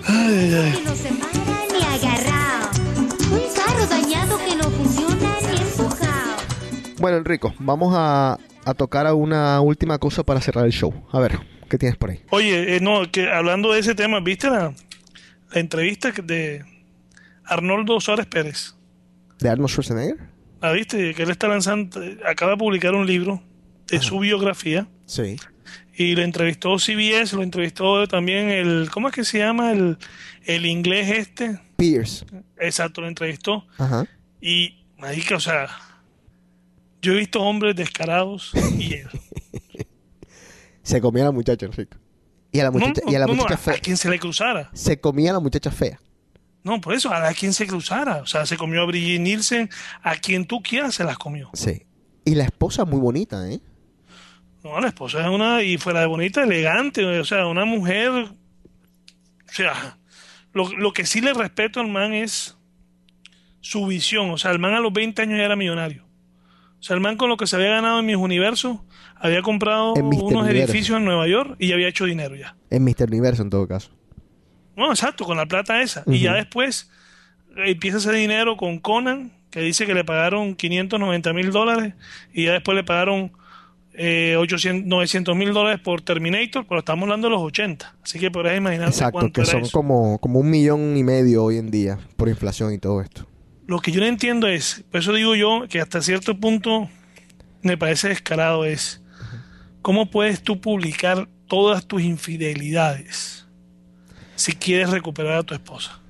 [0.07, 2.71] Que no se para ni agarrado.
[3.31, 5.14] Un carro dañado que no funciona.
[7.05, 11.07] Bueno, Enrico, vamos a, a tocar a una última cosa para cerrar el show.
[11.13, 12.23] A ver, ¿qué tienes por ahí?
[12.31, 14.73] Oye, eh, no, que hablando de ese tema, ¿viste la,
[15.53, 16.65] la entrevista de
[17.45, 18.75] Arnoldo Suárez Pérez?
[19.39, 20.17] ¿De Arnold Schwarzenegger?
[20.63, 21.13] ¿La viste?
[21.13, 23.43] Que él está lanzando, acaba de publicar un libro
[23.87, 25.37] de su biografía Sí.
[25.99, 29.73] y lo entrevistó CBS, lo entrevistó también el, ¿cómo es que se llama?
[29.73, 29.99] El,
[30.47, 31.61] el inglés este.
[31.77, 32.25] Pierce.
[32.59, 33.67] Exacto, lo entrevistó.
[33.77, 34.07] Ajá.
[34.41, 35.69] Y, marica, o sea,
[37.05, 39.09] yo he visto hombres descarados y él.
[40.83, 41.97] Se comía a la muchacha, Enrico.
[42.51, 43.75] Y a la muchacha, no, y a la no, muchacha fea.
[43.75, 44.71] a quien se le cruzara.
[44.75, 45.99] Se comía a la muchacha fea.
[46.63, 48.19] No, por eso, a quien se cruzara.
[48.19, 49.71] O sea, se comió a Brigitte Nielsen,
[50.03, 51.51] a quien tú quieras se las comió.
[51.53, 51.85] Sí.
[52.25, 53.61] Y la esposa muy bonita, ¿eh?
[54.63, 58.11] No, la esposa es una, y fuera de bonita, elegante, o sea, una mujer.
[58.11, 59.99] O sea,
[60.53, 62.57] lo, lo que sí le respeto al man es
[63.61, 64.31] su visión.
[64.31, 66.04] O sea, el man a los 20 años ya era millonario.
[66.85, 68.77] O sea, el man con lo que se había ganado en mis universos,
[69.17, 70.51] había comprado En unos Universo.
[70.51, 72.57] edificios en Nueva York y ya había hecho dinero ya.
[72.69, 73.09] En Mr.
[73.09, 73.91] Universo, en todo caso.
[74.77, 76.03] No, exacto, con la plata esa.
[76.07, 76.91] Y ya después
[77.57, 81.95] eh, empieza ese dinero con Conan, que dice que le pagaron 590 mil dólares,
[82.35, 83.33] y ya después le pagaron
[83.95, 87.95] eh, 800, 900 mil dólares por Terminator, pero estamos hablando de los 80.
[88.03, 89.73] Así que podrás imaginar Exacto, cuánto que era son eso.
[89.73, 93.27] como, como un millón y medio hoy en día por inflación y todo esto.
[93.67, 96.89] Lo que yo no entiendo es, por eso digo yo que hasta cierto punto
[97.63, 99.03] me parece descarado es,
[99.83, 103.47] ¿cómo puedes tú publicar todas tus infidelidades
[104.37, 106.01] si quieres recuperar a tu esposa?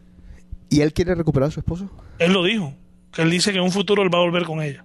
[0.68, 1.88] ¿Y él quiere recuperar a su esposo?
[2.18, 2.74] Él lo dijo,
[3.12, 4.84] que él dice que en un futuro él va a volver con ella.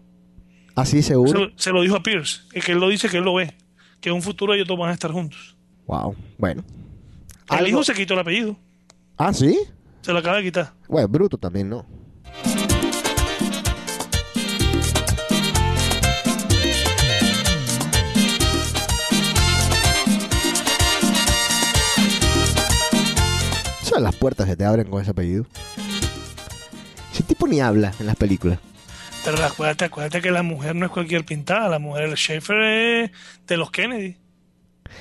[0.75, 1.45] Así Se seguro.
[1.47, 3.55] lo, se lo dijo a Pierce, y que él lo dice que él lo ve,
[3.99, 5.57] que en un futuro ellos dos van a estar juntos.
[5.87, 6.15] Wow.
[6.37, 6.63] Bueno.
[7.49, 8.55] El Algo- hijo se quitó el apellido,
[9.17, 9.57] Ah, sí.
[10.01, 10.71] se lo acaba de quitar.
[10.87, 11.83] Bueno, bruto también, ¿no?
[23.99, 25.45] Las puertas se te abren con ese apellido.
[27.11, 28.59] Ese tipo ni habla en las películas.
[29.25, 33.11] Pero acuérdate, acuérdate que la mujer no es cualquier pintada, la mujer Schaefer es
[33.47, 34.17] de los Kennedy.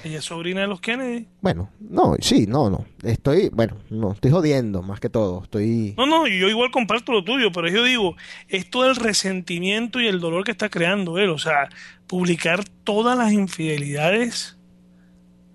[0.04, 1.28] Ella es sobrina de los Kennedy.
[1.40, 2.84] Bueno, no, sí, no, no.
[3.02, 5.42] Estoy, bueno, no, estoy jodiendo más que todo.
[5.44, 5.94] Estoy...
[5.96, 8.16] No, no, yo igual comparto lo tuyo, pero yo digo,
[8.48, 11.30] es todo el resentimiento y el dolor que está creando él.
[11.30, 11.68] O sea,
[12.06, 14.58] publicar todas las infidelidades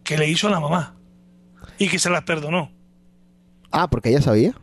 [0.04, 0.96] que le hizo a la mamá
[1.78, 2.72] y que se las perdonó.
[3.74, 4.54] Ah, porque ella sabía.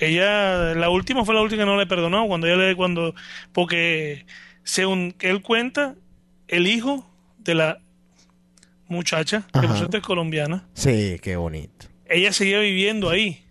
[0.00, 3.14] Ella, la última fue la última que no le perdonó cuando ella le, cuando,
[3.52, 4.26] porque
[4.62, 5.94] según que él cuenta,
[6.48, 7.08] el hijo
[7.38, 7.78] de la
[8.88, 9.68] muchacha, que Ajá.
[9.68, 11.86] por cierto es colombiana, Sí, qué bonito.
[12.08, 13.42] ella seguía viviendo ahí.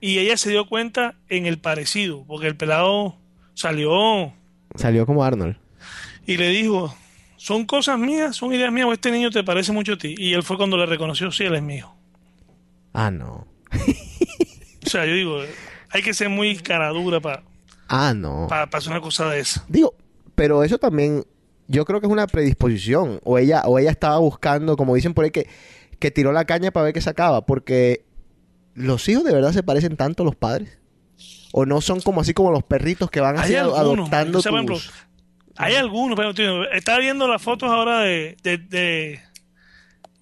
[0.00, 3.16] Y ella se dio cuenta en el parecido, porque el pelado
[3.54, 4.32] salió
[4.76, 5.56] Salió como Arnold.
[6.26, 6.94] y le dijo,
[7.36, 10.14] son cosas mías, son ideas mías, o este niño te parece mucho a ti.
[10.18, 11.90] Y él fue cuando le reconoció, sí, él es mío.
[12.92, 13.46] Ah, no.
[14.86, 15.40] O sea, yo digo,
[15.90, 17.42] hay que ser muy cara dura para
[17.88, 18.48] Ah, no.
[18.50, 19.64] hacer una cosa de esa.
[19.68, 19.94] Digo,
[20.34, 21.24] pero eso también,
[21.68, 23.20] yo creo que es una predisposición.
[23.24, 25.48] O ella, o ella estaba buscando, como dicen por ahí, que,
[25.98, 27.46] que tiró la caña para ver qué sacaba.
[27.46, 28.04] Porque
[28.74, 30.78] los hijos de verdad se parecen tanto a los padres.
[31.52, 34.50] O no son como así como los perritos que van así algunos, adoptando o sea,
[34.52, 34.76] ejemplo,
[35.56, 39.20] hay algunos, pero tío, estaba viendo las fotos ahora de, de- de-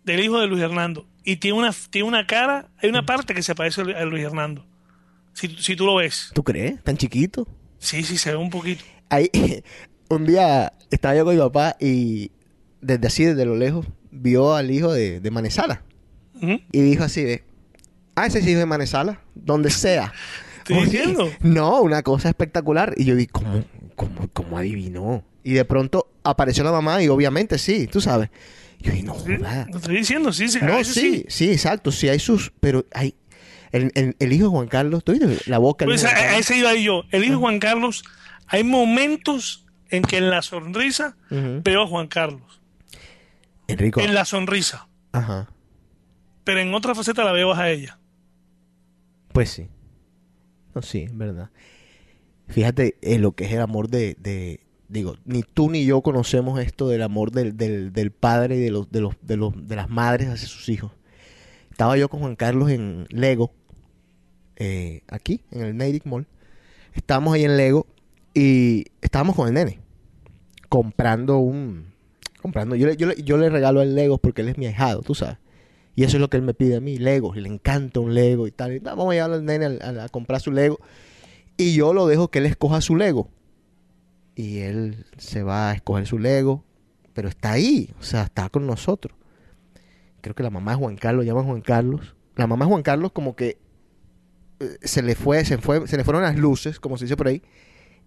[0.05, 3.43] del hijo de Luis Hernando y tiene una tiene una cara, hay una parte que
[3.43, 4.67] se parece a Lu- a Luis Hernando.
[5.35, 6.31] Si, si tú lo ves.
[6.35, 6.83] ¿Tú crees?
[6.83, 7.47] ¿Tan chiquito?
[7.79, 8.85] Sí, sí, se ve un poquito.
[9.09, 9.31] Ahí,
[10.11, 12.31] un día estaba yo con mi papá y
[12.81, 15.83] desde así, desde lo lejos, vio al hijo de, de Manesala.
[16.35, 16.61] Ujú.
[16.73, 17.45] Y dijo así de,
[18.15, 20.13] ah, ese es hijo de Manesala, donde sea.
[20.59, 21.31] Estoy Oye, diciendo.
[21.41, 22.95] No, una cosa espectacular.
[22.97, 23.65] Y yo vi, ¿cómo,
[23.97, 25.25] cómo, cómo adivinó?
[25.45, 28.29] Y de pronto apareció la mamá y obviamente sí, tú sabes.
[28.83, 29.67] Yo dije, no, joda.
[29.71, 30.59] Lo estoy diciendo, sí, sí.
[30.61, 31.91] a No, veces sí, sí, exacto.
[31.93, 33.15] Sí hay sus, pero hay...
[33.71, 35.87] El, el- el hijo de Juan Carlos, ¿tú viste la boca?
[35.87, 37.05] Pues a, ese iba ahí yo.
[37.11, 38.05] El hijo de Juan Carlos,
[38.47, 42.61] hay momentos en que en la sonrisa veo a Juan Carlos.
[43.69, 44.01] Enrico.
[44.01, 44.89] En la sonrisa.
[45.13, 45.49] Ajá.
[46.45, 47.99] Pero en otra faceta la veo a ella.
[49.33, 49.69] Pues sí.
[50.75, 51.51] No, sí, es verdad.
[52.49, 54.61] Fíjate en lo que es el amor de, de-
[54.93, 58.71] digo, ni tú ni yo conocemos esto del amor del, del, del padre y de
[58.71, 60.93] los, de los, de los, de las madres hacia sus hijos.
[61.71, 63.53] Estaba yo con Juan Carlos en Lego,
[64.57, 66.27] eh, aquí, en el Natick Mall.
[66.95, 67.87] Estábamos ahí en Lego
[68.35, 69.81] y estábamos con el nene.
[70.69, 71.87] comprando un...
[72.41, 75.15] Comprando, yo le, yo, yo le regalo el Lego porque él es mi ahijado, tú
[75.15, 75.39] sabes.
[75.95, 77.37] Y eso es lo que él me pide a mí, Legos.
[77.37, 78.75] Y le encanta un Lego y tal.
[78.75, 80.81] Y, "No, vamos a llevarlo al nene a comprar su Lego.
[81.57, 83.29] Y yo lo dejo que él escoja su Lego.
[84.35, 86.65] Y él se va a escoger su Lego.
[87.15, 89.15] Pero está ahí, o sea, está con nosotros.
[90.23, 92.15] Creo que la mamá de Juan Carlos, llama a Juan Carlos.
[92.37, 93.59] La mamá de Juan Carlos como que
[94.61, 97.27] eh, se le fue, se fue, se le fueron las luces, como se dice por
[97.27, 97.43] ahí,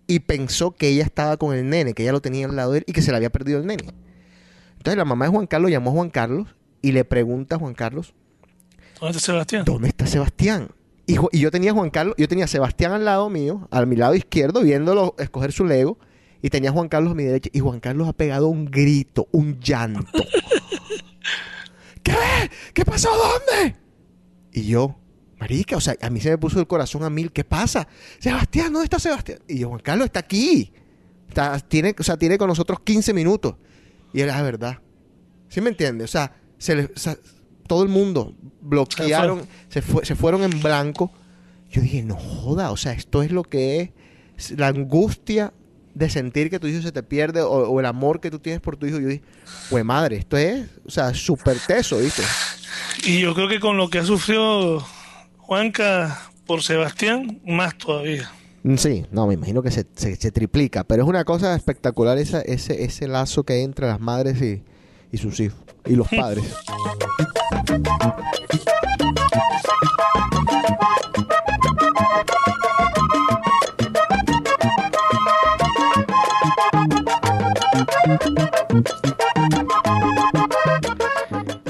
[0.08, 2.80] y pensó que ella estaba con el nene, que ella lo tenía al lado de
[2.80, 3.84] él y que se le había perdido el nene.
[4.78, 7.74] Entonces la mamá de Juan Carlos llamó a Juan Carlos y le pregunta a Juan
[7.74, 8.14] Carlos,
[9.00, 9.66] ¿Dónde está Sebastián?
[9.66, 10.70] ¿dónde está Sebastián?
[11.06, 13.86] Y, y yo tenía a Juan Carlos, yo tenía a Sebastián al lado mío, a
[13.86, 16.00] mi lado izquierdo, viéndolo escoger su Lego,
[16.42, 19.28] y tenía a Juan Carlos a mi derecha, y Juan Carlos ha pegado un grito,
[19.32, 20.06] un llanto.
[22.04, 22.14] ¿Qué?
[22.74, 23.10] ¿Qué pasó?
[23.10, 23.76] ¿Dónde?
[24.54, 24.96] Y yo,
[25.40, 27.32] marica, o sea, a mí se me puso el corazón a mil.
[27.32, 27.88] ¿Qué pasa?
[28.20, 29.40] Sebastián, ¿dónde está Sebastián?
[29.48, 30.72] Y yo, Juan Carlos está aquí.
[31.28, 33.56] Está- tiene, o sea, tiene con nosotros 15 minutos.
[34.14, 34.80] Y él, ah, verdad.
[35.50, 36.04] ¿Sí me entiende?
[36.04, 37.18] O sea, se le- o sea,
[37.68, 41.12] todo el mundo bloquearon, se, fue- se fueron en blanco.
[41.72, 43.94] Yo dije, no joda, o sea, esto es lo que
[44.38, 45.54] es la angustia
[45.96, 48.62] de sentir que tu hijo se te pierde o, o el amor que tú tienes
[48.62, 49.00] por tu hijo.
[49.00, 49.24] Yo dije,
[49.72, 52.22] güey, madre, esto es, o sea, súper teso, ¿viste?
[53.06, 54.86] Y yo creo que con lo que ha sufrido
[55.40, 58.30] Juanca por Sebastián, más todavía.
[58.64, 62.18] Mm, Sí, no, me imagino que se, se- se triplica, pero es una cosa espectacular
[62.18, 64.64] esa, ese, ese lazo que hay entre las madres y,
[65.12, 66.44] y sus hijos, y los padres.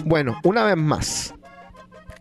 [0.06, 1.34] Bueno, una vez más,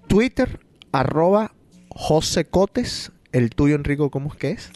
[0.06, 0.60] Twitter,
[0.92, 1.52] arroba
[1.90, 4.72] José Cotes, el tuyo Enrico, ¿cómo es que es?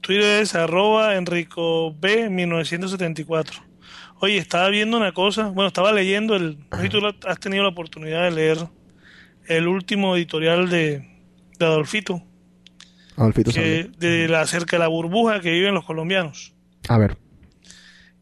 [0.00, 3.62] Twitter es arroba Enrico B 1974.
[4.20, 8.24] Oye, estaba viendo una cosa, bueno, estaba leyendo el, si tú has tenido la oportunidad
[8.24, 8.58] de leer
[9.46, 11.08] el último editorial de,
[11.58, 12.22] de Adolfito,
[13.16, 16.54] Adolfito que, de la acerca de la burbuja que viven los colombianos.
[16.88, 17.16] A ver.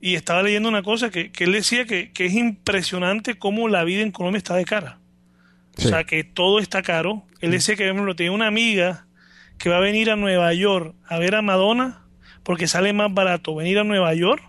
[0.01, 3.85] Y estaba leyendo una cosa que, que él decía que, que es impresionante cómo la
[3.85, 4.99] vida en Colombia está de cara.
[5.77, 7.23] O sea, que todo está caro.
[7.41, 9.07] Él decía que, por ejemplo, tenía una amiga
[9.59, 12.05] que va a venir a Nueva York a ver a Madonna
[12.43, 14.43] porque sale más barato venir a Nueva York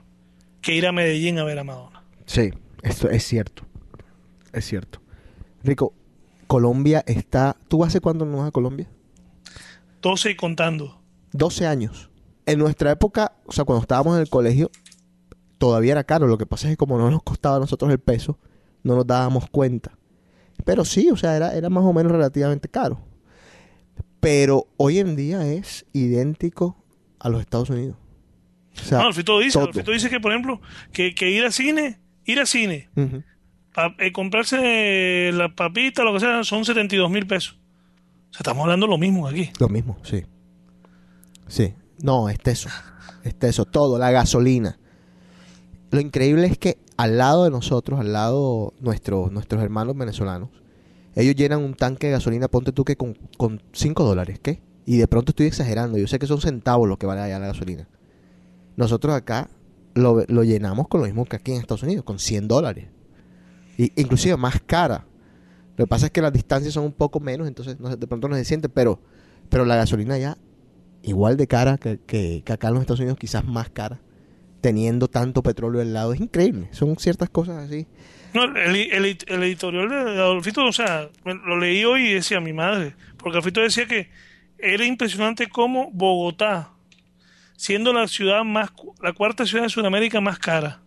[0.62, 2.04] que ir a Medellín a ver a Madonna.
[2.26, 2.52] Sí,
[2.82, 3.64] esto es cierto.
[4.54, 5.02] Es cierto.
[5.64, 5.94] Rico,
[6.48, 7.56] Colombia está...
[7.68, 8.88] ¿Tú hace cuándo no vas a Colombia?
[10.02, 11.00] 12 y contando.
[11.34, 12.10] 12 años.
[12.46, 14.72] En nuestra época, o sea, cuando estábamos en el colegio,
[15.60, 16.26] todavía era caro.
[16.26, 18.40] Lo que pasa es que como no nos costaba a nosotros el peso,
[18.84, 19.92] no nos dábamos cuenta.
[20.66, 23.00] Pero sí, o sea, era, era más o menos relativamente caro.
[24.20, 26.76] Pero hoy en día es idéntico
[27.20, 27.96] a los Estados Unidos.
[28.76, 29.68] O sea, no, Alfito dice, todo.
[29.68, 30.62] Alfito dice que, por ejemplo,
[30.92, 32.90] que, que ir a cine, ir a cine,
[33.74, 37.58] pa- eh, comprarse la papita, lo que sea, son 72 mil pesos.
[38.30, 39.50] O sea, estamos hablando lo mismo aquí.
[39.60, 40.24] Lo mismo, sí.
[41.48, 41.74] Sí.
[42.02, 42.70] No, es teso.
[43.24, 43.66] Es teso.
[43.66, 44.78] Todo, la gasolina.
[45.92, 50.50] Lo increíble es que al lado de nosotros, al lado nuestros nuestros hermanos venezolanos,
[51.16, 54.62] ellos llenan un tanque de gasolina, ponte tú que con, con 5 dólares, ¿qué?
[54.86, 57.48] Y de pronto estoy exagerando, yo sé que son centavos lo que vale allá la
[57.48, 57.88] gasolina.
[58.78, 59.50] Nosotros acá
[59.96, 62.88] lo, lo llenamos con lo mismo que aquí en Estados Unidos, con 100 dólares.
[63.78, 65.06] Y, inclusive más cara.
[65.78, 68.36] Lo que pasa es que las distancias son un poco menos, entonces de pronto no
[68.36, 69.00] se siente, pero,
[69.50, 70.38] pero la gasolina ya
[71.04, 74.02] igual de cara que, que- que acá en los Estados Unidos, quizás más cara,
[74.62, 76.14] teniendo tanto petróleo al lado.
[76.14, 76.68] Es increíble.
[76.72, 77.88] Son ciertas cosas así.
[78.34, 82.54] No, el, el- el editorial de Adolfito, o sea, lo leí hoy y decía mi
[82.54, 84.10] madre, porque Adolfito decía que
[84.60, 86.72] era impresionante cómo Bogotá,
[87.56, 88.70] siendo la ciudad más,
[89.02, 90.82] la cuarta ciudad de Sudamérica más cara,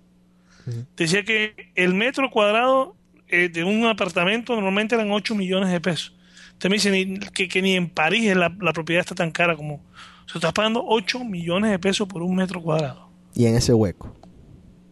[0.96, 2.94] decía que el metro cuadrado
[3.28, 6.14] eh, de un apartamento normalmente eran 8 millones de pesos.
[6.52, 9.56] Usted me dice ni- que, que ni en París la, la propiedad está tan cara
[9.56, 9.74] como...
[9.76, 13.10] O sea, estás pagando 8 millones de pesos por un metro cuadrado.
[13.34, 14.14] Y en ese hueco.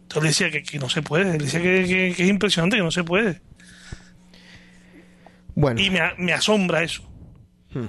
[0.03, 2.75] Entonces le decía que, que no se puede, le decía que, que- que es impresionante
[2.77, 3.41] que no se puede.
[5.55, 5.79] Bueno.
[5.79, 7.03] Y me, asombra eso.
[7.73, 7.81] Yo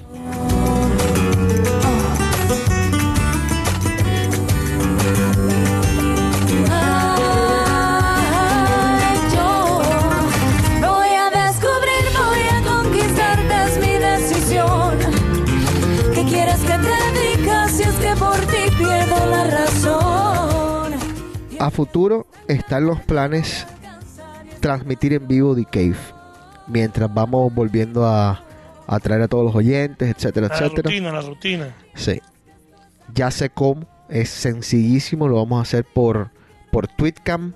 [21.73, 23.67] futuro están los planes
[24.61, 25.97] transmitir en vivo The Cave.
[26.69, 28.45] Mientras vamos volviendo a,
[28.87, 30.89] a traer a todos los oyentes, etcétera, La etcétera.
[30.89, 31.75] rutina, la rutina.
[31.95, 32.21] Sí.
[33.15, 33.87] Ya sé cómo.
[34.09, 36.31] Es sencillísimo, lo vamos a hacer por,
[36.71, 37.55] por Tweetcam.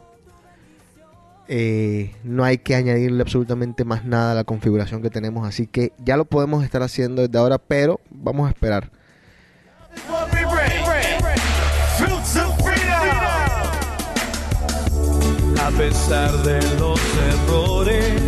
[1.49, 5.93] Eh, no hay que añadirle absolutamente más nada a la configuración que tenemos, así que
[6.05, 8.91] ya lo podemos estar haciendo desde ahora, pero vamos a esperar.
[15.67, 17.01] A pesar de los
[17.33, 18.23] errores,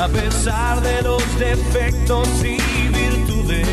[0.00, 3.68] a pesar de los defectos y virtudes,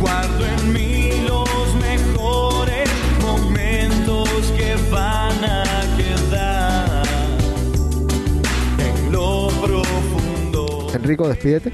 [0.00, 2.88] guardo en mí los mejores
[3.20, 5.64] momentos que van a
[5.96, 7.02] quedar
[8.78, 10.86] en lo profundo.
[10.94, 11.72] Enrico, despídete.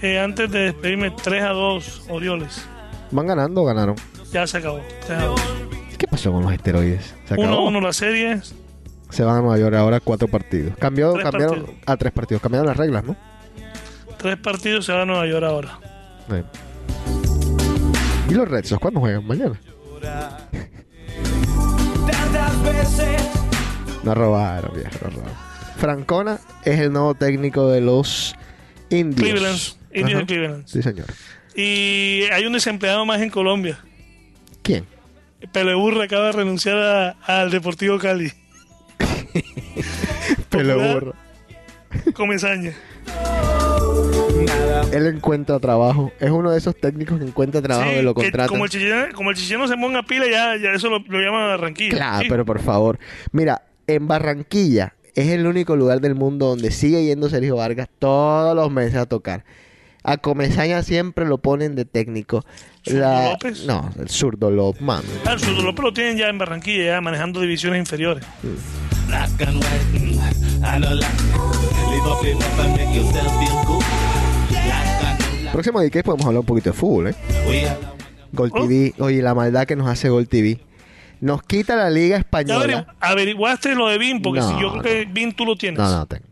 [0.00, 2.66] Eh, antes de despedirme, 3 a 2 Orioles.
[3.10, 3.96] ¿Van ganando o ganaron?
[4.32, 4.80] Ya se acabó.
[5.06, 5.40] 3 a 2.
[5.68, 5.71] ¿Qué
[6.12, 7.14] pasó con los esteroides?
[7.26, 7.66] ¿Se 1 a acabó?
[7.68, 8.40] 1 la serie.
[9.10, 10.76] Se van a Nueva York ahora cuatro partidos.
[10.78, 11.80] Cambió, Tres cambiaron partidos.
[11.86, 12.42] a tres partidos.
[12.42, 13.16] Cambiaron las reglas, ¿no?
[14.18, 15.78] Tres partidos se va a Nueva York ahora.
[16.28, 16.36] Sí.
[18.30, 19.26] ¿Y los Red Sox cuándo juegan?
[19.26, 19.58] Mañana.
[24.04, 25.36] No robaron, viejo, no robaron.
[25.76, 28.34] Francona es el nuevo técnico de los
[28.90, 29.20] Indios.
[29.30, 29.60] Cleveland.
[29.94, 30.66] Indios de Cleveland.
[30.66, 31.06] Sí, señor.
[31.54, 33.78] Y hay un desempleado más en Colombia.
[34.62, 34.84] ¿Quién?
[35.50, 38.32] Peleburra acaba de renunciar al Deportivo Cali.
[40.50, 41.14] Burro.
[42.14, 42.72] Comesaña.
[44.92, 46.12] Él encuentra trabajo.
[46.20, 48.48] Es uno de esos técnicos que encuentra trabajo Sí, y lo que contratan.
[48.48, 51.46] como el chicheno, como el se ponga pila, ya, ya eso lo, lo llaman a
[51.48, 51.90] Barranquilla.
[51.96, 52.26] Claro, Sí.
[52.28, 52.98] pero por favor.
[53.32, 58.54] Mira, en Barranquilla es el único lugar del mundo donde sigue yendo Sergio Vargas todos
[58.54, 59.44] los meses a tocar.
[60.04, 62.44] A Comesaña siempre lo ponen de técnico.
[62.84, 63.64] ¿Zurdo López?
[63.66, 65.02] No, el zurdo López, man.
[65.24, 68.24] Ah, el Zurdo López lo tienen ya en Barranquilla, ya manejando divisiones inferiores.
[68.42, 69.12] mm,
[75.52, 77.14] Próximo de que podemos hablar un poquito de fútbol, ¿eh?
[78.32, 78.62] Gol Oh.
[78.66, 80.58] TV, oye, la maldad que nos hace Gol TV.
[81.20, 82.64] Nos quita la Liga Ya Española.
[82.64, 85.78] averi- averiguaste lo de BIM, porque No, si yo creo que BIM tú lo tienes.
[85.78, 86.24] No, no tengo.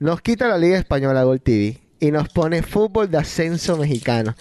[0.00, 4.34] Nos quita la Liga Española Gol TV y nos pone fútbol de ascenso mexicano.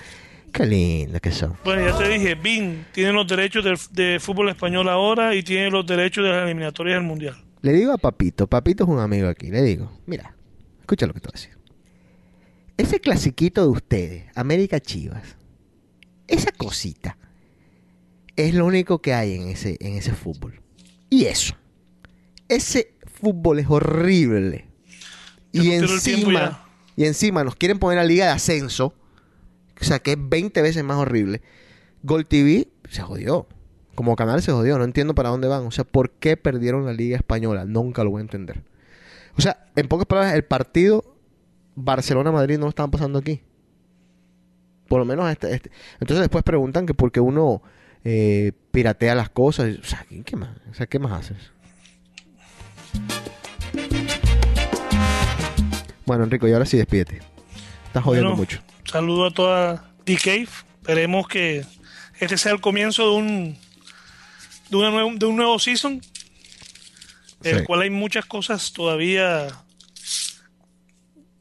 [0.52, 1.56] Qué lindo que son.
[1.64, 5.86] Bueno, ya te dije, BIM tiene los derechos de, fútbol español ahora y tiene los
[5.86, 7.36] derechos de las eliminatorias del Mundial.
[7.61, 10.34] Le digo a Papito, Papito es un amigo aquí, le digo, mira,
[10.80, 11.57] escucha lo que te voy a decir.
[12.77, 15.36] Ese clasiquito de ustedes, América Chivas,
[16.27, 17.18] esa cosita,
[18.38, 20.61] es lo único que hay en ese, en ese fútbol.
[21.10, 21.56] Y eso,
[22.48, 24.65] ese fútbol es horrible.
[25.52, 26.69] Y no encima.
[26.99, 28.93] Y encima nos quieren poner a Liga de Ascenso,
[29.80, 31.41] o sea que es 20 veces más horrible.
[32.03, 33.47] Gol TV se jodió.
[33.95, 34.77] Como canal se jodió.
[34.77, 35.65] No entiendo para dónde van.
[35.65, 37.63] O sea, ¿por qué perdieron la Liga Española?
[37.63, 38.63] Nunca lo voy a entender.
[39.38, 41.15] O sea, en pocas palabras, el partido
[41.76, 43.43] Barcelona-Madrid no lo estaban pasando aquí.
[44.89, 45.71] Por lo menos este, este.
[46.01, 47.61] Entonces después preguntan que por qué uno
[48.03, 49.73] eh, piratea las cosas.
[49.81, 50.49] O sea, ¿qué, qué más?
[50.69, 51.53] O sea, ¿qué más haces?
[56.10, 57.19] Bueno, Enrico, y ahora sí despídete.
[57.86, 58.64] Estás jodiendo Bueno, mucho.
[58.84, 60.48] Saludo a toda D-Cave.
[60.81, 61.64] Esperemos que
[62.19, 63.57] este sea el comienzo de un
[64.72, 66.02] de, una nuevo, de un nuevo season,
[67.44, 67.64] el Sí.
[67.64, 69.49] cual hay muchas cosas todavía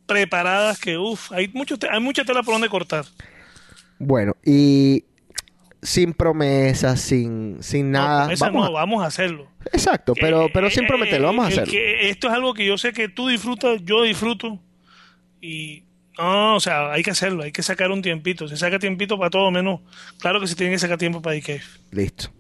[0.05, 3.07] preparadas que, uff, hay, mucho hay mucha tela por donde cortar.
[3.99, 5.03] Bueno, y
[5.83, 8.29] sin promesas, sin, sin nada.
[8.39, 9.47] Vamos no, a- vamos a hacerlo.
[9.73, 11.71] Exacto, pero, pero sin Eh, prometerlo, vamos a hacerlo.
[11.73, 14.59] que- esto es algo que yo sé que tú disfrutas, yo disfruto.
[15.41, 15.85] Y
[16.19, 18.49] no, o sea, hay que hacerlo, hay que sacar un tiempito.
[18.49, 19.81] Se saca tiempito para todo, menos.
[20.19, 21.61] Claro que se tiene que sacar tiempo para IKEA.
[21.93, 22.31] Listo.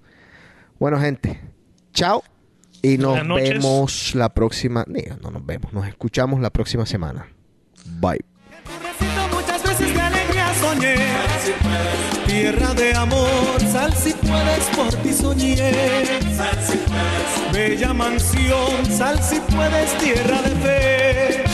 [0.78, 1.40] Bueno, gente,
[1.92, 2.22] chao.
[2.82, 4.84] Y nos vemos la próxima.
[4.86, 7.28] Digo, no nos vemos, nos escuchamos la próxima semana.
[8.00, 8.20] Bye.
[12.26, 13.28] Tierra de amor,
[13.72, 15.72] sal si puedes, por ti soñé.
[17.52, 21.47] Bella mansión, sal si puedes, tierra de fe.